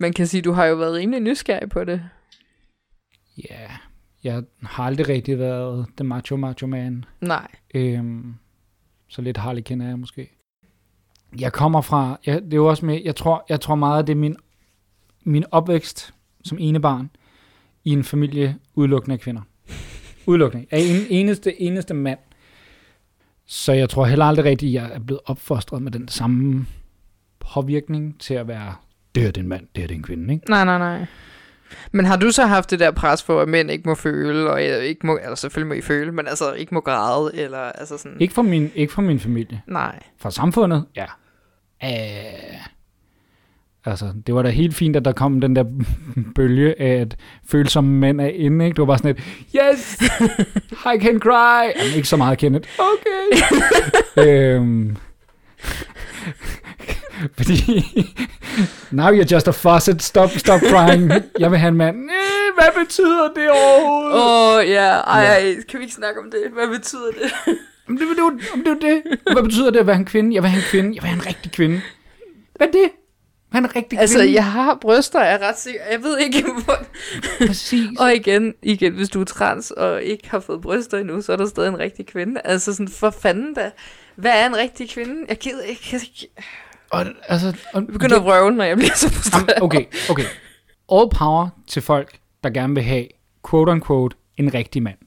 man 0.00 0.12
kan 0.12 0.26
sige, 0.26 0.42
du 0.42 0.52
har 0.52 0.64
jo 0.64 0.74
været 0.74 0.94
rimelig 0.94 1.20
nysgerrig 1.20 1.68
på 1.68 1.84
det. 1.84 2.02
Ja, 3.50 3.70
jeg 4.24 4.42
har 4.62 4.84
aldrig 4.84 5.08
rigtig 5.08 5.38
været 5.38 5.86
the 5.96 6.04
macho 6.04 6.36
macho 6.36 6.66
man. 6.66 7.04
Nej. 7.20 7.48
Øhm, 7.74 8.34
så 9.08 9.22
lidt 9.22 9.36
Harley 9.36 9.62
kender 9.62 9.88
jeg 9.88 9.98
måske. 9.98 10.37
Jeg 11.40 11.52
kommer 11.52 11.80
fra, 11.80 12.18
jeg, 12.26 12.42
det 12.42 12.52
er 12.52 12.56
jo 12.56 12.66
også 12.66 12.86
med, 12.86 13.00
jeg 13.04 13.16
tror, 13.16 13.44
jeg 13.48 13.60
tror 13.60 13.74
meget, 13.74 13.98
at 13.98 14.06
det 14.06 14.12
er 14.12 14.16
min, 14.16 14.36
min 15.24 15.44
opvækst 15.50 16.14
som 16.44 16.58
ene 16.60 16.80
barn 16.80 17.10
i 17.84 17.90
en 17.90 18.04
familie 18.04 18.56
udelukkende 18.74 19.14
af 19.14 19.20
kvinder. 19.20 19.42
Udelukkende. 20.26 20.66
Af 20.70 20.78
en, 20.78 21.06
eneste, 21.10 21.62
eneste 21.62 21.94
mand. 21.94 22.18
Så 23.46 23.72
jeg 23.72 23.90
tror 23.90 24.06
heller 24.06 24.24
aldrig 24.24 24.44
rigtigt, 24.44 24.68
at 24.70 24.82
jeg 24.82 24.94
er 24.94 24.98
blevet 24.98 25.20
opfostret 25.26 25.82
med 25.82 25.92
den 25.92 26.08
samme 26.08 26.66
påvirkning 27.40 28.20
til 28.20 28.34
at 28.34 28.48
være, 28.48 28.74
det 29.14 29.26
er 29.26 29.30
din 29.30 29.48
mand, 29.48 29.66
det 29.76 29.84
er 29.84 29.88
din 29.88 30.02
kvinde, 30.02 30.34
ikke? 30.34 30.50
Nej, 30.50 30.64
nej, 30.64 30.78
nej. 30.78 31.06
Men 31.92 32.04
har 32.04 32.16
du 32.16 32.30
så 32.30 32.46
haft 32.46 32.70
det 32.70 32.80
der 32.80 32.90
pres 32.90 33.22
for, 33.22 33.40
at 33.40 33.48
mænd 33.48 33.70
ikke 33.70 33.88
må 33.88 33.94
føle, 33.94 34.50
og 34.50 34.66
øh, 34.66 34.82
ikke 34.82 35.06
må, 35.06 35.16
altså 35.16 35.40
selvfølgelig 35.40 35.68
må 35.68 35.74
I 35.74 35.80
føle, 35.80 36.12
men 36.12 36.26
altså 36.26 36.52
ikke 36.52 36.74
må 36.74 36.80
græde, 36.80 37.30
eller 37.34 37.58
altså 37.58 37.98
sådan... 37.98 38.16
Ikke 38.20 38.34
fra 38.34 38.42
min, 38.42 38.70
ikke 38.74 38.92
fra 38.92 39.02
min 39.02 39.20
familie. 39.20 39.62
Nej. 39.66 39.98
Fra 40.18 40.30
samfundet? 40.30 40.84
Ja. 40.96 41.04
Æh, 41.82 42.60
altså, 43.84 44.12
det 44.26 44.34
var 44.34 44.42
da 44.42 44.48
helt 44.48 44.74
fint, 44.74 44.96
at 44.96 45.04
der 45.04 45.12
kom 45.12 45.40
den 45.40 45.56
der 45.56 45.64
bølge 46.34 46.80
af, 46.80 47.00
at 47.00 47.16
følsomme 47.46 47.90
mænd 47.90 48.20
er 48.20 48.26
inde, 48.26 48.64
ikke? 48.64 48.74
Det 48.74 48.80
var 48.80 48.86
bare 48.86 48.98
sådan 48.98 49.10
et, 49.10 49.22
yes, 49.56 50.00
I 50.94 51.00
can 51.00 51.20
cry. 51.20 51.78
Jamen, 51.78 51.96
ikke 51.96 52.08
så 52.08 52.16
meget, 52.16 52.38
Kenneth. 52.38 52.68
Okay. 52.78 53.42
øhm, 54.28 54.96
fordi, 57.36 57.84
now 58.90 59.10
you're 59.10 59.34
just 59.34 59.48
a 59.48 59.50
faucet, 59.50 60.02
stop, 60.02 60.30
stop 60.30 60.60
crying. 60.60 61.12
Jeg 61.38 61.50
vil 61.50 61.58
have 61.58 61.68
en 61.68 61.76
mand. 61.76 61.96
"Øh, 61.96 62.54
Hvad 62.54 62.84
betyder 62.84 63.28
det 63.36 63.50
overhovedet? 63.50 64.14
Åh, 64.14 64.56
oh, 64.58 64.68
ja, 64.68 64.90
ej, 65.00 65.54
kan 65.68 65.78
vi 65.78 65.84
ikke 65.84 65.94
snakke 65.94 66.20
om 66.20 66.30
det? 66.30 66.40
Hvad 66.52 66.68
betyder 66.68 67.10
det? 67.22 67.56
Om 67.88 67.98
det, 67.98 68.06
det, 68.08 68.16
det, 68.16 68.66
det, 68.66 68.82
det, 68.82 69.02
det. 69.04 69.18
Hvad 69.32 69.42
betyder 69.42 69.70
det 69.70 69.78
at 69.78 69.86
være 69.86 69.96
en 69.96 70.04
kvinde? 70.04 70.34
Jeg 70.34 70.42
vil 70.42 70.50
have 70.50 70.58
en 70.62 70.64
kvinde. 70.70 70.94
Jeg 70.94 71.02
vil 71.02 71.08
have 71.10 71.20
en 71.22 71.26
rigtig 71.26 71.52
kvinde. 71.52 71.80
Hvad 72.56 72.66
er 72.66 72.70
det? 72.72 72.90
Hvad 73.50 73.60
er 73.60 73.64
en 73.64 73.76
rigtig 73.76 73.98
altså, 73.98 74.18
kvinde? 74.18 74.34
jeg 74.34 74.44
har 74.44 74.78
bryster, 74.80 75.20
jeg 75.24 75.34
er 75.34 75.48
ret 75.48 75.58
sikker. 75.58 75.80
Jeg 75.90 76.02
ved 76.02 76.18
ikke, 76.18 76.44
hvor... 76.64 76.78
Præcis. 77.46 77.88
Og 77.98 78.14
igen, 78.14 78.54
igen, 78.62 78.92
hvis 78.94 79.08
du 79.08 79.20
er 79.20 79.24
trans 79.24 79.70
og 79.70 80.02
ikke 80.02 80.30
har 80.30 80.40
fået 80.40 80.60
bryster 80.60 80.98
endnu, 80.98 81.22
så 81.22 81.32
er 81.32 81.36
der 81.36 81.46
stadig 81.46 81.68
en 81.68 81.78
rigtig 81.78 82.06
kvinde. 82.06 82.40
Altså 82.44 82.72
sådan, 82.72 82.88
for 82.88 83.10
fanden 83.10 83.54
da. 83.54 83.70
Hvad 84.16 84.30
er 84.30 84.46
en 84.46 84.56
rigtig 84.56 84.90
kvinde? 84.90 85.14
Jeg 85.28 85.36
gider 85.38 85.62
ikke. 85.62 85.88
Jeg 85.92 86.00
Og, 86.90 87.06
altså, 87.28 87.56
og, 87.74 87.86
begynder 87.86 88.16
at 88.16 88.22
vrøvle, 88.24 88.56
når 88.56 88.64
jeg 88.64 88.76
bliver 88.76 88.94
så 88.94 89.10
frustreret. 89.12 89.62
Okay, 89.62 89.84
okay. 90.10 90.24
All 90.92 91.10
power 91.10 91.48
til 91.66 91.82
folk, 91.82 92.18
der 92.44 92.50
gerne 92.50 92.74
vil 92.74 92.82
have, 92.82 93.06
quote 93.50 93.72
unquote, 93.72 94.16
en 94.36 94.54
rigtig 94.54 94.82
mand. 94.82 94.98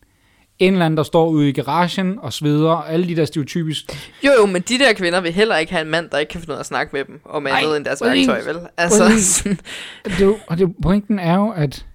En 0.60 0.74
eller 0.74 0.86
anden, 0.86 0.98
der 0.98 1.04
står 1.04 1.30
ude 1.30 1.50
i 1.50 1.52
garagen 1.52 2.20
og 2.20 2.34
sveder, 2.34 2.72
og 2.72 2.92
alle 2.94 3.08
de 3.08 3.16
der 3.16 3.26
stereotypisk. 3.26 4.14
Jo, 4.26 4.32
jo, 4.40 4.46
men 4.46 4.62
de 4.62 4.80
der 4.80 4.94
kvinder 4.94 5.22
vil 5.22 5.34
heller 5.34 5.58
ikke 5.58 5.72
have 5.72 5.82
en 5.86 5.92
mand, 5.92 6.10
der 6.10 6.18
ikke 6.18 6.30
kan 6.30 6.42
finde 6.42 6.52
ud 6.52 6.56
af 6.56 6.60
at 6.60 6.66
snakke 6.66 6.96
med 6.96 7.06
dem 7.06 7.22
om 7.26 7.48
andet 7.48 7.78
end 7.78 7.86
deres 7.86 8.02
værktøj, 8.02 8.42
vel? 8.46 8.60
Altså, 8.78 9.58
Det, 10.06 10.36
og 10.48 10.58
det, 10.58 10.76
pointen 10.82 11.20
er 11.20 11.36
jo, 11.36 11.50
at 11.50 11.86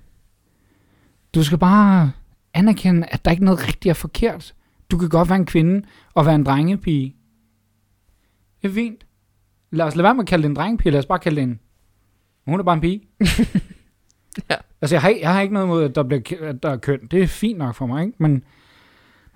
du 1.34 1.44
skal 1.44 1.58
bare 1.58 2.12
anerkende, 2.54 3.06
at 3.10 3.24
der 3.24 3.30
ikke 3.30 3.40
er 3.40 3.44
noget 3.44 3.68
rigtigt 3.68 3.90
og 3.90 3.96
forkert. 3.96 4.54
Du 4.90 4.98
kan 4.98 5.08
godt 5.08 5.28
være 5.28 5.38
en 5.38 5.46
kvinde 5.46 5.86
og 6.14 6.26
være 6.26 6.34
en 6.34 6.44
drengepige. 6.44 7.16
Det 8.62 8.68
er 8.68 8.74
fint. 8.74 9.06
Lad 9.76 9.86
os 9.86 9.96
lade 9.96 10.04
være 10.04 10.14
med 10.14 10.22
at 10.24 10.28
kalde 10.28 10.42
det 10.42 10.48
en 10.50 10.56
drengepige, 10.56 10.90
lad 10.92 10.98
os 10.98 11.06
bare 11.06 11.18
kalde 11.18 11.36
det 11.36 11.42
en... 11.42 11.60
Hun 12.46 12.60
er 12.60 12.64
bare 12.64 12.74
en 12.74 12.80
pige. 12.80 13.00
Ja. 14.50 14.54
Altså, 14.80 14.94
jeg 14.96 15.00
har, 15.02 15.08
ikke- 15.08 15.20
jeg 15.20 15.32
har 15.32 15.40
ikke 15.40 15.54
noget 15.54 15.66
imod, 15.66 15.84
at 15.84 15.94
der, 15.94 16.02
bliver, 16.02 16.20
at 16.42 16.62
der 16.62 16.70
er 16.70 16.76
køn. 16.76 16.98
Det 17.10 17.22
er 17.22 17.26
fint 17.26 17.58
nok 17.58 17.74
for 17.74 17.86
mig, 17.86 18.06
ikke? 18.06 18.16
Men, 18.18 18.30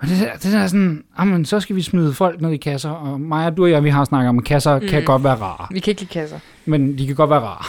men 0.00 0.10
det, 0.10 0.20
der, 0.20 0.32
det 0.36 0.52
der 0.52 0.58
er 0.58 0.66
sådan, 0.66 1.04
jamen, 1.18 1.44
så 1.44 1.60
skal 1.60 1.76
vi 1.76 1.82
smide 1.82 2.14
folk 2.14 2.40
ned 2.40 2.50
i 2.50 2.56
kasser, 2.56 2.90
og 2.90 3.20
og 3.44 3.56
du 3.56 3.64
og 3.64 3.70
jeg, 3.70 3.84
vi 3.84 3.88
har 3.90 4.04
snakket 4.04 4.28
om, 4.28 4.38
at 4.38 4.44
kasser 4.44 4.80
mm. 4.80 4.86
kan 4.88 5.04
godt 5.04 5.24
være 5.24 5.34
rare 5.34 5.66
vi 5.70 5.80
kan 5.80 5.90
ikke 5.90 6.00
lide 6.00 6.10
kasser. 6.12 6.38
men 6.66 6.98
de 6.98 7.06
kan 7.06 7.16
godt 7.16 7.30
være 7.30 7.40
rare. 7.40 7.64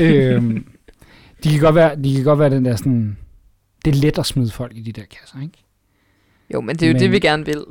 øhm, 0.34 0.66
de, 1.44 1.50
kan 1.50 1.60
godt 1.60 1.74
være, 1.74 1.96
de 1.96 2.14
kan 2.14 2.24
godt 2.24 2.38
være 2.38 2.50
den 2.50 2.64
der 2.64 2.76
sådan... 2.76 3.16
Det 3.84 3.90
er 3.96 4.00
let 4.00 4.18
at 4.18 4.26
smide 4.26 4.50
folk 4.50 4.72
i 4.76 4.80
de 4.80 4.92
der 4.92 5.06
kasser, 5.20 5.36
ikke? 5.42 5.64
Jo, 6.54 6.60
men 6.60 6.76
det 6.76 6.82
er 6.82 6.86
jo 6.86 6.92
Men- 6.92 7.00
det, 7.02 7.12
vi 7.12 7.18
gerne 7.18 7.46
vil. 7.46 7.64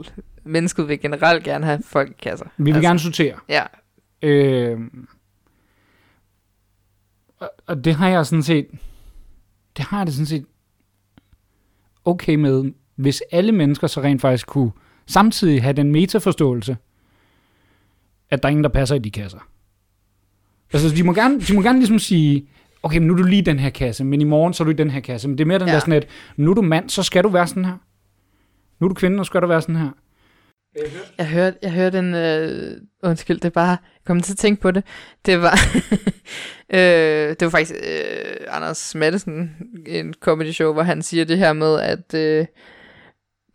Mennesket 0.44 0.88
vil 0.88 1.00
generelt 1.02 1.44
gerne 1.44 1.66
have 1.66 1.80
folk 1.86 2.10
i 2.10 2.16
kasser. 2.24 2.46
Vi 2.58 2.64
vil 2.64 2.74
altså, 2.74 2.88
gerne 2.88 3.00
sortere. 3.00 3.36
Ja, 3.50 3.64
Øhm, 4.22 5.08
og, 7.40 7.52
og 7.68 7.86
det 7.86 7.96
har 7.96 8.10
jeg 8.10 8.26
sådan 8.26 8.44
set... 8.44 8.68
Det 9.78 9.86
har 9.86 9.98
jeg 9.98 10.08
det 10.08 10.16
sådan 10.16 10.26
set 10.26 10.46
okay 12.06 12.36
med, 12.36 12.72
hvis 12.96 13.24
alle 13.32 13.52
mennesker 13.52 13.88
så 13.88 14.02
rent 14.02 14.22
faktisk 14.22 14.48
kunne 14.48 14.72
samtidig 15.06 15.64
have 15.64 15.74
den 15.74 15.92
metaforståelse, 15.92 16.78
at 18.30 18.44
der 18.44 18.48
er 18.48 18.52
ingen, 18.52 18.64
der 18.64 18.70
passer 18.70 18.96
i 18.96 19.00
de 19.00 19.12
kasser. 19.12 19.40
Altså, 20.74 20.96
de 20.96 21.04
må 21.04 21.14
gerne, 21.14 21.40
de 21.40 21.54
må 21.54 21.62
gerne 21.62 21.80
ligesom 21.80 22.00
sige, 22.00 22.48
okay, 22.84 22.98
men 22.98 23.08
nu 23.08 23.14
er 23.14 23.18
du 23.18 23.24
lige 23.24 23.42
i 23.42 23.46
den 23.46 23.60
her 23.60 23.70
kasse, 23.70 24.04
men 24.04 24.22
i 24.22 24.24
morgen 24.24 24.54
så 24.54 24.64
er 24.64 24.66
du 24.66 24.72
i 24.72 24.74
den 24.74 24.90
her 24.90 25.00
kasse. 25.00 25.28
Men 25.28 25.38
det 25.38 25.44
er 25.44 25.48
mere 25.48 25.60
den 25.60 25.68
ja. 25.68 25.72
Ja. 25.72 25.76
der 25.76 25.80
sådan, 25.80 25.94
at 25.94 26.08
nu 26.38 26.52
er 26.52 26.56
du 26.56 26.62
mand, 26.62 26.90
så 26.90 27.04
skal 27.04 27.24
du 27.24 27.30
være 27.30 27.48
sådan 27.48 27.66
her. 27.66 27.78
Nu 28.80 28.86
er 28.86 28.90
du 28.90 28.96
kvinde, 28.96 29.18
så 29.18 29.24
skal 29.24 29.42
du 29.42 29.48
være 29.48 29.62
sådan 29.62 29.76
her. 29.76 29.90
Jeg 31.18 31.28
hørte, 31.28 31.58
jeg 31.62 31.72
hørte 31.72 32.00
en, 32.00 32.16
øh, 32.16 32.82
undskyld, 33.04 33.36
det 33.36 33.46
er 33.46 33.50
bare, 33.50 33.68
jeg 33.70 34.06
kom 34.06 34.22
til 34.22 34.34
at 34.34 34.38
tænke 34.38 34.62
på 34.62 34.72
det. 34.72 34.84
Det 35.26 35.42
var, 35.42 35.60
øh, 36.78 37.30
det 37.30 37.42
var 37.42 37.50
faktisk 37.50 37.74
øh, 37.84 38.36
Anders 38.48 38.96
Madsen, 38.96 39.58
en 39.88 40.14
comedy 40.20 40.52
show, 40.52 40.74
hvor 40.74 40.84
han 40.84 41.02
siger 41.02 41.26
det 41.26 41.38
her 41.38 41.54
med, 41.54 41.80
at 41.80 42.14
øh, 42.14 42.46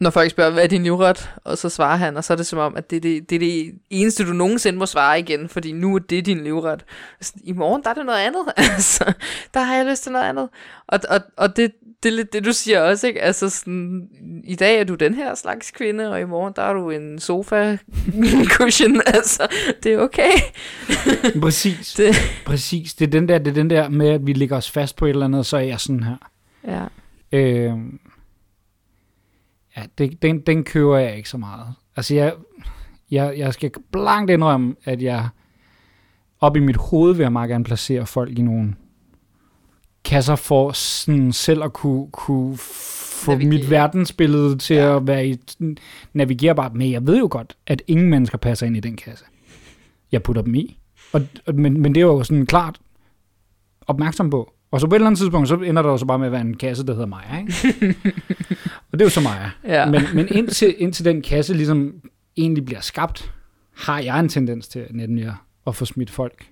når 0.01 0.11
folk 0.11 0.31
spørger, 0.31 0.51
hvad 0.51 0.63
er 0.63 0.69
din 0.69 0.83
livret? 0.83 1.31
Og 1.45 1.59
så 1.59 1.69
svarer 1.69 1.97
han, 1.97 2.17
og 2.17 2.25
så 2.25 2.33
er 2.33 2.37
det 2.37 2.47
som 2.47 2.59
om, 2.59 2.77
at 2.77 2.91
det 2.91 2.97
er 2.97 3.01
det, 3.01 3.31
det, 3.31 3.37
er 3.37 3.41
det 3.41 3.75
eneste, 3.91 4.27
du 4.27 4.33
nogensinde 4.33 4.79
må 4.79 4.87
svare 4.87 5.21
igen, 5.21 5.49
fordi 5.49 5.73
nu 5.73 5.95
er 5.95 5.99
det 5.99 6.27
din 6.27 6.45
livret. 6.45 6.85
Så, 7.21 7.33
I 7.45 7.53
morgen, 7.53 7.83
der 7.83 7.91
er 7.91 7.95
det 7.95 8.07
noget 8.07 8.19
andet. 8.19 8.43
altså, 8.57 9.13
der 9.55 9.61
har 9.61 9.77
jeg 9.77 9.87
lyst 9.87 10.03
til 10.03 10.13
noget 10.13 10.25
andet. 10.25 10.49
Og, 10.87 11.01
og, 11.09 11.21
og 11.37 11.57
det, 11.57 11.73
det 12.05 12.13
er 12.13 12.17
lidt 12.17 12.33
det, 12.33 12.45
du 12.45 12.53
siger 12.53 12.81
også, 12.81 13.07
ikke? 13.07 13.23
Altså 13.23 13.51
sådan, 13.51 14.09
i 14.45 14.55
dag 14.55 14.81
er 14.81 14.85
du 14.85 14.95
den 14.95 15.15
her 15.15 15.35
slags 15.35 15.71
kvinde, 15.71 16.11
og 16.11 16.21
i 16.21 16.25
morgen, 16.25 16.53
der 16.57 16.63
er 16.63 16.73
du 16.73 16.91
en 16.91 17.19
sofa 17.19 17.77
cushion. 18.57 19.01
altså, 19.07 19.49
det 19.83 19.93
er 19.93 19.99
okay. 19.99 20.31
Præcis. 21.43 21.95
Det, 21.95 22.15
Præcis. 22.47 22.95
Det 22.95 23.07
er, 23.07 23.11
den 23.11 23.29
der, 23.29 23.39
det 23.39 23.47
er 23.47 23.55
den 23.55 23.71
der 23.71 23.89
med, 23.89 24.09
at 24.09 24.27
vi 24.27 24.33
lægger 24.33 24.57
os 24.57 24.71
fast 24.71 24.97
på 24.97 25.07
et 25.07 25.11
eller 25.11 25.25
andet, 25.25 25.47
så 25.47 25.57
er 25.57 25.61
jeg 25.61 25.81
sådan 25.81 26.03
her. 26.03 26.17
ja. 26.65 26.85
Øh, 27.33 27.79
ja, 29.77 29.83
det, 29.99 30.23
den, 30.23 30.41
den 30.41 30.65
køber 30.65 30.99
jeg 30.99 31.17
ikke 31.17 31.29
så 31.29 31.39
meget. 31.39 31.75
Altså, 31.97 32.15
jeg, 32.15 32.35
jeg, 33.11 33.35
jeg 33.37 33.55
skal 33.55 33.71
blankt 33.93 34.31
indrømme, 34.31 34.75
at 34.85 35.03
jeg 35.03 35.29
op 36.41 36.57
i 36.57 36.61
mit 36.61 36.77
hoved 36.77 37.15
vil 37.15 37.23
jeg 37.23 37.33
meget 37.33 37.51
gerne 37.51 37.65
placere 37.65 38.07
folk 38.07 38.39
i 38.39 38.43
nogle 38.43 38.75
kasser 40.05 40.37
for 40.37 40.73
sådan 40.73 41.33
selv 41.33 41.63
at 41.65 41.73
kunne, 41.73 42.07
kunne 42.13 42.57
få 42.57 43.31
Navigere. 43.31 43.49
mit 43.51 43.71
verdensbillede 43.71 44.59
til 44.59 44.77
Ja. 44.77 44.97
at 44.97 45.07
være 45.07 45.27
i 45.29 45.39
navigerbart. 46.13 46.75
Men 46.75 46.91
jeg 46.93 47.07
ved 47.07 47.19
jo 47.19 47.29
godt, 47.31 47.57
at 47.67 47.83
ingen 47.87 48.11
mennesker 48.11 48.39
passer 48.39 48.67
ind 48.67 48.77
i 48.77 48.81
den 48.81 48.97
kasse. 48.97 49.25
Jeg 50.13 50.23
putter 50.23 50.43
dem 50.43 50.55
i. 50.55 50.79
Og, 51.13 51.23
og, 51.47 51.55
men, 51.55 51.81
men 51.81 51.95
det 51.95 52.01
er 52.01 52.05
jo 52.05 52.23
sådan 52.25 52.47
klart 52.47 52.79
opmærksom 53.87 54.31
på. 54.31 54.53
Og 54.71 54.81
så 54.81 54.87
på 54.87 54.95
et 54.95 54.97
eller 54.97 55.07
andet 55.07 55.19
tidspunkt, 55.19 55.49
så 55.49 55.57
ender 55.57 55.83
der 55.83 55.91
jo 55.91 55.97
så 55.99 56.07
bare 56.07 56.19
med 56.19 56.27
at 56.27 56.33
være 56.33 56.41
en 56.41 56.57
kasse, 56.57 56.87
der 56.87 56.93
hedder 56.93 57.07
Maja, 57.07 57.39
ikke? 57.39 57.53
og 58.93 58.99
det 58.99 59.01
er 59.01 59.05
jo 59.05 59.11
så 59.11 59.21
Maja. 59.21 59.51
Ja. 59.65 59.91
Men, 59.91 60.03
men 60.15 60.29
indtil, 60.31 60.75
indtil 60.79 61.05
den 61.05 61.23
kasse 61.23 61.55
ligesom 61.55 61.95
egentlig 62.37 62.65
bliver 62.65 62.81
skabt, 62.81 63.33
har 63.77 63.99
jeg 63.99 64.21
en 64.21 64.29
tendens 64.29 64.69
til 64.69 64.87
nemlig 64.91 65.25
at- 65.27 65.33
at 65.67 65.77
få 65.77 65.85
smidt 65.85 66.11
folk 66.11 66.47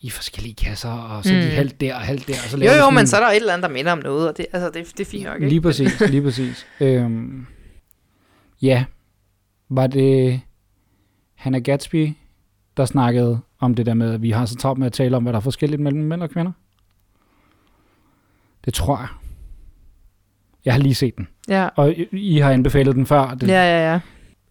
i 0.00 0.10
forskellige 0.10 0.54
kasser, 0.54 0.90
og 0.90 1.24
så 1.24 1.32
mm. 1.34 1.40
de 1.40 1.46
halvt 1.46 1.80
der 1.80 1.94
og 1.94 2.00
halvt 2.00 2.26
der. 2.28 2.32
Og 2.44 2.50
så 2.50 2.56
Jo, 2.56 2.62
jo, 2.64 2.68
sådan 2.72 2.94
men 2.94 3.00
en- 3.00 3.06
så 3.06 3.16
er 3.16 3.20
der 3.20 3.28
et 3.28 3.36
eller 3.36 3.52
andet, 3.52 3.68
der 3.68 3.74
minder 3.74 3.92
om 3.92 3.98
noget, 3.98 4.28
og 4.28 4.36
det, 4.36 4.46
altså, 4.52 4.70
det, 4.80 4.92
det 4.98 5.00
er 5.00 5.10
fint 5.10 5.24
nok, 5.24 5.34
ikke? 5.36 5.48
Lige 5.48 5.60
præcis, 5.60 6.00
lige 6.00 6.22
præcis. 6.22 6.66
øhm, 6.80 7.46
ja, 8.62 8.84
var 9.68 9.86
det 9.86 10.40
Hannah 11.34 11.62
Gatsby, 11.62 12.12
der 12.76 12.84
snakkede 12.84 13.40
om 13.60 13.74
det 13.74 13.86
der 13.86 13.94
med, 13.94 14.14
at 14.14 14.22
vi 14.22 14.30
har 14.30 14.46
så 14.46 14.56
travlt 14.56 14.78
med 14.78 14.86
at 14.86 14.92
tale 14.92 15.16
om, 15.16 15.22
hvad 15.22 15.32
der 15.32 15.36
er 15.38 15.40
forskelligt 15.42 15.82
mellem 15.82 16.02
mænd 16.02 16.22
og 16.22 16.30
kvinder? 16.30 16.52
Det 18.64 18.74
tror 18.74 18.98
jeg. 18.98 19.08
Jeg 20.64 20.74
har 20.74 20.80
lige 20.80 20.94
set 20.94 21.16
den, 21.16 21.28
Ja. 21.48 21.68
og 21.76 21.92
I, 21.92 22.06
I 22.12 22.38
har 22.38 22.50
anbefalet 22.52 22.94
den 22.96 23.06
før. 23.06 23.34
Det, 23.34 23.48
Ja, 23.48 23.52
ja, 23.62 23.92
ja. 23.92 24.00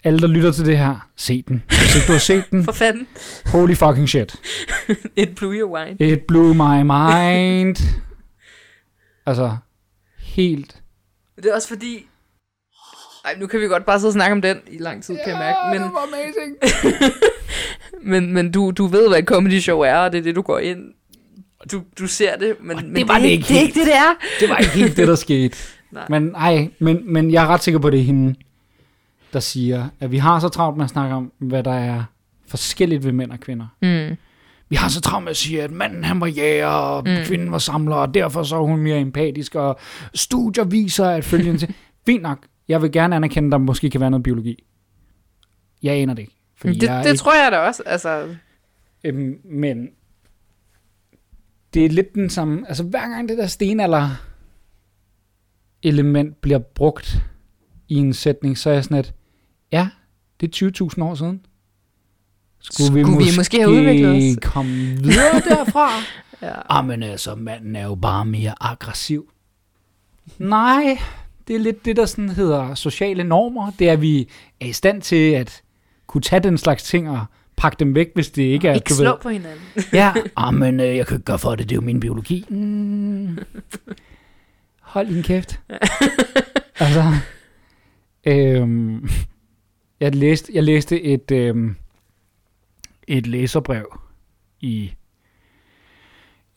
Alle, 0.08 0.20
der 0.20 0.28
lytter 0.28 0.52
til 0.52 0.65
det 0.65 0.78
her, 0.78 1.10
se 1.15 1.41
den. 1.48 1.63
Hvis 1.67 1.96
ikke 1.96 2.08
du 2.08 2.12
har 2.12 2.20
set 2.20 2.43
den, 2.52 2.63
For 2.70 2.72
fanden. 2.72 3.08
holy 3.46 3.74
fucking 3.74 4.10
shit. 4.10 4.36
Et 5.15 5.36
blew 5.36 5.54
your 5.54 5.78
wine. 5.78 5.96
It 6.12 6.20
blew 6.28 6.54
my 6.54 6.82
mind. 6.82 7.78
Altså, 9.26 9.58
helt 10.20 10.82
Det 11.36 11.46
er 11.46 11.56
også 11.56 11.67
fordi... 11.67 12.06
Ej, 13.26 13.36
nu 13.39 13.48
kan 13.48 13.60
vi 13.62 13.65
godt 13.67 13.86
bare 13.86 14.00
sidde 14.00 14.10
og 14.10 14.13
snakke 14.13 14.32
om 14.34 14.41
den 14.41 14.58
i 14.72 14.78
lang 14.78 15.04
tid, 15.04 15.17
kan 15.26 15.34
jeg 15.34 15.38
mærke. 15.39 15.80
Men, 15.80 15.82
var 15.93 16.08
amazing. 16.08 16.56
men, 18.12 18.34
men 18.34 18.52
du, 18.52 18.72
du 18.72 18.86
ved, 18.86 19.08
hvad 19.10 19.20
et 19.20 19.26
comedy 19.26 19.60
show 19.60 19.80
er, 19.80 19.96
og 19.96 20.12
det 20.12 20.17
er 20.17 20.24
det, 20.24 20.36
du 20.36 20.41
går 20.41 20.60
ind. 20.60 20.80
Du, 21.72 21.84
du 22.00 22.08
ser 22.08 22.38
det, 22.38 22.56
men, 22.62 22.78
men 22.78 22.96
det 22.96 23.08
var 23.08 23.17
det 23.20 23.28
er 23.28 23.32
ikke 23.32 23.43
Det 23.48 23.56
er 23.56 23.60
helt. 23.60 23.67
ikke 23.67 23.80
det, 23.80 23.88
det 23.88 23.96
er. 23.96 24.13
Det 24.39 24.50
var 24.50 24.58
ikke 24.58 24.72
helt 24.72 24.98
det, 24.98 25.08
der 25.08 25.15
skete. 25.15 25.58
Nej. 25.91 26.06
Men, 26.10 26.36
ej, 26.36 26.70
men, 26.80 27.13
men 27.13 27.32
jeg 27.32 27.43
er 27.43 27.48
ret 27.48 27.63
sikker 27.63 27.80
på, 27.80 27.89
det 27.89 28.00
er 28.00 28.04
hende, 28.04 28.36
der 29.34 29.40
siger, 29.40 29.90
at 30.00 30.12
vi 30.12 30.18
har 30.18 30.40
så 30.40 30.50
travlt 30.50 30.78
med 30.78 30.84
at 30.84 30.90
snakke 30.90 31.16
om, 31.16 31.32
hvad 31.38 31.63
der 31.63 31.74
er 31.74 32.04
forskelligt 32.48 33.06
ved 33.06 33.12
mænd 33.12 33.32
og 33.32 33.40
kvinder. 33.40 33.68
Mm. 33.82 34.18
Vi 34.70 34.76
har 34.76 34.90
så 34.90 35.02
travlt 35.02 35.24
med 35.24 35.32
at 35.32 35.38
sige, 35.38 35.63
at 35.63 35.72
manden 35.72 36.04
han 36.04 36.22
var 36.22 36.28
jæger, 36.28 36.68
og 36.68 37.04
mm. 37.08 37.16
kvinden 37.26 37.52
var 37.52 37.58
samler, 37.58 37.96
og 37.96 38.13
derfor 38.13 38.44
så 38.44 38.56
er 38.56 38.62
hun 38.62 38.80
mere 38.80 39.00
empatisk, 39.00 39.56
og 39.56 39.80
studier 40.13 40.63
viser, 40.63 41.06
at 41.06 41.26
følgende 41.26 41.60
til... 41.60 41.74
Fint 42.06 42.24
nok, 42.24 42.46
jeg 42.68 42.82
vil 42.82 42.92
gerne 42.92 43.16
anerkende, 43.16 43.48
at 43.48 43.52
der 43.52 43.58
måske 43.58 43.90
kan 43.90 44.02
være 44.02 44.12
noget 44.12 44.24
biologi. 44.24 44.63
Jeg 45.84 45.96
aner 45.96 46.13
det 46.13 46.22
ikke. 46.22 46.36
Fordi 46.56 46.74
Det, 46.74 46.84
jeg 46.88 47.04
det 47.04 47.10
ikke, 47.12 47.20
tror 47.20 47.44
jeg 47.44 47.52
da 47.52 47.58
også. 47.58 47.84
Altså, 47.86 48.36
øhm, 49.04 49.40
men 49.44 49.90
det 51.74 51.86
er 51.86 51.90
lidt 51.90 52.16
den 52.16 52.30
samme... 52.30 52.63
Altså 52.68 52.84
hver 52.84 53.10
gang 53.10 53.30
det 53.30 53.38
der 53.38 53.48
stenalder 53.48 54.10
element 55.84 56.42
bliver 56.42 56.60
brugt 56.60 57.22
i 57.89 57.95
en 57.95 58.13
sætning, 58.13 58.58
så 58.58 58.69
er 58.69 58.73
jeg 58.73 58.84
sådan 58.84 58.97
et, 58.97 59.13
ja, 59.71 59.89
det 60.39 60.62
er 60.62 60.71
20.000 60.97 61.04
år 61.04 61.15
siden. 61.15 61.41
Skulle, 62.60 62.88
Skulle 63.04 63.26
vi 63.26 63.32
måske 63.38 63.58
have 63.58 63.69
udviklet 63.69 64.32
os? 64.32 64.38
komme 64.41 64.97
videre 65.02 65.39
derfra? 65.50 65.89
ja. 66.41 66.54
Ah, 66.69 66.86
men 66.86 67.04
altså, 67.04 67.36
manden 67.36 67.76
er 67.76 67.84
jo 67.84 67.95
bare 67.95 68.26
mere 68.26 68.54
aggressiv. 68.62 69.30
Nej, 70.38 71.00
det 71.47 71.56
er 71.56 71.60
lidt 71.60 71.86
det, 71.86 71.95
der 71.95 72.06
sådan 72.06 72.30
hedder 72.30 72.76
sociale 72.76 73.23
normer. 73.23 73.71
Det 73.80 73.89
er, 73.89 73.93
at 73.93 74.02
vi 74.02 74.28
er 74.62 74.65
i 74.65 74.71
stand 74.73 75.02
til 75.02 75.32
at 75.32 75.62
kunne 76.08 76.21
tage 76.21 76.39
den 76.43 76.58
slags 76.58 76.84
ting 76.84 77.10
og 77.10 77.26
pakke 77.56 77.76
dem 77.80 77.95
væk, 77.95 78.08
hvis 78.15 78.30
det 78.30 78.43
ikke 78.43 78.67
er... 78.67 78.73
Ikke 78.73 78.93
slå 78.93 79.17
på 79.21 79.30
hinanden. 79.30 79.62
Ja, 79.93 80.13
ah, 80.36 80.54
men 80.54 80.80
øh, 80.80 80.97
jeg 80.97 81.08
kan 81.08 81.15
ikke 81.15 81.26
gøre 81.26 81.39
for 81.39 81.56
det, 81.56 81.69
det 81.69 81.71
er 81.71 81.76
jo 81.76 81.82
min 81.82 82.00
biologi. 82.00 82.45
Mm. 82.50 83.38
Hold 84.82 85.08
din 85.08 85.23
kæft. 85.23 85.60
altså, 86.80 87.04
øhm, 88.28 89.10
jeg, 90.00 90.16
læste, 90.16 90.52
jeg 90.56 90.63
læste 90.63 91.02
et, 91.02 91.32
øhm, 91.32 91.76
et 93.08 93.28
læserbrev 93.28 94.00
i, 94.60 94.94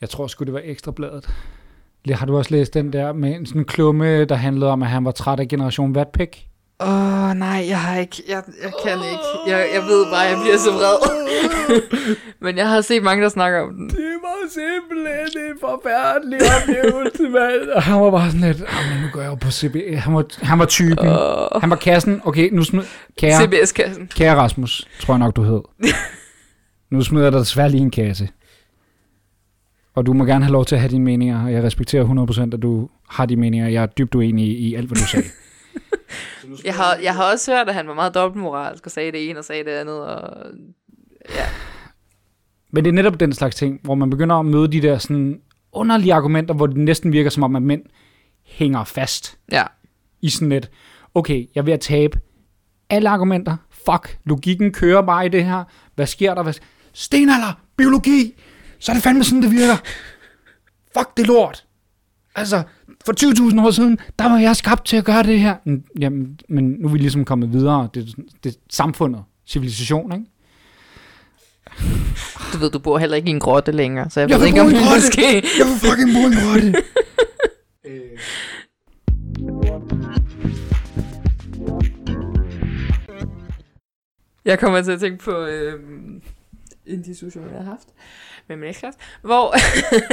jeg 0.00 0.08
tror 0.08 0.26
skulle 0.26 0.46
det 0.46 0.54
var 0.54 0.60
Ekstrabladet. 0.64 1.30
Har 2.08 2.26
du 2.26 2.36
også 2.36 2.54
læst 2.54 2.74
den 2.74 2.92
der 2.92 3.12
med 3.12 3.34
en 3.34 3.46
sådan 3.46 3.64
klumme, 3.64 4.24
der 4.24 4.34
handlede 4.34 4.70
om, 4.70 4.82
at 4.82 4.88
han 4.88 5.04
var 5.04 5.10
træt 5.10 5.40
af 5.40 5.48
generation 5.48 5.94
Vatpik? 5.94 6.49
Åh, 6.82 7.30
oh, 7.30 7.36
nej, 7.36 7.66
jeg 7.68 7.80
har 7.80 7.96
ikke, 7.98 8.22
jeg, 8.28 8.42
jeg 8.62 8.72
kan 8.84 8.98
ikke. 9.12 9.28
Jeg, 9.46 9.68
jeg 9.74 9.82
ved 9.82 10.04
bare, 10.12 10.20
jeg 10.20 10.38
bliver 10.42 10.58
så 10.58 10.70
vred. 10.70 10.98
Men 12.44 12.56
jeg 12.56 12.68
har 12.68 12.80
set 12.80 13.02
mange, 13.02 13.22
der 13.22 13.28
snakker 13.28 13.60
om 13.60 13.74
den. 13.74 13.88
Det 13.88 14.14
var 14.22 14.36
simpelthen 14.50 15.50
en 15.50 15.56
forfærdelig 15.60 16.38
oplevelse, 16.56 17.22
mand. 17.22 17.68
Og 17.70 17.82
han 17.82 18.00
var 18.00 18.10
bare 18.10 18.30
sådan 18.30 18.46
lidt, 18.46 18.58
men 18.58 19.00
nu 19.02 19.08
går 19.12 19.20
jeg 19.20 19.30
jo 19.30 19.34
på 19.34 19.50
CB. 19.50 19.76
Han 19.96 20.14
var, 20.14 20.24
han 20.42 20.58
var 20.58 20.64
typen. 20.64 21.08
Åh, 21.08 21.60
Han 21.60 21.70
var 21.70 21.76
kassen. 21.76 22.20
Okay, 22.24 22.48
nu 22.52 22.64
smid... 22.64 22.82
Kære, 23.18 23.46
CBS-kassen. 23.46 24.10
kære 24.16 24.36
Rasmus, 24.36 24.88
tror 25.00 25.14
jeg 25.14 25.18
nok, 25.18 25.36
du 25.36 25.42
hed. 25.42 25.60
Nu 26.92 27.02
smider 27.02 27.24
jeg 27.24 27.32
dig 27.32 27.40
desværre 27.40 27.70
lige 27.70 27.80
en 27.80 27.90
kasse. 27.90 28.28
Og 29.94 30.06
du 30.06 30.12
må 30.12 30.24
gerne 30.24 30.44
have 30.44 30.52
lov 30.52 30.64
til 30.64 30.74
at 30.74 30.80
have 30.80 30.90
dine 30.90 31.04
meninger, 31.04 31.44
og 31.44 31.52
jeg 31.52 31.62
respekterer 31.62 32.04
100% 32.50 32.54
at 32.54 32.62
du 32.62 32.88
har 33.08 33.26
de 33.26 33.36
meninger. 33.36 33.68
Jeg 33.68 33.82
er 33.82 33.86
dybt 33.86 34.14
uenig 34.14 34.46
i, 34.46 34.52
i 34.56 34.74
alt, 34.74 34.86
hvad 34.86 34.96
du 34.96 35.06
sagde. 35.06 35.26
Jeg 36.64 36.74
har, 36.74 36.96
jeg 37.02 37.14
har 37.14 37.32
også 37.32 37.52
hørt, 37.52 37.68
at 37.68 37.74
han 37.74 37.88
var 37.88 37.94
meget 37.94 38.14
dobbeltmoralsk 38.14 38.86
og 38.86 38.92
sagde 38.92 39.12
det 39.12 39.30
ene 39.30 39.38
og 39.38 39.44
sagde 39.44 39.64
det 39.64 39.70
andet. 39.70 40.00
Og... 40.00 40.46
Ja. 41.28 41.46
Men 42.70 42.84
det 42.84 42.90
er 42.90 42.94
netop 42.94 43.20
den 43.20 43.32
slags 43.32 43.56
ting, 43.56 43.80
hvor 43.82 43.94
man 43.94 44.10
begynder 44.10 44.36
at 44.36 44.46
møde 44.46 44.72
de 44.72 44.82
der 44.82 44.98
sådan 44.98 45.40
underlige 45.72 46.14
argumenter, 46.14 46.54
hvor 46.54 46.66
det 46.66 46.76
næsten 46.76 47.12
virker 47.12 47.30
som 47.30 47.42
om, 47.42 47.56
at 47.56 47.62
mænd 47.62 47.82
hænger 48.44 48.84
fast 48.84 49.38
ja. 49.52 49.64
i 50.20 50.30
sådan 50.30 50.52
et, 50.52 50.70
okay, 51.14 51.46
jeg 51.54 51.60
er 51.60 51.64
ved 51.64 51.72
at 51.72 51.80
tabe 51.80 52.20
alle 52.90 53.08
argumenter. 53.08 53.56
Fuck, 53.70 54.18
logikken 54.24 54.72
kører 54.72 55.02
bare 55.02 55.26
i 55.26 55.28
det 55.28 55.44
her. 55.44 55.64
Hvad 55.94 56.06
sker 56.06 56.34
der? 56.34 56.42
Hvad... 56.42 56.54
Stenalder, 56.92 57.60
biologi, 57.76 58.34
så 58.78 58.92
er 58.92 58.94
det 58.94 59.02
fandme 59.02 59.24
sådan, 59.24 59.42
det 59.42 59.50
virker. 59.50 59.76
Fuck, 60.98 61.16
det 61.16 61.26
lort. 61.26 61.64
Altså, 62.34 62.62
for 63.06 63.12
20.000 63.52 63.60
år 63.66 63.70
siden, 63.70 63.98
der 64.18 64.28
var 64.28 64.38
jeg 64.38 64.56
skabt 64.56 64.86
til 64.86 64.96
at 64.96 65.04
gøre 65.04 65.22
det 65.22 65.40
her. 65.40 65.56
Mm, 65.64 65.82
Jamen, 66.00 66.40
men 66.48 66.64
nu 66.70 66.88
er 66.88 66.92
vi 66.92 66.98
ligesom 66.98 67.24
kommet 67.24 67.52
videre. 67.52 67.88
Det, 67.94 68.02
er- 68.08 68.22
det 68.44 68.54
er 68.54 68.58
samfundet, 68.70 69.22
civilisation, 69.46 70.12
ikke? 70.12 70.24
Du 72.52 72.58
ved, 72.58 72.70
du 72.70 72.78
bor 72.78 72.98
heller 72.98 73.16
ikke 73.16 73.28
i 73.28 73.30
en 73.30 73.40
grotte 73.40 73.72
længere, 73.72 74.10
så 74.10 74.20
jeg, 74.20 74.30
Jeg 74.30 74.38
ved 74.40 74.46
vil 74.46 74.48
ikke, 74.48 74.60
bo 74.60 74.64
om 74.66 74.70
det 74.70 74.78
grotte. 74.80 74.96
måske... 74.96 75.34
Jeg 75.58 75.66
vil 75.66 75.76
fucking 75.90 76.10
bo 76.14 76.20
i 76.20 76.24
en 76.32 76.38
grotte. 76.44 76.74
Jeg 84.44 84.58
kommer 84.58 84.82
til 84.82 84.92
at 84.92 85.00
tænke 85.00 85.24
på 85.24 85.44
øh, 85.46 85.80
en 86.86 87.02
diskussion, 87.02 87.44
jeg 87.50 87.56
har 87.58 87.64
haft 87.64 87.88
med 88.48 88.56
min 88.56 88.68
ekskæreste, 88.68 89.00
hvor 89.22 89.54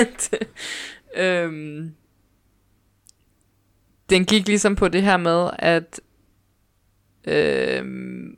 at, 0.02 0.34
øhm, 1.24 1.92
den 4.10 4.26
gik 4.26 4.48
ligesom 4.48 4.76
på 4.76 4.88
det 4.88 5.04
her 5.04 5.18
med, 5.18 5.50
at 5.60 6.02
øhm, 7.28 8.38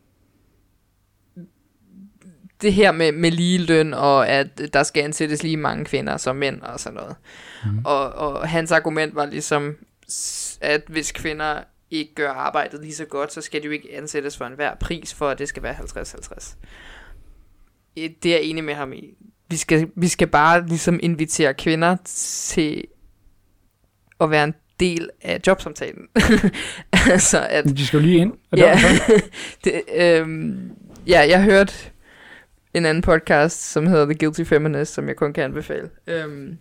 det 2.61 2.73
her 2.73 2.91
med, 2.91 3.11
med 3.11 3.31
lige 3.31 3.57
løn, 3.57 3.93
og 3.93 4.27
at 4.27 4.73
der 4.73 4.83
skal 4.83 5.03
ansættes 5.03 5.43
lige 5.43 5.57
mange 5.57 5.85
kvinder 5.85 6.17
som 6.17 6.35
mænd 6.35 6.61
og 6.61 6.79
sådan 6.79 6.95
noget. 6.95 7.15
Mm. 7.65 7.85
Og, 7.85 8.11
og 8.11 8.49
hans 8.49 8.71
argument 8.71 9.15
var 9.15 9.25
ligesom, 9.25 9.75
at 10.61 10.83
hvis 10.87 11.11
kvinder 11.11 11.63
ikke 11.91 12.15
gør 12.15 12.31
arbejdet 12.31 12.81
lige 12.81 12.95
så 12.95 13.05
godt, 13.05 13.33
så 13.33 13.41
skal 13.41 13.61
de 13.61 13.65
jo 13.65 13.71
ikke 13.71 13.97
ansættes 13.97 14.37
for 14.37 14.45
enhver 14.45 14.75
pris, 14.75 15.13
for 15.13 15.29
at 15.29 15.39
det 15.39 15.47
skal 15.47 15.63
være 15.63 15.75
50-50. 15.75 16.55
Det 17.95 18.25
er 18.25 18.29
jeg 18.29 18.41
enig 18.41 18.63
med 18.63 18.73
ham 18.73 18.93
i. 18.93 19.13
Vi 19.49 19.57
skal, 19.57 19.89
vi 19.95 20.07
skal 20.07 20.27
bare 20.27 20.67
ligesom 20.67 20.99
invitere 21.03 21.53
kvinder 21.53 21.97
til 22.05 22.83
at 24.19 24.29
være 24.29 24.43
en 24.43 24.53
del 24.79 25.09
af 25.21 25.41
jobsamtalen. 25.47 26.07
altså 27.11 27.47
at... 27.49 27.65
De 27.65 27.87
skal 27.87 27.97
jo 27.97 28.05
lige 28.05 28.17
ind. 28.17 28.33
Ja, 28.57 28.79
det, 29.63 29.81
øhm, 29.95 30.71
ja, 31.07 31.19
jeg 31.29 31.43
hørte 31.43 31.73
en 32.73 32.85
anden 32.85 33.01
podcast, 33.01 33.71
som 33.71 33.87
hedder 33.87 34.05
The 34.05 34.17
Guilty 34.19 34.43
Feminist, 34.43 34.93
som 34.93 35.07
jeg 35.07 35.15
kun 35.15 35.33
kan 35.33 35.43
anbefale. 35.43 35.89
Øhm, 36.07 36.57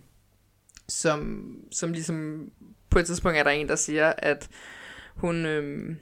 som, 0.87 1.51
som 1.71 1.91
ligesom 1.91 2.49
på 2.89 2.99
et 2.99 3.05
tidspunkt 3.05 3.37
er 3.37 3.43
der 3.43 3.51
en, 3.51 3.67
der 3.67 3.75
siger, 3.75 4.13
at 4.17 4.47
hun, 5.15 5.45
øhm, 5.45 5.97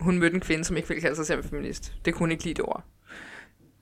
hun 0.00 0.18
mødte 0.18 0.34
en 0.34 0.40
kvinde, 0.40 0.64
som 0.64 0.76
ikke 0.76 0.88
ville 0.88 1.00
kalde 1.00 1.16
sig 1.16 1.26
selv 1.26 1.44
feminist. 1.44 1.92
Det 2.04 2.14
kunne 2.14 2.22
hun 2.22 2.30
ikke 2.30 2.44
lide 2.44 2.54
det 2.54 2.64
ord. 2.64 2.84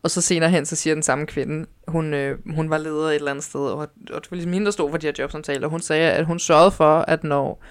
Og 0.06 0.10
så 0.10 0.20
senere 0.20 0.50
hen, 0.50 0.66
så 0.66 0.76
siger 0.76 0.94
den 0.94 1.02
samme 1.02 1.26
kvinde, 1.26 1.66
hun, 1.88 2.14
øh, 2.14 2.38
hun 2.54 2.70
var 2.70 2.78
leder 2.78 3.08
et 3.08 3.14
eller 3.14 3.30
andet 3.30 3.44
sted, 3.44 3.60
og, 3.60 3.78
og 3.78 3.88
det 4.22 4.30
var 4.30 4.34
ligesom 4.36 4.52
hende, 4.52 4.64
der 4.64 4.70
stod 4.70 4.90
for 4.90 4.98
de 4.98 5.06
her 5.06 5.12
jobsamtaler. 5.18 5.68
Hun 5.68 5.80
sagde, 5.80 6.12
at 6.12 6.26
hun 6.26 6.38
sørgede 6.38 6.70
for, 6.70 6.98
at 6.98 7.24
når 7.24 7.64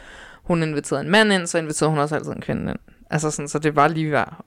hun 0.43 0.63
inviterede 0.63 1.05
en 1.05 1.11
mand 1.11 1.33
ind, 1.33 1.47
så 1.47 1.57
inviterede 1.57 1.89
hun 1.89 1.99
også 1.99 2.15
altid 2.15 2.31
en 2.31 2.41
kvinde 2.41 2.71
ind. 2.71 2.79
Altså 3.09 3.31
sådan, 3.31 3.47
så 3.47 3.59
det 3.59 3.75
var 3.75 3.87
lige 3.87 4.11
var 4.11 4.45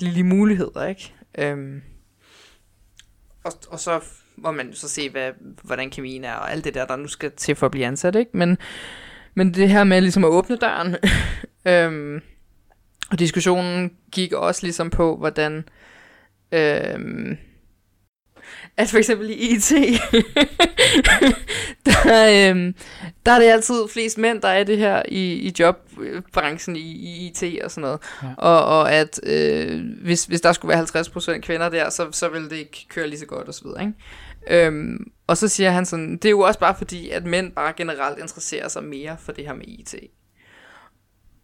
lige 0.00 0.24
muligheder, 0.24 0.86
ikke? 0.86 1.14
Øhm, 1.38 1.82
og, 3.44 3.52
og 3.70 3.80
så 3.80 4.00
må 4.36 4.50
man 4.50 4.74
så 4.74 4.88
se, 4.88 5.10
hvad, 5.10 5.32
hvordan 5.62 5.90
kemien 5.90 6.24
er, 6.24 6.34
og 6.34 6.52
alt 6.52 6.64
det 6.64 6.74
der, 6.74 6.86
der 6.86 6.96
nu 6.96 7.08
skal 7.08 7.30
til 7.30 7.54
for 7.54 7.66
at 7.66 7.72
blive 7.72 7.86
ansat, 7.86 8.16
ikke? 8.16 8.30
Men, 8.34 8.58
men 9.34 9.54
det 9.54 9.68
her 9.68 9.84
med 9.84 10.00
ligesom 10.00 10.24
at 10.24 10.30
åbne 10.30 10.56
døren, 10.56 10.96
øhm, 11.72 12.20
og 13.10 13.18
diskussionen 13.18 13.90
gik 14.12 14.32
også 14.32 14.62
ligesom 14.62 14.90
på, 14.90 15.16
hvordan 15.16 15.64
øhm, 16.52 17.36
at 18.76 18.88
for 18.88 18.98
eksempel 18.98 19.30
i 19.30 19.34
IT, 19.34 19.70
der, 21.86 22.50
øhm, 22.50 22.74
der 23.26 23.32
er 23.32 23.38
det 23.38 23.46
altid 23.46 23.88
flest 23.92 24.18
mænd, 24.18 24.42
der 24.42 24.48
er 24.48 24.64
det 24.64 24.78
her 24.78 25.02
i, 25.08 25.32
i 25.32 25.54
jobbranchen 25.58 26.76
i, 26.76 26.80
i 26.80 27.26
IT 27.26 27.62
og 27.64 27.70
sådan 27.70 27.82
noget. 27.82 28.00
Ja. 28.22 28.28
Og, 28.38 28.64
og 28.64 28.92
at 28.92 29.20
øh, 29.22 29.84
hvis, 30.02 30.24
hvis 30.24 30.40
der 30.40 30.52
skulle 30.52 30.76
være 30.76 31.04
50% 31.36 31.40
kvinder 31.40 31.68
der, 31.68 31.90
så, 31.90 32.08
så 32.12 32.28
ville 32.28 32.50
det 32.50 32.56
ikke 32.56 32.86
køre 32.88 33.08
lige 33.08 33.18
så 33.18 33.26
godt 33.26 33.64
videre. 33.64 33.82
Ikke? 33.82 34.66
Øhm, 34.66 34.98
og 35.26 35.36
så 35.36 35.48
siger 35.48 35.70
han 35.70 35.86
sådan, 35.86 36.12
det 36.12 36.24
er 36.24 36.30
jo 36.30 36.40
også 36.40 36.60
bare 36.60 36.74
fordi, 36.78 37.10
at 37.10 37.26
mænd 37.26 37.52
bare 37.52 37.72
generelt 37.76 38.18
interesserer 38.18 38.68
sig 38.68 38.84
mere 38.84 39.16
for 39.20 39.32
det 39.32 39.46
her 39.46 39.54
med 39.54 39.68
IT. 39.68 39.94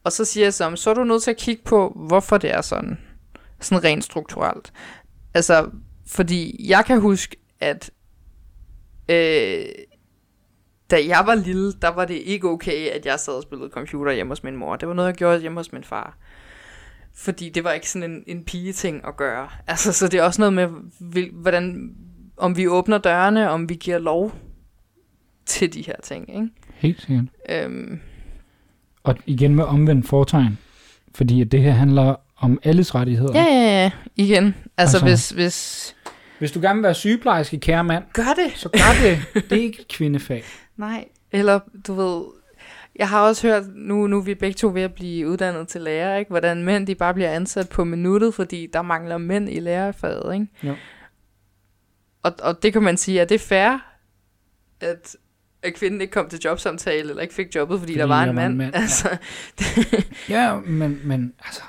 Og 0.04 0.12
så 0.12 0.24
siger 0.24 0.46
jeg 0.46 0.54
så, 0.54 0.76
så 0.76 0.90
er 0.90 0.94
du 0.94 1.04
nødt 1.04 1.22
til 1.22 1.30
at 1.30 1.36
kigge 1.36 1.62
på, 1.64 1.92
hvorfor 2.08 2.38
det 2.38 2.50
er 2.50 2.60
sådan. 2.60 2.98
Sådan 3.64 3.84
rent 3.84 4.04
strukturelt. 4.04 4.72
Altså, 5.34 5.70
fordi 6.06 6.66
jeg 6.68 6.84
kan 6.84 7.00
huske, 7.00 7.36
at 7.60 7.90
øh, 9.08 9.64
da 10.90 10.96
jeg 11.06 11.22
var 11.26 11.34
lille, 11.34 11.72
der 11.72 11.88
var 11.88 12.04
det 12.04 12.14
ikke 12.14 12.48
okay, 12.48 12.88
at 12.88 13.06
jeg 13.06 13.20
sad 13.20 13.34
og 13.34 13.42
spillede 13.42 13.70
computer 13.70 14.12
hjemme 14.12 14.30
hos 14.30 14.42
min 14.42 14.56
mor. 14.56 14.76
Det 14.76 14.88
var 14.88 14.94
noget, 14.94 15.08
jeg 15.08 15.14
gjorde 15.14 15.40
hjemme 15.40 15.58
hos 15.58 15.72
min 15.72 15.84
far. 15.84 16.18
Fordi 17.14 17.48
det 17.48 17.64
var 17.64 17.72
ikke 17.72 17.90
sådan 17.90 18.10
en, 18.10 18.24
en 18.26 18.44
pige-ting 18.44 19.06
at 19.06 19.16
gøre. 19.16 19.48
Altså, 19.66 19.92
så 19.92 20.08
det 20.08 20.20
er 20.20 20.24
også 20.24 20.40
noget 20.40 20.52
med, 20.52 20.68
hvordan, 21.32 21.94
om 22.36 22.56
vi 22.56 22.68
åbner 22.68 22.98
dørene, 22.98 23.50
om 23.50 23.68
vi 23.68 23.74
giver 23.74 23.98
lov 23.98 24.32
til 25.46 25.74
de 25.74 25.82
her 25.82 25.96
ting, 26.02 26.28
ikke? 26.28 26.48
Helt 26.74 27.02
sikkert. 27.02 27.24
Øhm, 27.48 28.00
og 29.02 29.16
igen 29.26 29.54
med 29.54 29.64
omvendt 29.64 30.08
fortegn. 30.08 30.58
Fordi 31.14 31.40
at 31.40 31.52
det 31.52 31.62
her 31.62 31.70
handler 31.70 32.14
om 32.36 32.58
alles 32.62 32.94
rettigheder. 32.94 33.32
Ja, 33.34 33.44
ja, 33.44 33.82
ja. 33.82 33.90
Igen. 34.16 34.44
Altså, 34.44 34.96
altså 34.96 35.04
hvis, 35.04 35.30
hvis... 35.30 35.96
Hvis 36.38 36.52
du 36.52 36.60
gerne 36.60 36.74
vil 36.74 36.82
være 36.82 36.94
sygeplejerske, 36.94 37.60
kære 37.60 37.84
mand. 37.84 38.04
Gør 38.12 38.22
det. 38.22 38.52
Så 38.58 38.68
gør 38.68 39.08
det. 39.08 39.18
Det 39.50 39.58
er 39.58 39.62
ikke 39.62 39.80
et 39.80 39.88
kvindefag. 39.88 40.44
Nej. 40.76 41.04
Eller, 41.32 41.60
du 41.86 41.94
ved... 41.94 42.24
Jeg 42.96 43.08
har 43.08 43.20
også 43.20 43.46
hørt, 43.46 43.62
nu, 43.74 44.06
nu 44.06 44.18
er 44.18 44.22
vi 44.22 44.34
begge 44.34 44.54
to 44.54 44.68
ved 44.68 44.82
at 44.82 44.94
blive 44.94 45.28
uddannet 45.28 45.68
til 45.68 45.80
lærer, 45.80 46.16
ikke? 46.16 46.28
hvordan 46.28 46.62
mænd 46.64 46.86
de 46.86 46.94
bare 46.94 47.14
bliver 47.14 47.30
ansat 47.30 47.68
på 47.68 47.84
minuttet, 47.84 48.34
fordi 48.34 48.68
der 48.72 48.82
mangler 48.82 49.18
mænd 49.18 49.48
i 49.48 49.60
lærerfaget. 49.60 50.34
Ikke? 50.34 50.46
Jo. 50.62 50.74
Og, 52.22 52.32
og 52.42 52.62
det 52.62 52.72
kan 52.72 52.82
man 52.82 52.96
sige, 52.96 53.20
at 53.20 53.28
det 53.28 53.34
er 53.34 53.38
fair, 53.38 53.78
at, 54.80 55.16
at 55.62 55.74
kvinden 55.74 56.00
ikke 56.00 56.12
kom 56.12 56.28
til 56.28 56.40
jobsamtale, 56.44 57.10
eller 57.10 57.22
ikke 57.22 57.34
fik 57.34 57.54
jobbet, 57.54 57.78
fordi, 57.80 57.92
fordi 57.92 58.00
der 58.00 58.06
var 58.06 58.24
en 58.24 58.34
mand. 58.34 58.52
En 58.52 58.58
mand. 58.58 58.74
Altså, 58.82 59.16
ja. 60.28 60.44
ja, 60.44 60.60
men, 60.60 61.00
men 61.04 61.32
altså, 61.44 61.62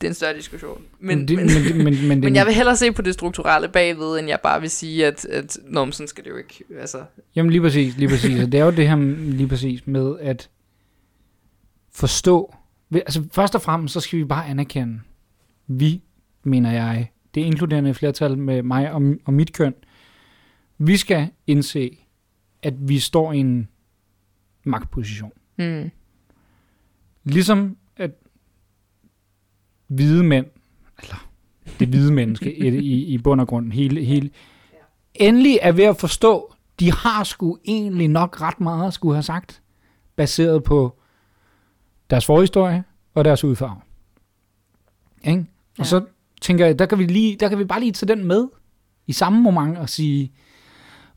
det 0.00 0.04
er 0.06 0.08
en 0.08 0.14
større 0.14 0.36
diskussion. 0.36 0.82
Men, 1.00 1.28
det, 1.28 1.36
men, 1.36 1.46
men, 1.46 1.84
men, 1.84 2.08
men, 2.08 2.20
men 2.24 2.34
jeg 2.34 2.46
vil 2.46 2.54
hellere 2.54 2.76
se 2.76 2.92
på 2.92 3.02
det 3.02 3.14
strukturelle 3.14 3.68
bagved, 3.68 4.18
end 4.18 4.28
jeg 4.28 4.40
bare 4.42 4.60
vil 4.60 4.70
sige, 4.70 5.06
at, 5.06 5.24
at 5.24 5.58
nå, 5.64 5.90
sådan 5.90 6.08
skal 6.08 6.24
det 6.24 6.30
jo 6.30 6.36
ikke. 6.36 6.64
Altså. 6.80 7.04
Jamen 7.36 7.50
lige 7.50 7.60
præcis, 7.60 7.96
lige 7.96 8.08
præcis. 8.08 8.44
det 8.44 8.54
er 8.54 8.64
jo 8.64 8.70
det 8.70 8.88
her 8.88 8.96
lige 9.30 9.48
præcis 9.48 9.86
med 9.86 10.18
at 10.20 10.50
forstå. 11.92 12.54
Altså 12.94 13.24
først 13.32 13.54
og 13.54 13.62
fremmest, 13.62 13.94
så 13.94 14.00
skal 14.00 14.18
vi 14.18 14.24
bare 14.24 14.46
anerkende, 14.46 15.00
vi, 15.66 16.02
mener 16.42 16.72
jeg, 16.72 17.10
det 17.34 17.42
er 17.42 17.46
inkluderende 17.46 17.94
flertal 17.94 18.38
med 18.38 18.62
mig 18.62 18.92
og, 18.92 19.02
og 19.24 19.34
mit 19.34 19.52
køn, 19.52 19.74
vi 20.78 20.96
skal 20.96 21.30
indse, 21.46 21.98
at 22.62 22.88
vi 22.88 22.98
står 22.98 23.32
i 23.32 23.38
en 23.38 23.68
magtposition. 24.64 25.32
Mm. 25.58 25.90
Ligesom 27.24 27.76
hvide 29.86 30.24
mænd, 30.24 30.46
eller 31.02 31.28
det 31.80 31.88
hvide 31.88 32.12
menneske 32.12 32.58
i, 32.58 33.04
i 33.04 33.18
bund 33.18 33.40
og 33.40 33.48
grund, 33.48 33.72
hele, 33.72 34.04
hele, 34.04 34.30
endelig 35.14 35.58
er 35.62 35.72
ved 35.72 35.84
at 35.84 35.96
forstå, 35.96 36.54
de 36.80 36.92
har 36.92 37.24
sgu 37.24 37.58
egentlig 37.64 38.08
nok 38.08 38.40
ret 38.40 38.60
meget 38.60 38.86
at 38.86 38.94
skulle 38.94 39.14
have 39.14 39.22
sagt, 39.22 39.62
baseret 40.16 40.64
på 40.64 40.98
deres 42.10 42.26
forhistorie 42.26 42.84
og 43.14 43.24
deres 43.24 43.44
udfarve. 43.44 43.80
Ikke? 45.24 45.40
Og 45.70 45.78
ja. 45.78 45.84
så 45.84 46.04
tænker 46.40 46.66
jeg, 46.66 46.78
der 46.78 46.86
kan, 46.86 46.98
vi 46.98 47.06
lige, 47.06 47.36
der 47.36 47.48
kan 47.48 47.58
vi 47.58 47.64
bare 47.64 47.80
lige 47.80 47.92
tage 47.92 48.16
den 48.16 48.24
med 48.24 48.48
i 49.06 49.12
samme 49.12 49.42
moment 49.42 49.78
og 49.78 49.88
sige, 49.88 50.32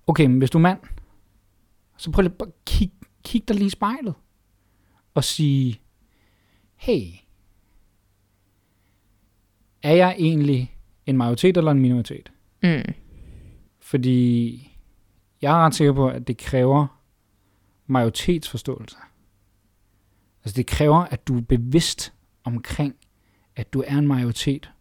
okay, 0.08 0.26
men 0.26 0.38
hvis 0.38 0.50
du 0.50 0.58
er 0.58 0.62
mand, 0.62 0.80
så 1.98 2.12
prøv 2.12 2.22
lige 2.22 2.34
at 2.40 2.48
kig, 2.66 2.92
kig 3.24 3.48
dig 3.48 3.56
lige 3.56 3.68
i 3.68 3.70
spejlet 3.70 4.14
og 5.14 5.24
sige, 5.24 5.82
hey, 6.76 7.04
er 9.84 9.94
jeg 9.94 10.16
egentlig 10.20 10.78
en 11.06 11.18
majoritet 11.18 11.58
eller 11.58 11.72
en 11.72 11.80
minoritet? 11.80 12.32
Mm. 12.64 12.94
Fordi 13.80 14.66
jeg 15.42 15.52
er 15.52 15.66
ret 15.66 15.76
sikker 15.76 15.94
på, 15.94 16.10
at 16.10 16.28
det 16.28 16.38
kræver 16.38 16.88
majoritetsforståelse. 17.88 18.98
Altså 20.46 20.56
det 20.56 20.66
kræver, 20.66 20.98
at 20.98 21.28
du 21.28 21.38
er 21.38 21.42
bevidst 21.42 22.14
omkring, 22.44 22.96
at 23.56 23.74
du 23.74 23.84
er 23.88 23.98
en 23.98 24.08
majoritet, 24.08 24.72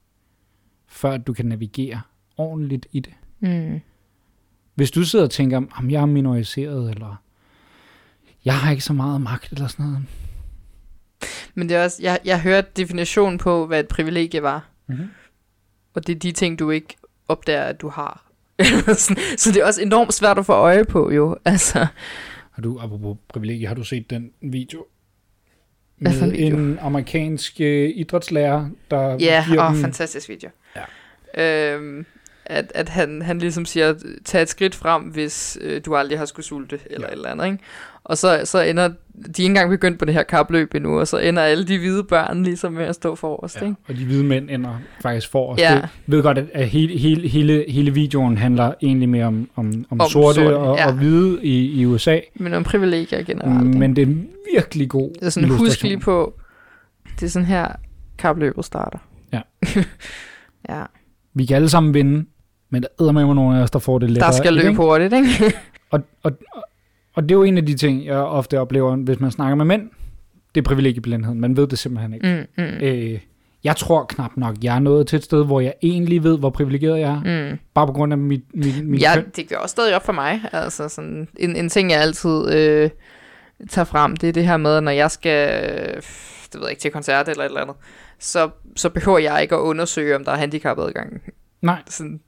før 0.87 1.17
du 1.17 1.33
kan 1.33 1.47
navigere 1.47 2.01
ordentligt 2.37 2.87
i 2.93 3.01
det. 3.01 3.13
Mm. 3.41 3.81
Hvis 4.75 4.91
du 4.91 5.05
sidder 5.05 5.25
og 5.25 5.31
tænker, 5.31 5.63
om 5.77 5.91
jeg 5.91 6.03
er 6.03 6.07
minoriseret, 6.07 6.91
eller 6.91 7.23
jeg 8.45 8.59
har 8.59 8.71
ikke 8.71 8.85
så 8.85 8.93
meget 8.93 9.21
magt, 9.21 9.53
eller 9.53 9.67
sådan 9.67 9.87
noget. 9.87 10.05
Men 11.55 11.69
det 11.69 11.77
er 11.77 11.85
også, 11.85 12.03
jeg, 12.03 12.21
jeg 12.25 12.43
hørte 12.43 12.69
definition 12.77 13.39
på, 13.39 13.67
hvad 13.67 13.81
et 13.81 13.89
privilegie 13.89 14.43
var. 14.43 14.69
Mm-hmm. 14.89 15.09
Og 15.95 16.07
det 16.07 16.15
er 16.15 16.19
de 16.19 16.33
ting, 16.33 16.59
du 16.59 16.71
ikke 16.71 16.97
opdager, 17.29 17.63
at 17.63 17.81
du 17.81 17.89
har. 17.89 18.25
så 19.39 19.51
det 19.55 19.57
er 19.57 19.65
også 19.65 19.83
enormt 19.83 20.15
svært 20.15 20.39
at 20.39 20.47
få 20.47 20.53
øje 20.53 20.85
på, 20.85 21.11
jo. 21.11 21.37
Altså. 21.45 21.87
Har 22.51 22.63
du, 22.63 22.79
apropos 22.81 23.17
privilegie, 23.29 23.67
har 23.67 23.75
du 23.75 23.85
set 23.85 24.11
den 24.11 24.31
video? 24.41 24.87
Med 25.99 26.23
en, 26.23 26.33
video? 26.33 26.57
en 26.57 26.79
amerikansk 26.79 27.57
uh, 27.61 27.67
idrætslærer, 27.67 28.71
der 28.91 29.17
Ja, 29.21 29.45
giver 29.49 29.69
oh, 29.69 29.75
dem... 29.75 29.83
fantastisk 29.83 30.29
video. 30.29 30.51
Ja. 30.77 31.75
Øhm, 31.75 32.07
at, 32.45 32.73
at 32.75 32.89
han, 32.89 33.23
han 33.23 33.39
ligesom 33.39 33.65
siger, 33.65 33.95
tag 34.25 34.43
et 34.43 34.49
skridt 34.49 34.75
frem, 34.75 35.03
hvis 35.03 35.59
øh, 35.61 35.81
du 35.85 35.97
aldrig 35.97 36.19
har 36.19 36.27
skulle 36.27 36.47
sulte, 36.47 36.81
eller 36.91 37.07
ja. 37.07 37.13
et 37.13 37.17
eller 37.17 37.29
andet, 37.29 37.47
ikke? 37.47 37.59
Og 38.05 38.19
så, 38.19 38.41
så 38.45 38.61
ender, 38.61 38.89
de 38.89 38.95
er 39.23 39.29
ikke 39.29 39.45
engang 39.45 39.71
begyndt 39.71 39.99
på 39.99 40.05
det 40.05 40.15
her 40.15 40.23
kapløb 40.23 40.75
endnu, 40.75 41.01
og 41.01 41.09
så 41.09 41.19
ender 41.19 41.43
alle 41.43 41.65
de 41.65 41.79
hvide 41.79 42.05
børn 42.05 42.43
ligesom 42.43 42.73
med 42.73 42.85
at 42.85 42.95
stå 42.95 43.15
forrest, 43.15 43.57
Ja, 43.61 43.65
ikke? 43.67 43.77
og 43.89 43.97
de 43.97 44.05
hvide 44.05 44.25
mænd 44.25 44.51
ender 44.51 44.81
faktisk 45.03 45.31
for 45.31 45.53
os. 45.53 45.59
Ja. 45.59 45.73
Jeg 45.73 45.89
ved 46.07 46.23
godt, 46.23 46.39
at, 46.39 46.69
hele, 46.69 46.99
hele, 46.99 47.29
hele, 47.29 47.65
hele 47.69 47.91
videoen 47.95 48.39
handler 48.39 48.73
egentlig 48.83 49.09
mere 49.09 49.25
om, 49.25 49.51
om, 49.57 49.85
om, 49.91 50.01
Om 50.01 50.09
sorte, 50.09 50.35
sorte, 50.35 50.57
og, 50.57 50.77
ja. 50.77 50.87
og 50.87 50.93
hvide 50.93 51.45
i, 51.45 51.81
i 51.81 51.87
USA. 51.87 52.19
Men 52.35 52.55
om 52.55 52.65
privilegier 52.65 53.23
generelt, 53.23 53.67
ikke? 53.67 53.79
Men 53.79 53.97
det 53.97 54.03
er 54.09 54.15
virkelig 54.55 54.89
god 54.89 55.11
Det 55.15 55.27
er 55.27 55.31
sådan, 55.31 55.49
husk 55.49 55.83
lige 55.83 55.99
på, 55.99 56.35
det 57.21 57.27
er 57.27 57.31
sådan 57.31 57.47
her, 57.47 57.67
kapløbet 58.19 58.65
starter. 58.65 58.99
Ja. 59.33 59.41
ja, 60.75 60.83
Vi 61.35 61.45
kan 61.45 61.57
alle 61.57 61.69
sammen 61.69 61.95
vinde, 61.95 62.25
men 62.71 62.83
der 62.83 63.09
er 63.09 63.13
med 63.13 63.35
nogle 63.35 63.59
af 63.59 63.63
os, 63.63 63.71
der 63.71 63.79
får 63.79 63.99
det 63.99 64.11
lettere. 64.11 64.31
der 64.31 64.37
skal 64.37 64.55
ikke? 64.57 64.67
løbe 64.67 64.77
hurtigt, 64.77 65.13
ikke? 65.13 65.55
Og, 65.91 66.01
og, 66.23 66.33
og 67.19 67.23
det 67.23 67.31
er 67.31 67.35
jo 67.39 67.43
en 67.43 67.57
af 67.59 67.67
de 67.67 67.75
ting, 67.75 68.05
jeg 68.07 68.17
ofte 68.17 68.61
oplever, 68.61 68.97
hvis 68.97 69.21
man 69.21 69.31
snakker 69.31 69.55
med 69.55 69.65
mænd. 69.65 69.83
Det 70.55 70.61
er 70.61 70.65
privilegieblindheden. 70.65 71.41
Man 71.41 71.57
ved 71.57 71.67
det 71.67 71.79
simpelthen 71.79 72.15
ikke. 72.15 72.47
Mm, 72.57 72.65
mm, 72.65 72.71
Øh, 72.83 73.19
jeg 73.65 73.77
tror 73.77 74.05
knap 74.05 74.31
nok, 74.37 74.57
jeg 74.63 74.75
er 74.77 74.79
nået 74.79 75.07
til 75.07 75.17
et 75.17 75.25
sted, 75.25 75.45
hvor 75.47 75.61
jeg 75.61 75.75
egentlig 75.83 76.23
ved, 76.23 76.39
hvor 76.39 76.51
privilegeret 76.51 77.01
jeg 77.01 77.21
er. 77.25 77.51
mm. 77.53 77.59
Bare 77.75 77.87
på 77.87 77.93
grund 77.93 78.13
af 78.13 78.19
mit, 78.19 78.43
mit, 78.55 78.87
mit 78.87 79.03
Ja, 79.03 79.15
køn. 79.15 79.25
det 79.37 79.49
gør 79.49 79.57
også 79.57 79.73
stadig 79.73 79.97
op 79.97 80.05
for 80.05 80.13
mig. 80.13 80.41
Altså 80.53 80.89
sådan, 80.89 81.29
en, 81.39 81.57
en 81.57 81.69
ting, 81.69 81.91
jeg 81.91 82.01
altid 82.01 82.53
øh, 82.55 82.91
tager 83.71 83.85
frem, 83.85 84.17
det 84.17 84.29
er 84.29 84.33
det 84.33 84.47
her 84.47 84.57
med, 84.57 84.81
når 84.81 84.91
jeg 84.91 85.11
skal, 85.11 85.65
øh, 85.65 85.95
det 86.53 86.55
ved 86.55 86.61
jeg 86.63 86.71
ikke, 86.71 86.81
til 86.81 86.91
koncert 86.91 87.29
eller 87.29 87.45
et 87.45 87.49
eller 87.49 87.61
andet, 87.61 87.77
så, 88.19 88.51
så 88.77 88.89
behøver 88.89 89.19
jeg 89.19 89.43
ikke 89.43 89.55
at 89.55 89.61
undersøge, 89.61 90.17
om 90.17 90.25
der 90.25 90.33
er 90.33 90.37
handicapadgang. 90.37 91.23
Nej, 91.63 91.83
Sådan, 91.89 92.21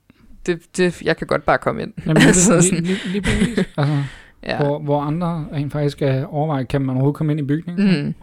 det, 0.45 0.59
det, 0.77 1.01
jeg 1.01 1.17
kan 1.17 1.27
godt 1.27 1.45
bare 1.45 1.57
komme 1.57 1.81
ind. 1.81 1.93
Jamen, 2.05 2.17
lige, 2.17 2.27
Altså 2.27 2.53
lige, 2.53 2.63
sådan- 2.63 2.83
lige, 2.83 2.99
lige 3.05 3.21
præcis. 3.21 3.57
Altså, 3.77 3.97
Ja. 4.43 4.57
hvor, 4.57 4.79
hvor 4.79 5.01
andre 5.01 5.47
rent 5.53 5.71
faktisk 5.71 5.91
skal 5.97 6.25
overveje, 6.29 6.63
kan 6.63 6.81
man 6.81 6.89
overhovedet 6.89 7.17
komme 7.17 7.33
ind 7.33 7.39
i 7.39 7.43
bygningen? 7.43 8.05
Mm. 8.05 8.13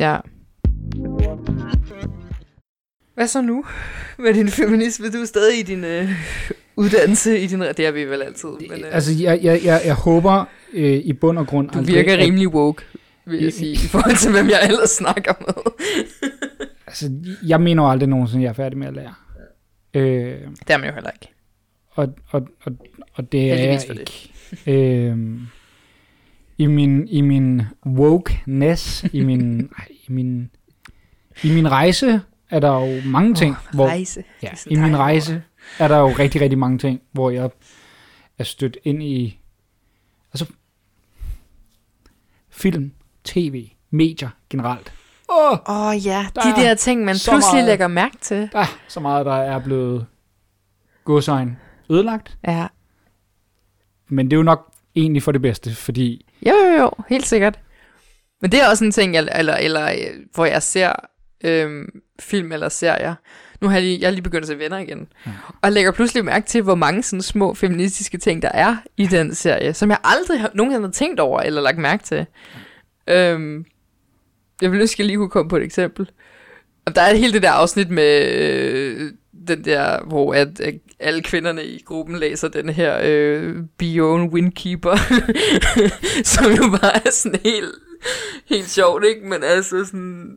Ja. 0.00 0.16
Hvad 3.14 3.26
så 3.26 3.40
nu 3.42 3.64
med 4.18 4.34
din 4.34 4.48
feminisme? 4.48 5.08
Du 5.10 5.18
er 5.18 5.24
stadig 5.24 5.58
i 5.58 5.62
din 5.62 5.84
øh, 5.84 6.10
uddannelse, 6.76 7.38
i 7.40 7.46
din, 7.46 7.60
det 7.60 7.80
er 7.80 7.90
vi 7.90 8.04
vel 8.04 8.22
altid. 8.22 8.48
Men, 8.48 8.70
øh, 8.84 8.94
Altså, 8.94 9.12
jeg, 9.22 9.40
jeg, 9.42 9.60
jeg, 9.64 9.80
jeg 9.84 9.94
håber 9.94 10.44
øh, 10.72 10.92
i 10.92 11.12
bund 11.12 11.38
og 11.38 11.46
grund 11.46 11.68
du 11.70 11.78
aldrig, 11.78 11.94
virker 11.94 12.12
at- 12.12 12.18
rimelig 12.18 12.48
woke, 12.48 12.82
vil 13.26 13.42
jeg 13.42 13.52
sige, 13.52 13.72
i 13.72 13.76
forhold 13.76 14.16
til, 14.16 14.30
hvem 14.30 14.48
jeg 14.48 14.60
ellers 14.68 14.90
snakker 14.90 15.32
med. 15.46 15.54
Altså, 16.86 17.10
jeg 17.46 17.60
mener 17.60 17.82
jo 17.82 17.90
aldrig 17.90 18.08
nogensinde, 18.08 18.40
at 18.40 18.44
jeg 18.44 18.48
er 18.50 18.54
færdig 18.54 18.78
med 18.78 18.86
at 18.86 18.94
lære. 18.94 19.14
Øh, 19.94 20.38
Det 20.58 20.70
er 20.70 20.76
man 20.78 20.88
jo 20.88 20.94
heller 20.94 21.10
ikke. 21.10 21.28
og, 21.90 22.08
og, 22.30 22.48
og, 22.62 22.72
og 23.14 23.32
det 23.32 23.40
er 23.50 23.54
Heldigvis 23.54 23.80
jeg 23.88 23.96
for 23.96 24.04
det. 24.04 24.30
Ikke. 24.52 24.72
Øh, 24.72 25.40
I 26.58 26.66
min, 26.66 27.08
i 27.08 27.20
min 27.20 27.62
wokeness, 27.86 29.04
i 29.12 29.20
min, 29.24 29.60
ej, 29.78 29.86
i 30.08 30.12
min, 30.12 30.50
i 31.42 31.54
min 31.54 31.70
rejse, 31.70 32.20
er 32.50 32.60
der 32.60 32.72
jo 32.86 33.00
mange 33.10 33.34
ting, 33.34 33.56
Åh, 33.56 33.74
hvor, 33.74 33.86
Rejse. 33.86 34.24
Ja, 34.42 34.50
i 34.66 34.76
min 34.76 34.96
rejse 34.98 35.42
er 35.78 35.88
der 35.88 35.98
jo 35.98 36.08
rigtig, 36.08 36.40
rigtig 36.40 36.58
mange 36.58 36.78
ting, 36.78 37.00
hvor 37.12 37.30
jeg 37.30 37.50
er 38.38 38.44
stødt 38.44 38.76
ind 38.84 39.02
i 39.02 39.40
altså 40.32 40.46
film, 42.50 42.92
tv, 43.24 43.68
medier 43.90 44.28
generelt. 44.50 44.92
Åh, 45.30 45.52
oh, 45.52 45.58
Åh 45.68 45.86
oh, 45.86 46.06
ja, 46.06 46.26
Der 46.34 46.42
de 46.42 46.48
er 46.48 46.54
der 46.54 46.74
ting, 46.74 47.04
man 47.04 47.14
pludselig 47.14 47.40
meget. 47.52 47.64
lægger 47.64 47.88
mærke 47.88 48.16
til. 48.20 48.48
der 48.52 48.58
er 48.58 48.78
så 48.88 49.00
meget, 49.00 49.26
der 49.26 49.34
er 49.34 49.58
blevet 49.58 50.06
godsøjne 51.04 51.56
ødelagt. 51.90 52.38
Ja. 52.46 52.66
Men 54.08 54.26
det 54.26 54.32
er 54.32 54.38
jo 54.38 54.42
nok 54.42 54.72
egentlig 54.96 55.22
for 55.22 55.32
det 55.32 55.42
bedste, 55.42 55.74
fordi 55.74 56.26
Jo, 56.46 56.52
jo, 56.52 56.82
jo, 56.82 56.90
helt 57.08 57.26
sikkert. 57.26 57.58
Men 58.42 58.52
det 58.52 58.62
er 58.62 58.68
også 58.68 58.84
en 58.84 58.92
ting, 58.92 59.14
jeg, 59.14 59.28
eller, 59.34 59.54
eller, 59.54 59.86
øh, 59.90 60.24
hvor 60.34 60.44
jeg 60.44 60.62
ser 60.62 60.92
øhm, 61.44 62.00
film 62.20 62.52
eller 62.52 62.68
serier. 62.68 63.14
Nu 63.60 63.68
har 63.68 63.74
jeg 63.74 63.82
lige, 63.82 64.00
jeg 64.00 64.06
er 64.06 64.10
lige 64.10 64.22
begyndt 64.22 64.42
at 64.42 64.48
se 64.48 64.58
venner 64.58 64.78
igen. 64.78 65.08
Ja. 65.26 65.30
Og 65.62 65.72
lægger 65.72 65.92
pludselig 65.92 66.24
mærke 66.24 66.46
til, 66.46 66.62
hvor 66.62 66.74
mange 66.74 67.02
sådan 67.02 67.22
små 67.22 67.54
feministiske 67.54 68.18
ting, 68.18 68.42
der 68.42 68.50
er 68.54 68.76
i 68.96 69.06
den 69.06 69.34
serie, 69.34 69.74
som 69.74 69.90
jeg 69.90 69.98
aldrig 70.04 70.40
har, 70.40 70.50
nogensinde 70.54 70.86
har 70.86 70.92
tænkt 70.92 71.20
over 71.20 71.40
eller 71.40 71.60
lagt 71.60 71.78
mærke 71.78 72.04
til. 72.04 72.26
Øhm, 73.08 73.64
jeg 74.62 74.72
vil 74.72 74.80
ønske, 74.80 74.94
at 74.94 74.98
jeg 74.98 75.06
lige 75.06 75.16
kunne 75.16 75.30
komme 75.30 75.48
på 75.48 75.56
et 75.56 75.62
eksempel. 75.62 76.10
Og 76.86 76.96
der 76.96 77.02
er 77.02 77.14
hele 77.14 77.32
det 77.32 77.42
der 77.42 77.50
afsnit 77.50 77.90
med 77.90 78.32
øh, 78.32 79.12
den 79.48 79.64
der, 79.64 80.04
hvor 80.04 80.34
at, 80.34 80.60
at 80.60 80.74
alle 81.00 81.22
kvinderne 81.22 81.64
i 81.64 81.82
gruppen 81.86 82.18
læser 82.18 82.48
den 82.48 82.68
her 82.68 82.98
øh, 83.04 83.56
Be 83.78 83.84
Your 83.86 84.12
Own 84.12 84.28
Windkeeper, 84.28 84.96
som 86.32 86.52
jo 86.52 86.62
bare 86.80 87.06
er 87.06 87.10
sådan 87.10 87.40
helt, 87.44 87.74
helt 88.46 88.70
sjovt, 88.70 89.04
ikke? 89.04 89.28
Men 89.28 89.38
altså 89.42 89.84
sådan, 89.84 90.30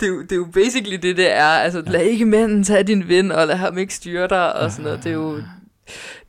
det 0.00 0.06
er, 0.06 0.10
jo, 0.12 0.22
det 0.22 0.32
er 0.32 0.36
jo 0.36 0.46
basically 0.52 0.96
det, 1.02 1.16
det 1.16 1.32
er. 1.32 1.44
Altså, 1.44 1.82
lad 1.86 2.02
ikke 2.02 2.26
manden 2.26 2.64
tage 2.64 2.82
din 2.82 3.08
ven, 3.08 3.32
og 3.32 3.46
lad 3.46 3.56
ham 3.56 3.78
ikke 3.78 3.94
styre 3.94 4.28
dig, 4.28 4.56
og 4.56 4.70
sådan 4.70 4.84
noget. 4.84 5.04
Det 5.04 5.10
er 5.10 5.14
jo, 5.14 5.40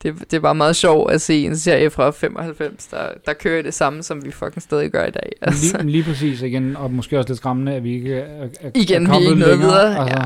det, 0.02 0.30
det 0.30 0.42
bare 0.42 0.54
meget 0.54 0.76
sjovt 0.76 1.12
at 1.12 1.20
se 1.20 1.44
en 1.44 1.56
serie 1.56 1.90
fra 1.90 2.10
95, 2.10 2.86
der, 2.86 3.08
der 3.26 3.32
kører 3.32 3.62
det 3.62 3.74
samme, 3.74 4.02
som 4.02 4.24
vi 4.24 4.30
fucking 4.30 4.62
stadig 4.62 4.90
gør 4.90 5.04
i 5.06 5.10
dag. 5.10 5.32
Altså. 5.42 5.76
lige, 5.76 5.90
lige 5.90 6.04
præcis 6.04 6.42
igen, 6.42 6.76
og 6.76 6.90
måske 6.90 7.18
også 7.18 7.28
lidt 7.28 7.38
skræmmende, 7.38 7.72
at 7.72 7.84
vi 7.84 7.94
ikke 7.94 8.14
er, 8.14 8.24
er, 8.24 8.48
Igen, 8.48 8.48
er 8.66 8.70
vi 8.74 8.92
er 8.92 8.98
ikke 8.98 9.06
kommet 9.06 9.38
noget 9.38 9.58
længere. 9.58 9.58
videre. 9.58 9.98
Altså, 9.98 10.16
ja. 10.20 10.24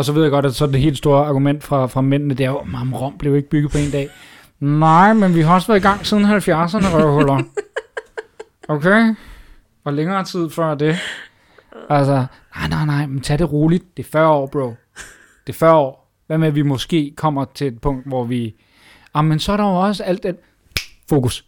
Og 0.00 0.04
så 0.06 0.12
ved 0.12 0.22
jeg 0.22 0.30
godt, 0.30 0.46
at 0.46 0.54
så 0.54 0.66
det 0.66 0.80
helt 0.80 0.98
store 0.98 1.26
argument 1.26 1.64
fra, 1.64 1.86
fra 1.86 2.00
mændene, 2.00 2.34
det 2.34 2.46
er 2.46 2.50
jo, 2.50 2.56
at 2.58 2.66
Rom 3.00 3.18
blev 3.18 3.36
ikke 3.36 3.48
bygget 3.50 3.72
på 3.72 3.78
en 3.78 3.90
dag. 3.90 4.08
Nej, 4.60 5.12
men 5.12 5.34
vi 5.34 5.40
har 5.40 5.54
også 5.54 5.66
været 5.66 5.78
i 5.78 5.82
gang 5.82 6.06
siden 6.06 6.24
70'erne, 6.24 6.94
røvhuller. 6.96 7.42
Okay? 8.68 9.14
Og 9.84 9.92
længere 9.92 10.24
tid 10.24 10.50
før 10.50 10.74
det. 10.74 10.96
Altså, 11.90 12.26
nej, 12.56 12.68
nej, 12.68 12.86
nej, 12.86 13.06
men 13.06 13.20
tag 13.20 13.38
det 13.38 13.52
roligt. 13.52 13.96
Det 13.96 14.06
er 14.06 14.10
40 14.10 14.28
år, 14.28 14.46
bro. 14.46 14.74
Det 15.46 15.52
er 15.52 15.58
40 15.58 15.74
år. 15.74 16.12
Hvad 16.26 16.38
med, 16.38 16.48
at 16.48 16.54
vi 16.54 16.62
måske 16.62 17.14
kommer 17.16 17.44
til 17.54 17.66
et 17.66 17.80
punkt, 17.80 18.06
hvor 18.06 18.24
vi... 18.24 18.54
Ah, 19.14 19.24
men 19.24 19.38
så 19.38 19.52
er 19.52 19.56
der 19.56 19.64
jo 19.64 19.74
også 19.80 20.04
alt 20.04 20.22
det... 20.22 20.36
Fokus. 21.08 21.44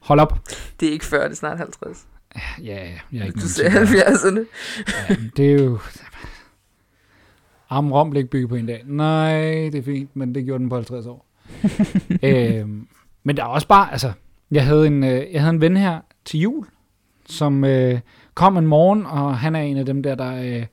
Hold 0.00 0.20
op. 0.20 0.38
Det 0.80 0.88
er 0.88 0.92
ikke 0.92 1.04
før, 1.04 1.22
det 1.24 1.32
er 1.32 1.36
snart 1.36 1.58
50. 1.58 1.98
Ja, 2.34 2.40
ja, 2.64 2.88
jeg 3.12 3.20
er 3.20 3.24
ikke 3.24 3.40
Du 3.40 3.48
til- 3.48 3.62
70'erne. 3.62 4.40
Ja, 5.08 5.16
det 5.36 5.52
er 5.52 5.64
jo... 5.64 5.78
Arm 7.76 7.92
Rom 7.92 8.10
blev 8.10 8.20
ikke 8.20 8.30
bygget 8.30 8.48
på 8.48 8.54
en 8.54 8.66
dag. 8.66 8.82
Nej, 8.86 9.40
det 9.42 9.74
er 9.74 9.82
fint, 9.82 10.16
men 10.16 10.34
det 10.34 10.44
gjorde 10.44 10.58
den 10.60 10.68
på 10.68 10.74
50 10.74 11.06
år. 11.06 11.26
øhm, 12.22 12.86
men 13.24 13.36
der 13.36 13.42
er 13.42 13.46
også 13.46 13.68
bare, 13.68 13.92
altså, 13.92 14.12
jeg 14.50 14.64
havde 14.66 14.86
en, 14.86 15.04
øh, 15.04 15.22
jeg 15.32 15.40
havde 15.40 15.54
en 15.54 15.60
ven 15.60 15.76
her 15.76 15.98
til 16.24 16.40
jul, 16.40 16.66
som 17.26 17.64
øh, 17.64 18.00
kom 18.34 18.56
en 18.56 18.66
morgen, 18.66 19.06
og 19.06 19.38
han 19.38 19.56
er 19.56 19.60
en 19.60 19.76
af 19.76 19.86
dem 19.86 20.02
der, 20.02 20.14
der 20.14 20.42
øh, 20.42 20.66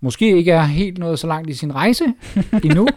måske 0.00 0.36
ikke 0.36 0.52
er 0.52 0.62
helt 0.62 0.98
nået 0.98 1.18
så 1.18 1.26
langt 1.26 1.50
i 1.50 1.54
sin 1.54 1.74
rejse 1.74 2.04
endnu. 2.64 2.88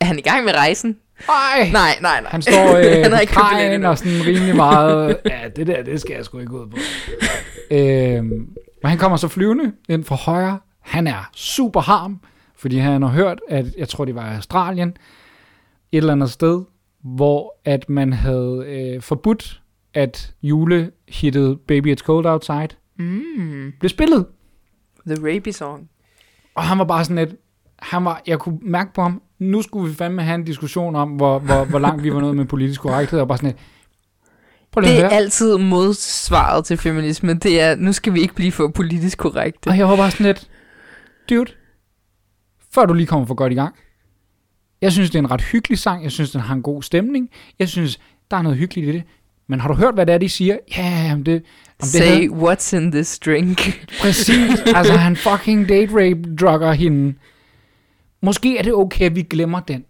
Er 0.00 0.04
han 0.04 0.18
i 0.18 0.22
gang 0.22 0.44
med 0.44 0.54
rejsen? 0.54 0.96
Ej, 1.28 1.70
Nej, 1.72 1.90
nej, 2.00 2.20
nej. 2.20 2.30
han 2.30 2.42
står 2.42 2.76
øh, 2.78 3.12
han 3.12 3.20
ikke 3.20 3.32
kajen 3.32 3.84
og 3.84 3.98
sådan 3.98 4.26
rimelig 4.26 4.56
meget, 4.56 5.16
ja, 5.26 5.38
det 5.56 5.66
der, 5.66 5.82
det 5.82 6.00
skal 6.00 6.14
jeg 6.16 6.24
sgu 6.24 6.38
ikke 6.38 6.52
ud 6.52 6.66
på. 6.66 6.76
øhm, 7.70 8.48
men 8.82 8.88
han 8.90 8.98
kommer 8.98 9.16
så 9.16 9.28
flyvende 9.28 9.72
ind 9.88 10.04
fra 10.04 10.16
højre. 10.16 10.58
Han 10.80 11.06
er 11.06 11.30
super 11.34 11.80
harm, 11.80 12.20
fordi 12.58 12.76
han 12.76 13.02
har 13.02 13.08
hørt, 13.08 13.40
at 13.48 13.66
jeg 13.78 13.88
tror, 13.88 14.04
det 14.04 14.14
var 14.14 14.32
i 14.32 14.34
Australien, 14.34 14.88
et 15.92 15.96
eller 15.98 16.12
andet 16.12 16.30
sted, 16.30 16.62
hvor 17.04 17.54
at 17.64 17.88
man 17.88 18.12
havde 18.12 18.64
øh, 18.68 19.02
forbudt, 19.02 19.62
at 19.94 20.34
julehittet 20.42 21.60
Baby 21.60 21.94
It's 21.94 22.02
Cold 22.04 22.26
Outside 22.26 22.68
Mm, 23.00 23.72
blev 23.80 23.88
spillet. 23.88 24.26
the 25.06 25.16
Rapey 25.34 25.50
song. 25.52 25.88
Og 26.54 26.62
han 26.64 26.78
var 26.78 26.84
bare 26.84 27.04
sådan 27.04 27.16
lidt, 27.16 27.36
han 27.78 28.04
var, 28.04 28.22
jeg 28.26 28.38
kunne 28.38 28.58
mærke 28.62 28.92
på 28.94 29.02
ham, 29.02 29.22
nu 29.38 29.62
skulle 29.62 29.88
vi 29.90 29.94
fandme 29.94 30.22
have 30.22 30.34
en 30.34 30.44
diskussion 30.44 30.96
om, 30.96 31.10
hvor, 31.10 31.38
hvor, 31.38 31.64
hvor 31.64 31.78
langt 31.78 32.02
vi 32.02 32.14
var 32.14 32.20
nået 32.20 32.36
med 32.36 32.44
politisk 32.44 32.80
korrekthed, 32.80 33.20
og 33.20 33.28
bare 33.28 33.38
sådan 33.38 33.48
lidt, 33.48 33.58
prøv 34.72 34.82
Det 34.84 35.04
er 35.04 35.08
altid 35.08 35.58
modsvaret 35.58 36.64
til 36.64 36.76
feminisme. 36.76 37.34
Det 37.34 37.60
er, 37.60 37.76
nu 37.76 37.92
skal 37.92 38.14
vi 38.14 38.20
ikke 38.20 38.34
blive 38.34 38.52
for 38.52 38.68
politisk 38.68 39.18
korrekte. 39.18 39.68
Og 39.68 39.78
jeg 39.78 39.88
var 39.88 39.96
bare 39.96 40.10
sådan 40.10 40.26
lidt, 40.26 40.48
dude, 41.30 41.52
før 42.74 42.86
du 42.86 42.94
lige 42.94 43.06
kommer 43.06 43.26
for 43.26 43.34
godt 43.34 43.52
i 43.52 43.56
gang. 43.56 43.74
Jeg 44.80 44.92
synes, 44.92 45.10
det 45.10 45.18
er 45.18 45.22
en 45.22 45.30
ret 45.30 45.42
hyggelig 45.42 45.78
sang. 45.78 46.02
Jeg 46.02 46.12
synes, 46.12 46.30
den 46.30 46.40
har 46.40 46.54
en 46.54 46.62
god 46.62 46.82
stemning. 46.82 47.30
Jeg 47.58 47.68
synes, 47.68 48.00
der 48.30 48.36
er 48.36 48.42
noget 48.42 48.58
hyggeligt 48.58 48.88
i 48.88 48.92
det. 48.92 49.02
Men 49.46 49.60
har 49.60 49.68
du 49.68 49.74
hørt, 49.74 49.94
hvad 49.94 50.06
det 50.06 50.14
er, 50.14 50.18
de 50.18 50.28
siger? 50.28 50.56
Ja, 50.76 50.82
yeah, 50.82 51.10
det, 51.10 51.10
om 51.14 51.22
det 51.24 51.42
Say, 51.82 52.06
havde, 52.06 52.26
what's 52.26 52.76
in 52.76 52.92
this 52.92 53.18
drink? 53.18 53.58
præcis. 54.02 54.60
altså, 54.76 54.92
han 54.92 55.16
fucking 55.16 55.68
date 55.68 55.92
rape 55.92 56.36
drugger 56.36 56.72
hende. 56.72 57.14
Måske 58.22 58.58
er 58.58 58.62
det 58.62 58.74
okay, 58.74 59.06
at 59.06 59.16
vi 59.16 59.22
glemmer 59.22 59.60
den. 59.60 59.84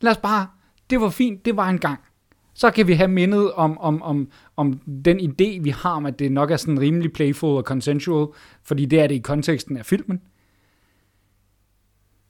Lad 0.00 0.12
os 0.12 0.18
bare, 0.18 0.46
det 0.90 1.00
var 1.00 1.10
fint, 1.10 1.44
det 1.44 1.56
var 1.56 1.68
en 1.68 1.78
gang. 1.78 2.00
Så 2.54 2.70
kan 2.70 2.86
vi 2.86 2.92
have 2.92 3.08
mindet 3.08 3.52
om, 3.52 3.78
om, 3.78 4.02
om, 4.02 4.28
om 4.56 4.80
den 5.04 5.20
idé, 5.20 5.62
vi 5.62 5.70
har 5.70 5.90
om, 5.90 6.06
at 6.06 6.18
det 6.18 6.32
nok 6.32 6.50
er 6.50 6.56
sådan 6.56 6.80
rimelig 6.80 7.12
playful 7.12 7.56
og 7.56 7.62
consensual, 7.62 8.26
fordi 8.64 8.86
det 8.86 9.00
er 9.00 9.06
det 9.06 9.14
i 9.14 9.18
konteksten 9.18 9.76
af 9.76 9.86
filmen. 9.86 10.20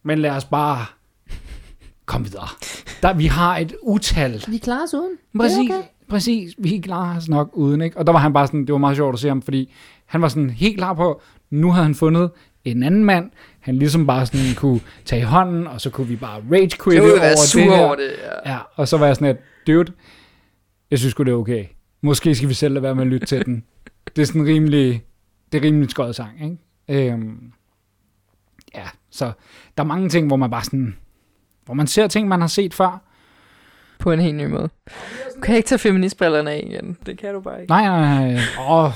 Men 0.02 0.18
lad 0.18 0.30
os 0.30 0.44
bare 0.44 0.86
kom 2.06 2.24
videre. 2.24 2.48
Der, 3.02 3.14
vi 3.14 3.26
har 3.26 3.56
et 3.58 3.74
utal. 3.82 4.44
Vi 4.48 4.58
klarer 4.58 4.82
os 4.82 4.94
uden. 4.94 5.16
Præcis, 5.38 5.70
okay. 5.70 5.82
præcis. 6.08 6.54
Vi 6.58 6.78
klarer 6.78 7.16
os 7.16 7.28
nok 7.28 7.50
uden, 7.52 7.80
ikke? 7.80 7.96
Og 7.98 8.06
der 8.06 8.12
var 8.12 8.18
han 8.18 8.32
bare 8.32 8.46
sådan, 8.46 8.60
det 8.60 8.72
var 8.72 8.78
meget 8.78 8.96
sjovt 8.96 9.14
at 9.14 9.18
se 9.20 9.28
ham, 9.28 9.42
fordi 9.42 9.72
han 10.06 10.22
var 10.22 10.28
sådan 10.28 10.50
helt 10.50 10.76
klar 10.76 10.94
på, 10.94 11.20
nu 11.50 11.70
havde 11.70 11.84
han 11.84 11.94
fundet 11.94 12.30
en 12.64 12.82
anden 12.82 13.04
mand, 13.04 13.30
han 13.60 13.76
ligesom 13.76 14.06
bare 14.06 14.26
sådan 14.26 14.54
kunne 14.56 14.80
tage 15.04 15.20
i 15.20 15.24
hånden, 15.24 15.66
og 15.66 15.80
så 15.80 15.90
kunne 15.90 16.06
vi 16.06 16.16
bare 16.16 16.42
rage 16.52 16.70
quit 16.84 16.94
Jeg 16.94 17.02
over 17.02 17.18
det 17.18 17.38
sur 17.38 17.60
her. 17.60 17.78
over 17.84 17.94
det. 17.94 18.10
Ja. 18.46 18.52
Ja, 18.52 18.58
og 18.74 18.88
så 18.88 18.98
var 18.98 19.06
jeg 19.06 19.16
sådan 19.16 19.28
et, 19.28 19.36
dude, 19.66 19.92
jeg 20.90 20.98
synes 20.98 21.10
sgu 21.10 21.22
det 21.22 21.30
er 21.32 21.36
okay. 21.36 21.64
Måske 22.00 22.34
skal 22.34 22.48
vi 22.48 22.54
selv 22.54 22.74
lade 22.74 22.82
være 22.82 22.94
med 22.94 23.02
at 23.02 23.08
lytte 23.08 23.26
til 23.26 23.46
den. 23.46 23.64
Det 24.16 24.22
er 24.22 24.26
sådan 24.26 24.46
rimelig, 24.46 25.02
det 25.52 25.58
er 25.58 25.62
rimelig 25.64 25.90
skøjet 25.90 26.14
sang, 26.16 26.30
ikke? 26.44 27.10
Øhm, 27.12 27.52
ja, 28.74 28.88
så 29.10 29.32
der 29.76 29.82
er 29.82 29.86
mange 29.86 30.08
ting, 30.08 30.26
hvor 30.26 30.36
man 30.36 30.50
bare 30.50 30.64
sådan, 30.64 30.96
hvor 31.64 31.74
man 31.74 31.86
ser 31.86 32.06
ting, 32.06 32.28
man 32.28 32.40
har 32.40 32.48
set 32.48 32.74
før. 32.74 33.02
På 33.98 34.12
en 34.12 34.20
helt 34.20 34.34
ny 34.36 34.46
måde. 34.46 34.68
Du 35.36 35.40
kan 35.42 35.56
ikke 35.56 35.66
tage 35.66 35.78
feministbrillerne 35.78 36.50
af 36.50 36.62
igen. 36.66 36.98
Det 37.06 37.18
kan 37.18 37.34
du 37.34 37.40
bare 37.40 37.60
ikke. 37.60 37.70
Nej, 37.70 37.82
nej, 37.86 38.32
nej. 38.32 38.40
Åh, 38.70 38.90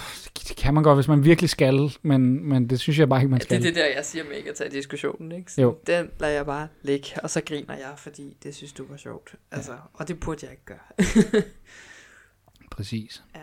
det 0.48 0.56
kan 0.56 0.74
man 0.74 0.82
godt, 0.82 0.96
hvis 0.96 1.08
man 1.08 1.24
virkelig 1.24 1.50
skal, 1.50 1.90
men, 2.02 2.48
men 2.48 2.70
det 2.70 2.80
synes 2.80 2.98
jeg 2.98 3.08
bare 3.08 3.20
ikke, 3.20 3.30
man 3.30 3.38
Det 3.38 3.44
skal. 3.44 3.56
er 3.58 3.62
det 3.62 3.74
der, 3.74 3.86
jeg 3.86 4.04
siger 4.04 4.24
med 4.24 4.32
ikke 4.36 4.50
at 4.50 4.56
tage 4.56 4.70
diskussionen, 4.70 5.32
ikke? 5.32 5.52
Så 5.52 5.60
Jo. 5.62 5.78
Den 5.86 6.10
lader 6.20 6.34
jeg 6.34 6.46
bare 6.46 6.68
ligge, 6.82 7.08
og 7.22 7.30
så 7.30 7.40
griner 7.46 7.74
jeg, 7.74 7.92
fordi 7.96 8.36
det 8.42 8.54
synes 8.54 8.72
du 8.72 8.84
var 8.90 8.96
sjovt. 8.96 9.34
Altså, 9.52 9.72
og 9.94 10.08
det 10.08 10.20
burde 10.20 10.38
jeg 10.42 10.50
ikke 10.50 10.64
gøre. 10.64 11.42
Præcis. 12.70 13.22
ja. 13.34 13.40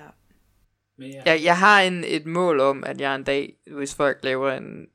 Ja. 1.00 1.22
Jeg, 1.26 1.44
jeg 1.44 1.58
har 1.58 1.82
en, 1.82 2.04
et 2.08 2.26
mål 2.26 2.60
om, 2.60 2.84
at 2.88 3.02
jeg 3.02 3.16
en 3.16 3.24
dag, 3.24 3.54
hvis 3.76 3.96
folk 3.96 4.18
laver 4.24 4.52
en, 4.52 4.86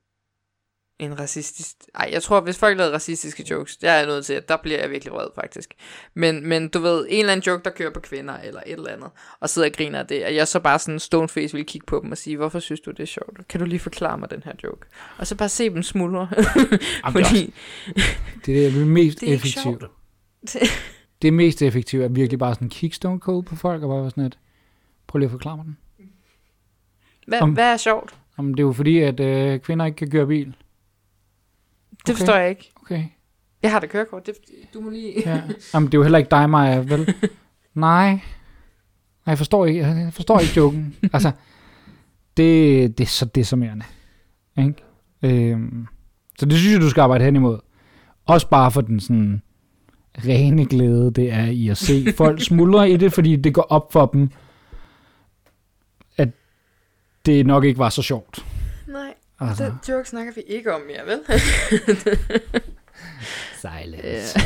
en 0.99 1.19
racistisk... 1.21 1.77
Ej, 1.95 2.09
jeg 2.13 2.23
tror, 2.23 2.41
hvis 2.41 2.59
folk 2.59 2.79
laver 2.79 2.93
racistiske 2.93 3.45
jokes, 3.51 3.77
der 3.77 3.91
er 3.91 3.97
jeg 3.99 4.07
nødt 4.07 4.27
til, 4.27 4.35
at 4.35 4.49
der 4.49 4.57
bliver 4.57 4.81
jeg 4.81 4.91
virkelig 4.91 5.13
vred, 5.13 5.27
faktisk. 5.35 5.75
Men, 6.15 6.47
men 6.47 6.69
du 6.69 6.79
ved, 6.79 7.07
en 7.09 7.19
eller 7.19 7.33
anden 7.33 7.47
joke, 7.47 7.65
der 7.65 7.71
kører 7.71 7.91
på 7.91 8.01
kvinder, 8.01 8.37
eller 8.37 8.61
et 8.67 8.73
eller 8.73 8.91
andet, 8.91 9.11
og 9.41 9.49
sidder 9.49 9.69
og 9.69 9.75
griner 9.75 9.99
af 9.99 10.07
det, 10.07 10.21
at 10.21 10.35
jeg 10.35 10.49
så 10.49 10.61
bare 10.61 10.79
sådan 10.79 11.01
stoneface 11.01 11.57
vil 11.57 11.67
kigge 11.67 11.85
på 11.87 12.01
dem 12.03 12.11
og 12.11 12.19
sige, 12.19 12.37
hvorfor 12.37 12.59
synes 12.59 12.81
du, 12.81 12.91
det 12.91 13.01
er 13.01 13.07
sjovt? 13.07 13.49
Kan 13.49 13.61
du 13.61 13.67
lige 13.67 13.81
forklare 13.81 14.19
mig 14.19 14.31
den 14.31 14.43
her 14.45 14.53
joke? 14.65 14.87
Og 15.19 15.27
så 15.27 15.37
bare 15.37 15.49
se 15.49 15.71
dem 15.71 15.83
smuldre. 15.83 16.29
Jamen, 17.05 17.23
er 17.23 17.27
Fordi, 17.27 17.55
det 18.47 18.67
er 18.67 18.71
det 18.71 18.87
mest 18.87 19.21
Det 19.21 19.33
er 19.33 19.39
sjovt. 19.39 19.85
Det 21.23 21.33
mest 21.33 21.63
effektive 21.63 22.05
er 22.05 22.09
virkelig 22.09 22.39
bare 22.39 22.55
sådan 22.55 22.69
kick 22.69 22.95
stone 22.95 23.19
cold 23.19 23.45
på 23.45 23.57
folk, 23.57 23.83
og 23.83 23.89
bare 23.89 24.11
sådan 24.11 24.25
et, 24.25 24.39
prøv 25.07 25.19
lige 25.19 25.27
at 25.27 25.31
forklare 25.31 25.57
mig 25.57 25.65
den. 25.67 25.77
hvad, 27.27 27.41
Om- 27.41 27.53
hvad 27.53 27.73
er 27.73 27.77
sjovt? 27.77 28.15
Jamen, 28.39 28.53
det 28.53 28.61
er 28.61 28.65
jo 28.65 28.73
fordi, 28.73 28.99
at 28.99 29.21
øh, 29.21 29.61
kvinder 29.61 29.87
ikke 29.87 29.97
kan 29.97 30.11
køre 30.11 30.27
bil. 30.27 30.55
Det 32.09 32.15
Okay. 32.15 32.19
forstår 32.19 32.37
jeg 32.37 32.49
ikke. 32.51 32.71
Okay. 32.83 33.05
Jeg 33.63 33.71
har 33.73 33.81
da 33.81 33.87
kørekort. 33.87 34.27
Det, 34.27 34.35
du 34.75 34.81
må 34.81 34.91
lige... 34.91 35.13
Ja. 35.27 35.43
Jamen, 35.75 35.87
det 35.87 35.95
er 35.95 35.99
jo 35.99 36.03
heller 36.03 36.19
ikke 36.19 36.31
dig, 36.31 36.51
Maja, 36.51 36.79
vel? 36.79 37.15
Nej. 37.75 38.11
Nej, 38.11 38.21
jeg 39.27 39.39
forstår 39.39 39.67
ikke, 39.67 39.87
jeg 39.87 40.13
forstår 40.13 40.41
ikke 40.41 40.53
joken. 40.57 40.97
altså, 41.13 41.31
det, 42.37 42.99
det 42.99 43.05
er 43.05 43.09
så 43.09 43.25
desarmerende. 43.25 43.85
Ikke? 44.59 44.75
Øhm, 45.23 45.87
så 46.39 46.47
det 46.47 46.59
synes 46.59 46.73
jeg, 46.73 46.81
du 46.81 46.91
skal 46.91 47.01
arbejde 47.01 47.25
hen 47.25 47.37
imod. 47.37 47.59
Også 48.27 48.49
bare 48.49 48.71
for 48.71 48.81
den 48.81 49.01
sådan 49.01 49.43
rene 50.25 50.67
glæde, 50.67 51.11
det 51.11 51.33
er 51.33 51.45
i 51.45 51.69
at 51.69 51.77
se 51.79 52.13
folk 52.17 52.43
smuldre 52.43 52.91
i 52.91 52.97
det, 52.97 53.13
fordi 53.13 53.37
det 53.37 53.55
går 53.55 53.63
op 53.63 53.93
for 53.93 54.07
dem, 54.07 54.31
at 56.17 56.29
det 57.27 57.47
nok 57.47 57.65
ikke 57.65 57.79
var 57.79 57.89
så 57.89 58.03
sjovt. 58.03 58.47
Nej, 58.89 59.15
Altså, 59.41 59.65
den 59.65 59.79
joke 59.89 60.09
snakker 60.09 60.33
vi 60.33 60.41
ikke 60.41 60.75
om 60.75 60.81
mere, 60.81 61.07
vel? 61.07 61.21
silence. 63.63 64.41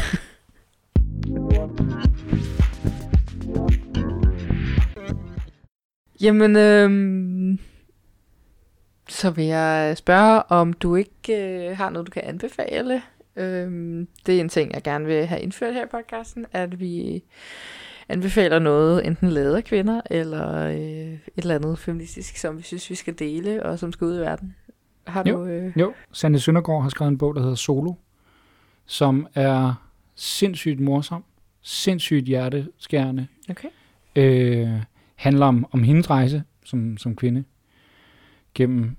Jamen, 6.20 6.56
øhm, 6.56 7.58
så 9.08 9.30
vil 9.30 9.44
jeg 9.44 9.96
spørge, 9.96 10.42
om 10.48 10.72
du 10.72 10.96
ikke 10.96 11.68
øh, 11.68 11.76
har 11.76 11.90
noget, 11.90 12.06
du 12.06 12.10
kan 12.10 12.22
anbefale. 12.24 13.02
Øhm, 13.36 14.08
det 14.26 14.36
er 14.36 14.40
en 14.40 14.48
ting, 14.48 14.74
jeg 14.74 14.82
gerne 14.82 15.06
vil 15.06 15.26
have 15.26 15.40
indført 15.40 15.74
her 15.74 15.84
i 15.84 15.88
podcasten, 15.90 16.46
at 16.52 16.80
vi 16.80 17.22
anbefaler 18.08 18.58
noget, 18.58 19.06
enten 19.06 19.28
lavet 19.28 19.56
af 19.56 19.64
kvinder, 19.64 20.00
eller 20.10 20.66
øh, 20.66 21.12
et 21.12 21.20
eller 21.36 21.54
andet 21.54 21.78
feministisk, 21.78 22.36
som 22.36 22.58
vi 22.58 22.62
synes, 22.62 22.90
vi 22.90 22.94
skal 22.94 23.18
dele, 23.18 23.62
og 23.62 23.78
som 23.78 23.92
skal 23.92 24.04
ud 24.04 24.16
i 24.16 24.20
verden. 24.20 24.56
Har 25.06 25.24
Jo. 25.28 25.36
du... 25.38 25.44
Øh, 25.46 25.72
Jo, 25.76 25.92
Sande 26.12 26.40
Søndergaard 26.40 26.82
har 26.82 26.88
skrevet 26.88 27.10
en 27.10 27.18
bog, 27.18 27.34
der 27.34 27.40
hedder 27.40 27.54
Solo, 27.54 27.94
som 28.86 29.26
er 29.34 29.74
sindssygt 30.14 30.80
morsom, 30.80 31.24
sindssygt 31.62 32.26
hjerteskærende, 32.26 33.26
okay. 33.50 33.68
øh, 34.16 34.68
handler 35.16 35.46
om, 35.46 35.66
om 35.72 35.82
hendes 35.82 36.10
rejse 36.10 36.42
som, 36.64 36.96
som 36.96 37.16
kvinde 37.16 37.44
gennem 38.54 38.96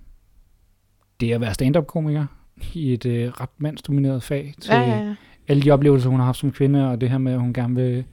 det 1.20 1.32
at 1.34 1.42
være 1.42 1.54
stand-up-komiker 1.54 2.26
i 2.74 2.94
et 2.94 3.06
øh, 3.06 3.30
ret 3.30 3.50
mandsdomineret 3.58 4.24
fag 4.24 4.54
til 4.62 4.72
Ja, 4.74 4.80
ja, 4.82 4.98
ja. 5.08 5.16
alle 5.48 5.64
de 5.64 5.72
oplevelser, 5.72 6.10
hun 6.10 6.20
har 6.20 6.26
haft 6.26 6.38
som 6.38 6.52
kvinde, 6.52 6.90
og 6.92 7.02
det 7.02 7.10
her 7.10 7.18
med, 7.18 7.34
at 7.34 7.40
hun 7.40 7.54
gerne 7.54 7.76
vil, 7.76 8.06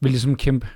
vil 0.00 0.10
ligesom 0.10 0.36
kæmpe 0.36 0.68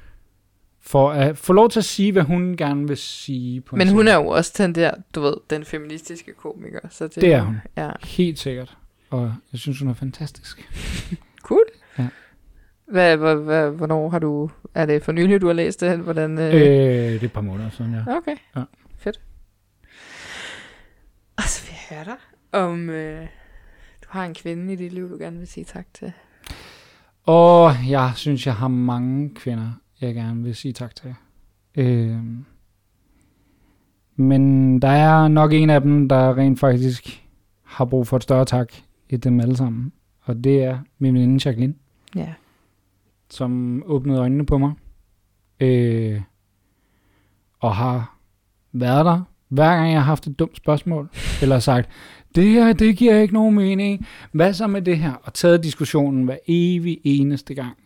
for 0.81 1.11
at 1.11 1.39
få 1.39 1.53
lov 1.53 1.71
til 1.71 1.81
at 1.81 1.85
sige, 1.85 2.13
hvad 2.13 2.23
hun 2.23 2.57
gerne 2.57 2.89
vil 2.89 2.97
sige. 2.97 3.61
På 3.61 3.77
en 3.77 3.79
Men 3.79 3.87
scene. 3.87 3.99
hun 3.99 4.09
er 4.09 4.15
jo 4.15 4.27
også 4.27 4.53
den 4.59 4.75
der, 4.75 4.91
du 5.15 5.21
ved, 5.21 5.35
den 5.51 5.65
feministiske 5.65 6.33
komiker. 6.33 6.81
Så 6.91 7.05
det, 7.05 7.15
Det 7.17 7.33
er 7.33 7.41
hun. 7.43 7.57
Ja. 7.77 7.91
Helt 8.05 8.39
sikkert. 8.39 8.77
Og 9.11 9.35
jeg 9.53 9.61
synes, 9.61 9.79
hun 9.81 9.89
er 9.89 9.95
fantastisk. 9.95 10.69
Cool. 11.43 11.65
Ja. 11.99 12.09
Hvad, 12.91 13.17
hvad, 13.17 13.35
hvad, 13.37 13.71
hvornår 13.71 14.09
har 14.09 14.19
du... 14.19 14.51
Er 14.75 14.87
det 14.87 15.03
for 15.03 15.13
nylig, 15.13 15.41
du 15.41 15.47
har 15.47 15.55
læst 15.55 15.81
det? 15.81 15.99
Hvordan, 15.99 16.39
øh... 16.39 16.55
Øh, 16.55 16.61
det 16.61 17.15
er 17.21 17.25
et 17.25 17.33
par 17.33 17.41
måneder 17.41 17.71
siden, 17.71 17.95
ja. 17.95 18.17
Okay. 18.17 18.37
Ja. 18.57 18.63
Fedt. 18.99 19.21
Og 21.37 21.43
så 21.43 21.63
vil 21.67 21.75
jeg 21.91 21.97
høre 21.97 22.05
dig, 22.05 22.17
om 22.61 22.91
øh, 22.91 23.23
du 24.03 24.07
har 24.09 24.25
en 24.25 24.35
kvinde 24.35 24.73
i 24.73 24.77
dit 24.77 24.93
liv, 24.93 25.11
du 25.11 25.17
gerne 25.19 25.39
vil 25.39 25.49
sige 25.49 25.65
tak 25.65 25.87
til. 25.95 26.13
Og 27.25 27.73
jeg 27.89 28.13
synes, 28.17 28.47
jeg 28.47 28.55
har 28.55 28.69
mange 28.69 29.35
kvinder, 29.35 29.71
jeg 30.01 30.15
gerne 30.15 30.43
vil 30.43 30.55
sige 30.55 30.73
tak 30.73 30.95
til. 30.97 31.15
Øh, 31.77 32.17
men 34.17 34.83
der 34.83 34.89
er 34.89 35.29
nok 35.29 35.53
en 35.53 35.71
af 35.71 35.81
dem, 35.81 36.09
der 36.09 36.37
rent 36.39 36.61
faktisk 36.61 37.25
har 37.63 37.85
brug 37.85 38.07
for 38.07 38.17
et 38.17 38.23
større 38.23 38.45
tak 38.45 38.73
i 39.09 39.17
dem 39.17 39.41
alle 39.41 39.57
sammen. 39.57 39.93
Og 40.21 40.45
det 40.45 40.65
er 40.65 40.79
min 40.99 41.15
veninde 41.15 41.41
Jacqueline, 41.49 41.75
Ja. 42.17 42.35
som 43.31 43.83
åbnede 43.87 44.19
øjnene 44.19 44.47
på 44.47 44.59
mig. 44.59 44.73
Øh, 45.61 46.21
og 47.61 47.77
har 47.77 48.19
været 48.73 49.05
der, 49.05 49.23
hver 49.49 49.77
gang 49.77 49.93
jeg 49.93 50.01
har 50.01 50.05
haft 50.07 50.27
et 50.27 50.39
dumt 50.39 50.57
spørgsmål, 50.57 51.09
eller 51.43 51.59
sagt, 51.59 51.89
det 52.35 52.45
her, 52.45 52.73
det 52.73 52.97
giver 52.97 53.17
ikke 53.19 53.35
nogen 53.35 53.55
mening. 53.55 54.07
Hvad 54.33 54.53
så 54.53 54.67
med 54.67 54.83
det 54.83 54.99
her? 54.99 55.13
Og 55.13 55.35
taget 55.35 55.65
diskussionen 55.65 56.25
hver 56.25 56.37
evig 56.49 57.01
eneste 57.05 57.55
gang. 57.55 57.77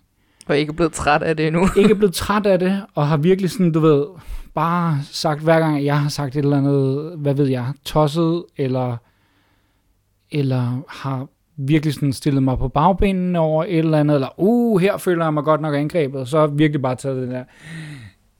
Og 0.48 0.58
ikke 0.58 0.70
er 0.70 0.74
blevet 0.74 0.92
træt 0.92 1.22
af 1.22 1.36
det 1.36 1.46
endnu. 1.46 1.68
Ikke 1.76 1.90
er 1.90 1.94
blevet 1.94 2.14
træt 2.14 2.46
af 2.46 2.58
det, 2.58 2.82
og 2.94 3.06
har 3.06 3.16
virkelig 3.16 3.50
sådan, 3.50 3.72
du 3.72 3.80
ved, 3.80 4.06
bare 4.54 4.98
sagt 5.02 5.42
hver 5.42 5.58
gang, 5.58 5.84
jeg 5.84 6.00
har 6.00 6.08
sagt 6.08 6.36
et 6.36 6.44
eller 6.44 6.56
andet, 6.56 7.12
hvad 7.18 7.34
ved 7.34 7.46
jeg, 7.46 7.72
tosset, 7.84 8.44
eller, 8.56 8.96
eller 10.30 10.82
har 10.88 11.26
virkelig 11.56 11.94
sådan 11.94 12.12
stillet 12.12 12.42
mig 12.42 12.58
på 12.58 12.68
bagbenene 12.68 13.38
over 13.38 13.64
et 13.64 13.78
eller 13.78 13.98
andet, 13.98 14.14
eller 14.14 14.28
uh, 14.36 14.80
her 14.80 14.96
føler 14.96 15.24
jeg 15.24 15.34
mig 15.34 15.44
godt 15.44 15.60
nok 15.60 15.74
angrebet, 15.74 16.20
og 16.20 16.26
så 16.26 16.46
virkelig 16.46 16.82
bare 16.82 16.96
taget 16.96 17.22
det 17.22 17.30
der, 17.30 17.44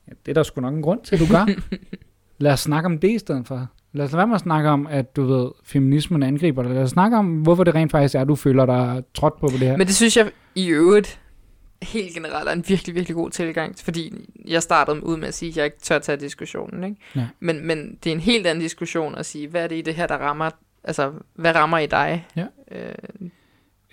ja, 0.09 0.13
det 0.27 0.31
er 0.31 0.35
der 0.35 0.43
sgu 0.43 0.61
nok 0.61 0.75
en 0.75 0.83
grund 0.83 1.01
til, 1.05 1.21
du 1.21 1.27
gør. 1.27 1.47
Lad 2.39 2.53
os 2.53 2.61
snakke 2.61 2.87
om 2.87 2.99
det 2.99 3.11
i 3.11 3.19
stedet 3.19 3.47
for. 3.47 3.67
Lad 3.93 4.05
os 4.05 4.13
lade 4.13 4.19
være 4.19 4.27
med 4.27 4.35
at 4.35 4.41
snakke 4.41 4.69
om, 4.69 4.87
at 4.91 5.17
du 5.17 5.23
ved, 5.25 5.51
feminismen 5.65 6.23
angriber 6.23 6.63
dig. 6.63 6.73
Lad 6.73 6.83
os 6.83 6.91
snakke 6.91 7.17
om, 7.17 7.27
hvorfor 7.27 7.65
det 7.65 7.75
rent 7.75 7.91
faktisk 7.91 8.15
er, 8.15 8.25
du 8.25 8.35
føler 8.35 8.67
dig 8.67 9.03
trådt 9.15 9.41
på 9.41 9.47
på 9.47 9.53
det 9.53 9.69
her. 9.69 9.77
Men 9.77 9.87
det 9.87 9.95
synes 9.95 10.17
jeg 10.17 10.31
i 10.55 10.69
øvrigt 10.69 11.21
helt 11.83 12.15
generelt 12.15 12.49
er 12.49 12.53
en 12.53 12.65
virkelig, 12.69 12.95
virkelig 12.95 13.15
god 13.15 13.31
tilgang. 13.31 13.77
Fordi 13.79 14.31
jeg 14.49 14.63
startede 14.63 15.05
ud 15.05 15.17
med 15.17 15.29
at 15.29 15.35
sige, 15.35 15.49
at 15.49 15.57
jeg 15.57 15.65
ikke 15.65 15.79
tør 15.79 15.99
tage 15.99 16.21
diskussionen. 16.21 16.85
Ikke? 16.85 16.97
Ja. 17.17 17.27
Men, 17.41 17.67
men 17.67 17.99
det 18.05 18.11
er 18.11 18.15
en 18.15 18.21
helt 18.21 18.47
anden 18.47 18.63
diskussion 18.63 19.15
at 19.15 19.27
sige, 19.27 19.49
hvad 19.49 19.65
er 19.65 19.69
det 19.69 19.77
i 19.77 19.83
det 19.83 19.95
her, 19.95 20.07
der 20.07 20.17
rammer... 20.17 20.51
Altså, 20.85 21.13
hvad 21.35 21.55
rammer 21.55 21.79
i 21.79 21.87
dig? 21.87 22.27
Ja. 22.37 22.47
Øh, 22.71 22.95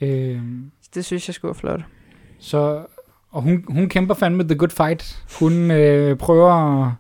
Øh, 0.02 0.42
det 0.96 1.06
synes 1.06 1.28
jeg 1.30 1.34
skulle 1.34 1.50
være 1.50 1.60
flot. 1.60 1.82
Så, 2.40 2.86
og 3.32 3.42
hun, 3.42 3.66
hun 3.68 3.90
kæmper 3.90 4.14
fandme 4.14 4.44
the 4.44 4.58
good 4.58 4.70
fight. 4.70 5.24
Hun 5.40 5.72
øh, 5.72 6.18
prøver 6.18 6.94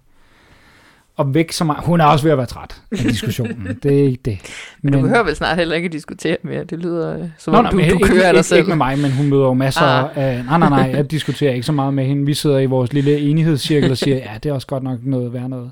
at 1.19 1.33
vække 1.33 1.55
så 1.55 1.63
meget. 1.63 1.85
Hun 1.85 2.01
er 2.01 2.05
også 2.05 2.23
ved 2.25 2.31
at 2.31 2.37
være 2.37 2.47
træt 2.47 2.81
af 2.91 2.97
diskussionen. 2.97 3.67
det 3.83 3.99
er 3.99 4.03
ikke 4.03 4.21
det. 4.25 4.37
Men, 4.81 4.91
men 4.91 4.93
du 4.93 5.01
behøver 5.01 5.23
vel 5.23 5.35
snart 5.35 5.57
heller 5.57 5.75
ikke 5.75 5.89
diskutere 5.89 6.37
mere. 6.43 6.63
Det 6.63 6.79
lyder 6.79 7.17
øh, 7.19 7.29
som 7.37 7.53
Nå, 7.53 7.57
om 7.59 7.65
du, 7.65 7.71
du 7.71 7.77
ikke, 7.77 7.97
kører 7.97 8.11
ikke, 8.13 8.21
dig 8.23 8.29
ikke, 8.29 8.43
selv. 8.43 8.57
ikke 8.57 8.67
med 8.69 8.77
mig, 8.77 8.99
men 8.99 9.11
hun 9.11 9.27
møder 9.29 9.43
jo 9.43 9.53
masser 9.53 9.81
Ah. 9.81 10.09
af... 10.15 10.45
Nej, 10.45 10.57
nej, 10.57 10.69
nej, 10.69 10.91
jeg 10.95 11.11
diskuterer 11.11 11.53
ikke 11.53 11.65
så 11.65 11.71
meget 11.71 11.93
med 11.93 12.05
hende. 12.05 12.25
Vi 12.25 12.33
sidder 12.33 12.59
i 12.59 12.65
vores 12.65 12.93
lille 12.93 13.19
enighedscirkel 13.19 13.91
og 13.91 13.97
siger, 13.97 14.17
ja, 14.17 14.37
det 14.43 14.49
er 14.49 14.53
også 14.53 14.67
godt 14.67 14.83
nok 14.83 14.99
noget 15.03 15.33
værd 15.33 15.49
noget. 15.49 15.71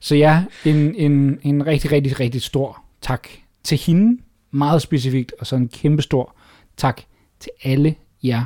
Så 0.00 0.14
ja, 0.16 0.44
en, 0.64 0.94
en, 0.94 1.38
en 1.42 1.66
rigtig, 1.66 1.92
rigtig, 1.92 2.20
rigtig 2.20 2.42
stor 2.42 2.82
tak 3.02 3.28
til 3.64 3.78
hende, 3.78 4.22
meget 4.50 4.82
specifikt, 4.82 5.32
og 5.40 5.46
så 5.46 5.56
en 5.56 5.68
kæmpe 5.68 6.02
stor 6.02 6.36
tak 6.76 7.00
til 7.40 7.50
alle 7.64 7.94
jer 8.24 8.44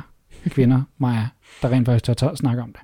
kvinder, 0.49 0.81
Maja, 0.97 1.27
der 1.61 1.69
rent 1.69 1.85
faktisk 1.85 2.03
tør 2.03 2.13
tage 2.13 2.37
snakke 2.37 2.61
om 2.61 2.73
det. 2.73 2.81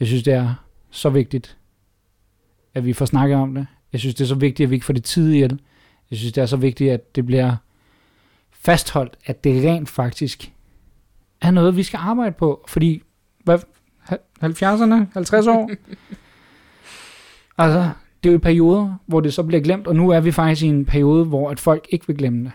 Jeg 0.00 0.08
synes, 0.08 0.22
det 0.22 0.32
er 0.32 0.54
så 0.90 1.08
vigtigt, 1.10 1.56
at 2.74 2.84
vi 2.84 2.92
får 2.92 3.04
snakket 3.04 3.36
om 3.36 3.54
det. 3.54 3.66
Jeg 3.92 4.00
synes, 4.00 4.14
det 4.14 4.24
er 4.24 4.28
så 4.28 4.34
vigtigt, 4.34 4.66
at 4.66 4.70
vi 4.70 4.74
ikke 4.74 4.86
får 4.86 4.92
det 4.92 5.04
tid 5.04 5.32
ihjel. 5.32 5.60
Jeg 6.10 6.18
synes, 6.18 6.32
det 6.32 6.42
er 6.42 6.46
så 6.46 6.56
vigtigt, 6.56 6.92
at 6.92 7.16
det 7.16 7.26
bliver 7.26 7.56
fastholdt, 8.50 9.16
at 9.26 9.44
det 9.44 9.64
rent 9.64 9.88
faktisk 9.88 10.52
er 11.40 11.50
noget, 11.50 11.76
vi 11.76 11.82
skal 11.82 11.98
arbejde 12.02 12.32
på. 12.32 12.64
Fordi, 12.68 13.02
hvad, 13.44 13.58
70'erne, 14.42 14.94
50 15.12 15.46
år? 15.46 15.70
altså, 17.62 17.90
det 18.22 18.28
er 18.28 18.32
jo 18.32 18.38
i 18.38 18.40
perioder, 18.40 18.94
hvor 19.06 19.20
det 19.20 19.34
så 19.34 19.42
bliver 19.42 19.62
glemt, 19.62 19.86
og 19.86 19.96
nu 19.96 20.10
er 20.10 20.20
vi 20.20 20.30
faktisk 20.30 20.62
i 20.62 20.66
en 20.66 20.84
periode, 20.84 21.24
hvor 21.24 21.50
at 21.50 21.60
folk 21.60 21.86
ikke 21.90 22.06
vil 22.06 22.16
glemme 22.16 22.44
det. 22.44 22.52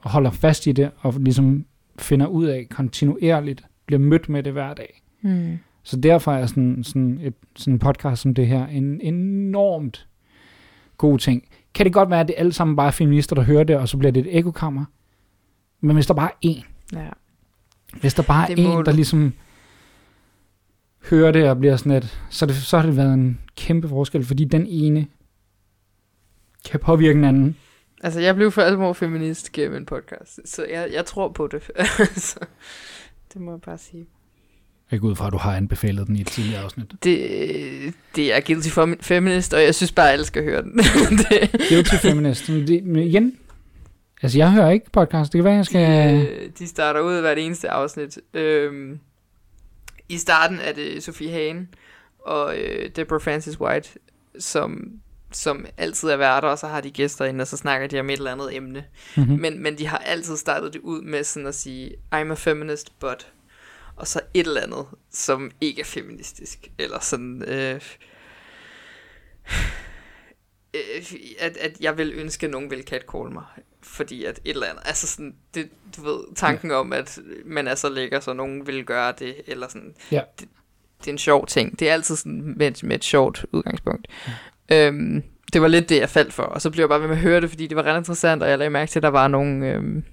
Og 0.00 0.10
holder 0.10 0.30
fast 0.30 0.66
i 0.66 0.72
det, 0.72 0.90
og 0.98 1.14
ligesom 1.18 1.64
finder 1.98 2.26
ud 2.26 2.46
af 2.46 2.66
kontinuerligt, 2.70 3.64
bliver 3.86 4.00
mødt 4.00 4.28
med 4.28 4.42
det 4.42 4.52
hver 4.52 4.74
dag. 4.74 5.02
Mm. 5.22 5.58
Så 5.82 5.96
derfor 5.96 6.32
er 6.32 6.46
sådan, 6.46 6.84
sådan, 6.84 7.18
et, 7.22 7.34
sådan 7.56 7.72
en 7.74 7.78
podcast 7.78 8.22
som 8.22 8.34
det 8.34 8.46
her 8.46 8.66
en 8.66 9.00
enormt 9.00 10.08
god 10.96 11.18
ting. 11.18 11.48
Kan 11.74 11.86
det 11.86 11.92
godt 11.92 12.10
være, 12.10 12.20
at 12.20 12.28
det 12.28 12.34
alle 12.38 12.52
sammen 12.52 12.76
bare 12.76 12.86
er 12.86 12.90
feminister, 12.90 13.36
der 13.36 13.42
hører 13.42 13.64
det, 13.64 13.76
og 13.76 13.88
så 13.88 13.96
bliver 13.96 14.12
det 14.12 14.20
et 14.26 14.38
ekokammer? 14.38 14.84
Men 15.80 15.96
hvis 15.96 16.06
der 16.06 16.14
bare 16.14 16.30
er 16.30 16.46
én, 16.46 16.66
Ja. 16.92 17.08
hvis 18.00 18.14
der 18.14 18.22
bare 18.22 18.50
er 18.50 18.54
Det 18.54 18.64
må 18.64 18.70
en, 18.70 18.76
du. 18.76 18.82
der 18.82 18.92
ligesom 18.92 19.32
hører 21.10 21.32
det 21.32 21.50
og 21.50 21.58
bliver 21.58 21.76
sådan 21.76 21.92
et, 21.92 22.18
så, 22.30 22.46
det, 22.46 22.54
så 22.56 22.78
har 22.78 22.86
det 22.86 22.96
været 22.96 23.14
en 23.14 23.40
kæmpe 23.56 23.88
forskel, 23.88 24.24
fordi 24.24 24.44
den 24.44 24.66
ene 24.66 25.06
kan 26.70 26.80
påvirke 26.80 27.16
den 27.16 27.24
anden. 27.24 27.56
Altså, 28.02 28.20
jeg 28.20 28.34
blev 28.34 28.50
for 28.50 28.62
alvor 28.62 28.92
feminist 28.92 29.52
gennem 29.52 29.76
en 29.76 29.86
podcast, 29.86 30.40
så 30.44 30.66
jeg, 30.72 30.88
jeg 30.92 31.04
tror 31.06 31.28
på 31.28 31.46
det. 31.46 31.62
så, 32.28 32.38
det 33.34 33.40
må 33.42 33.50
jeg 33.50 33.60
bare 33.60 33.78
sige. 33.78 34.06
Jeg 34.90 35.00
går 35.00 35.08
ud 35.08 35.16
fra, 35.16 35.26
at 35.26 35.32
du 35.32 35.38
har 35.38 35.56
anbefalet 35.56 36.06
den 36.06 36.16
i 36.16 36.20
et 36.20 36.26
tidligere 36.26 36.62
afsnit. 36.62 36.86
Det, 37.04 37.94
det 38.16 38.34
er 38.34 38.40
guilty 38.40 38.68
feminist, 39.00 39.54
og 39.54 39.62
jeg 39.62 39.74
synes 39.74 39.92
bare, 39.92 40.06
at 40.06 40.12
alle 40.12 40.24
skal 40.24 40.44
høre 40.44 40.62
den. 40.62 40.78
det, 41.30 41.50
Guilty 41.68 41.94
Feminist. 41.94 42.46
Det, 42.46 42.84
men 42.84 43.02
igen, 43.02 43.36
altså 44.22 44.38
jeg 44.38 44.52
hører 44.52 44.70
ikke 44.70 44.90
podcast. 44.90 45.32
Det 45.32 45.38
kan 45.38 45.44
være, 45.44 45.54
jeg 45.54 45.66
skal... 45.66 46.14
de, 46.14 46.28
øh, 46.28 46.50
de 46.58 46.66
starter 46.66 47.00
ud 47.00 47.20
hvert 47.20 47.38
eneste 47.38 47.70
afsnit. 47.70 48.18
Øhm, 48.34 48.98
I 50.08 50.18
starten 50.18 50.58
er 50.58 50.72
det 50.72 51.02
Sofie 51.02 51.30
Hagen 51.30 51.68
og 52.18 52.58
øh, 52.58 52.90
Deborah 52.96 53.22
Francis 53.22 53.60
White, 53.60 53.88
som, 54.38 54.92
som 55.32 55.66
altid 55.76 56.08
er 56.08 56.16
værter, 56.16 56.48
og 56.48 56.58
så 56.58 56.66
har 56.66 56.80
de 56.80 56.90
gæster 56.90 57.24
inde, 57.24 57.42
og 57.42 57.46
så 57.46 57.56
snakker 57.56 57.86
de 57.86 58.00
om 58.00 58.10
et 58.10 58.16
eller 58.16 58.32
andet 58.32 58.56
emne. 58.56 58.84
Mm-hmm. 59.16 59.40
Men, 59.40 59.62
men 59.62 59.78
de 59.78 59.86
har 59.86 59.98
altid 59.98 60.36
startet 60.36 60.72
det 60.72 60.80
ud 60.80 61.02
med 61.02 61.24
sådan 61.24 61.46
at 61.46 61.54
sige, 61.54 61.90
I'm 62.14 62.30
a 62.30 62.34
feminist, 62.34 62.98
but... 63.00 63.26
Og 64.00 64.06
så 64.06 64.20
et 64.34 64.46
eller 64.46 64.60
andet, 64.60 64.86
som 65.10 65.50
ikke 65.60 65.80
er 65.80 65.84
feministisk. 65.84 66.58
Eller 66.78 67.00
sådan... 67.00 67.42
Øh, 67.48 67.80
øh, 70.74 70.80
at, 71.38 71.56
at 71.56 71.80
jeg 71.80 71.98
vil 71.98 72.12
ønske, 72.14 72.46
at 72.46 72.50
nogen 72.52 72.70
vil 72.70 72.82
catcall 72.82 73.32
mig. 73.32 73.44
Fordi 73.82 74.24
at 74.24 74.40
et 74.44 74.50
eller 74.54 74.66
andet... 74.66 74.82
Altså 74.86 75.06
sådan, 75.06 75.34
det, 75.54 75.68
du 75.96 76.02
ved, 76.02 76.34
tanken 76.36 76.70
om, 76.70 76.92
at 76.92 77.18
man 77.44 77.68
er 77.68 77.74
så 77.74 77.88
lækker, 77.88 78.20
så 78.20 78.32
nogen 78.32 78.66
vil 78.66 78.84
gøre 78.84 79.12
det. 79.18 79.34
Eller 79.46 79.68
sådan... 79.68 79.94
Ja. 80.12 80.20
Det, 80.40 80.48
det 81.00 81.06
er 81.06 81.12
en 81.12 81.18
sjov 81.18 81.46
ting. 81.46 81.78
Det 81.78 81.88
er 81.88 81.92
altid 81.92 82.16
sådan 82.16 82.54
med, 82.56 82.66
et- 82.68 82.82
med 82.82 82.96
et 82.96 83.04
sjovt 83.04 83.46
udgangspunkt. 83.52 84.06
Øhm, 84.72 85.22
det 85.52 85.62
var 85.62 85.68
lidt 85.68 85.88
det, 85.88 85.96
jeg 86.00 86.10
faldt 86.10 86.32
for. 86.32 86.42
Og 86.42 86.62
så 86.62 86.70
blev 86.70 86.82
jeg 86.82 86.88
bare 86.88 87.00
ved 87.00 87.08
med 87.08 87.16
at 87.16 87.22
høre 87.22 87.40
det, 87.40 87.50
fordi 87.50 87.66
det 87.66 87.76
var 87.76 87.82
ret 87.82 87.98
interessant, 87.98 88.42
og 88.42 88.48
jeg 88.50 88.58
lagde 88.58 88.70
mærke 88.70 88.90
til, 88.90 88.98
at 88.98 89.02
der 89.02 89.08
var 89.08 89.28
nogle... 89.28 89.66
Øhm, 89.72 90.04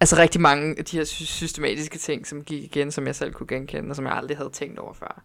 altså 0.00 0.16
rigtig 0.16 0.40
mange 0.40 0.78
af 0.78 0.84
de 0.84 0.96
her 0.96 1.04
sy- 1.04 1.22
systematiske 1.22 1.98
ting, 1.98 2.26
som 2.26 2.44
gik 2.44 2.62
igen, 2.64 2.90
som 2.90 3.06
jeg 3.06 3.14
selv 3.14 3.32
kunne 3.32 3.46
genkende, 3.46 3.90
og 3.90 3.96
som 3.96 4.04
jeg 4.04 4.12
aldrig 4.14 4.36
havde 4.36 4.50
tænkt 4.50 4.78
over 4.78 4.92
før. 4.92 5.24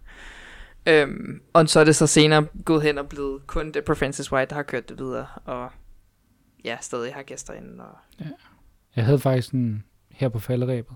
Øhm, 0.87 1.41
og 1.53 1.69
så 1.69 1.79
er 1.79 1.83
det 1.83 1.95
så 1.95 2.07
senere 2.07 2.47
gået 2.65 2.81
hen 2.83 2.97
og 2.97 3.09
blevet 3.09 3.47
kun 3.47 3.71
det 3.71 3.83
Francis 3.97 4.31
White, 4.31 4.49
der 4.49 4.55
har 4.55 4.63
kørt 4.63 4.89
det 4.89 4.99
videre, 4.99 5.27
og 5.45 5.69
ja, 6.65 6.77
stadig 6.81 7.13
har 7.13 7.23
gæster 7.23 7.53
inde. 7.53 7.83
Og... 7.83 7.97
Jeg 8.95 9.05
havde 9.05 9.19
faktisk 9.19 9.53
en, 9.53 9.83
her 10.09 10.29
på 10.29 10.39
falderæbet, 10.39 10.95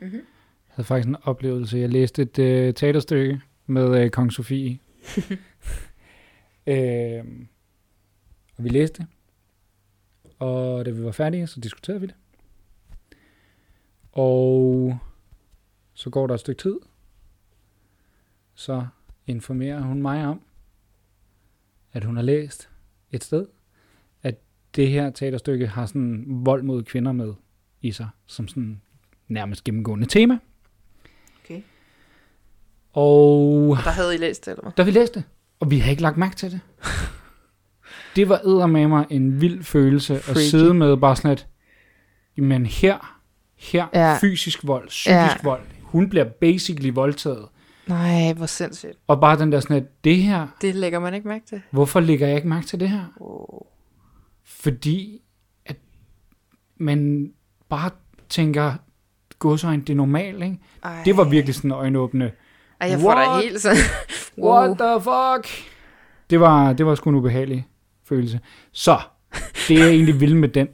Mm-hmm. 0.00 0.14
jeg 0.14 0.22
havde 0.68 0.86
faktisk 0.86 1.08
en 1.08 1.16
oplevelse. 1.22 1.78
Jeg 1.78 1.88
læste 1.88 2.22
et 2.22 2.38
øh, 2.38 2.74
teaterstykke 2.74 3.40
med 3.66 4.02
øh, 4.04 4.10
Kong 4.10 4.32
Sofie. 4.32 4.78
øh, 6.66 7.24
og 8.58 8.64
vi 8.64 8.68
læste. 8.68 9.06
Og 10.38 10.84
da 10.84 10.90
vi 10.90 11.04
var 11.04 11.12
færdige, 11.12 11.46
så 11.46 11.60
diskuterede 11.60 12.00
vi 12.00 12.06
det. 12.06 12.14
Og 14.18 14.98
så 15.94 16.10
går 16.10 16.26
der 16.26 16.34
et 16.34 16.40
stykke 16.40 16.62
tid. 16.62 16.76
Så 18.54 18.86
informerer 19.26 19.80
hun 19.80 20.02
mig 20.02 20.26
om, 20.26 20.40
at 21.92 22.04
hun 22.04 22.16
har 22.16 22.22
læst 22.22 22.68
et 23.10 23.24
sted, 23.24 23.46
at 24.22 24.34
det 24.76 24.88
her 24.90 25.10
teaterstykke 25.10 25.66
har 25.66 25.86
sådan 25.86 26.24
vold 26.28 26.62
mod 26.62 26.82
kvinder 26.82 27.12
med 27.12 27.34
i 27.82 27.92
sig, 27.92 28.08
som 28.26 28.48
sådan 28.48 28.80
nærmest 29.28 29.64
gennemgående 29.64 30.06
tema. 30.06 30.38
Okay. 31.44 31.62
Og 32.92 33.76
Der 33.84 33.90
havde 33.90 34.14
I 34.14 34.18
læst 34.18 34.44
det, 34.46 34.50
eller 34.50 34.62
hvad? 34.62 34.72
da 34.76 34.82
vi 34.82 34.90
læste 34.90 35.20
det, 35.20 35.28
og 35.60 35.70
vi 35.70 35.78
havde 35.78 35.90
ikke 35.90 36.02
lagt 36.02 36.16
mærke 36.16 36.36
til 36.36 36.50
det. 36.52 36.60
Det 38.16 38.28
var 38.28 38.38
eddermame 38.44 39.12
en 39.12 39.40
vild 39.40 39.62
følelse 39.62 40.14
at 40.14 40.22
Freaky. 40.22 40.38
sidde 40.40 40.74
med 40.74 40.96
bare 40.96 41.16
sådan 41.16 41.30
et, 41.30 41.46
men 42.36 42.66
her, 42.66 43.15
her, 43.58 43.86
Ja. 43.94 44.18
fysisk 44.20 44.66
vold, 44.66 44.88
psykisk 44.88 45.10
Ja. 45.10 45.36
vold. 45.42 45.62
Hun 45.82 46.08
bliver 46.08 46.24
basically 46.24 46.90
voldtaget. 46.94 47.48
Nej, 47.86 48.32
hvor 48.32 48.46
sindssygt. 48.46 48.92
Og 49.06 49.20
bare 49.20 49.38
den 49.38 49.52
der 49.52 49.60
sådan 49.60 49.76
et, 49.76 50.04
det 50.04 50.16
her, 50.16 50.46
Det 50.60 50.74
lægger 50.74 50.98
man 50.98 51.14
ikke 51.14 51.28
mærke 51.28 51.46
til. 51.46 51.62
hvorfor 51.70 52.00
lægger 52.00 52.26
jeg 52.26 52.36
ikke 52.36 52.48
mærke 52.48 52.66
til 52.66 52.80
det 52.80 52.88
her? 52.88 53.04
Oh. 53.20 53.66
Fordi 54.44 55.20
at 55.66 55.76
man 56.76 57.30
bare 57.68 57.90
tænker, 58.28 58.74
godsøjne, 59.38 59.82
det 59.82 59.90
er 59.90 59.96
normalt, 59.96 60.42
ikke? 60.44 60.58
Ej. 60.84 61.02
Det 61.04 61.16
var 61.16 61.24
virkelig 61.24 61.54
sådan 61.54 61.70
øjenåbende. 61.70 62.32
Ej, 62.80 62.88
jeg 62.90 63.00
får 63.00 63.08
What? 63.14 63.42
helt 63.42 63.60
sådan... 63.60 63.76
What 64.46 64.78
the 64.78 65.00
fuck? 65.00 65.66
Det 66.30 66.40
var, 66.40 66.72
det 66.72 66.86
var 66.86 66.94
sgu 66.94 67.10
en 67.10 67.16
ubehagelig 67.16 67.66
følelse. 68.04 68.40
Så, 68.72 68.98
det 69.68 69.78
jeg 69.78 69.88
egentlig 69.88 70.20
ville 70.20 70.36
med 70.36 70.48
den 70.48 70.68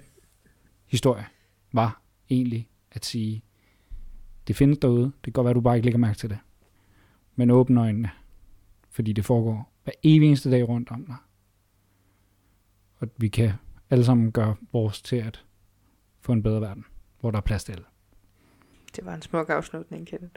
historie, 0.89 1.25
var 1.73 2.01
egentlig 2.31 2.69
at 2.93 3.05
sige, 3.05 3.45
det 4.47 4.57
findes 4.57 4.79
derude. 4.79 5.05
Det 5.05 5.23
kan 5.25 5.33
godt 5.33 5.45
være, 5.45 5.55
du 5.55 5.61
bare 5.61 5.77
ikke 5.77 5.87
lægger 5.87 5.99
mærke 5.99 6.19
til 6.19 6.31
det. 6.31 6.39
Men 7.37 7.51
åbn 7.51 7.79
øjnene. 7.79 8.11
Fordi 8.91 9.13
det 9.13 9.25
foregår 9.25 9.73
hver 9.85 9.93
evig 10.03 10.27
eneste 10.27 10.51
dag 10.51 10.69
rundt 10.69 10.91
om 10.91 11.05
dig. 11.07 11.17
Og 12.97 13.09
vi 13.17 13.29
kan 13.29 13.53
alle 13.91 14.05
sammen 14.05 14.33
gøre 14.33 14.55
vores 14.73 15.03
til 15.03 15.17
at 15.17 15.45
få 16.21 16.33
en 16.33 16.43
bedre 16.43 16.61
verden, 16.61 16.85
hvor 17.21 17.31
der 17.31 17.39
er 17.39 17.43
plads 17.43 17.65
til 17.65 17.73
alle. 17.73 17.85
Det 18.97 19.07
var 19.07 19.15
en 19.15 19.23
smuk 19.23 19.51
afslutning, 19.51 20.07
Kenneth. 20.07 20.35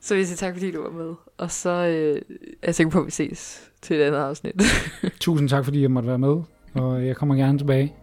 Så 0.00 0.14
vil 0.14 0.18
jeg 0.18 0.26
sige 0.26 0.36
tak, 0.36 0.54
fordi 0.54 0.70
du 0.70 0.82
var 0.82 0.90
med. 0.90 1.14
Og 1.36 1.50
så 1.50 1.70
øh, 1.70 2.22
er 2.38 2.66
jeg 2.66 2.74
sikker 2.74 2.90
på, 2.90 2.98
at 3.00 3.06
vi 3.06 3.10
ses 3.10 3.70
til 3.82 3.96
et 3.96 4.02
andet 4.02 4.18
afsnit. 4.18 4.62
Tusind 5.20 5.48
tak, 5.48 5.64
fordi 5.64 5.82
jeg 5.82 5.90
måtte 5.90 6.08
være 6.08 6.18
med, 6.18 6.42
og 6.74 7.06
jeg 7.06 7.16
kommer 7.16 7.34
gerne 7.34 7.58
tilbage. 7.58 7.94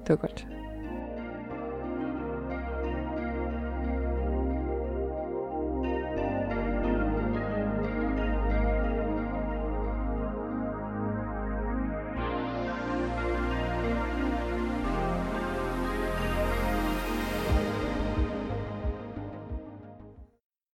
det 0.00 0.08
var 0.08 0.16
godt. 0.16 0.57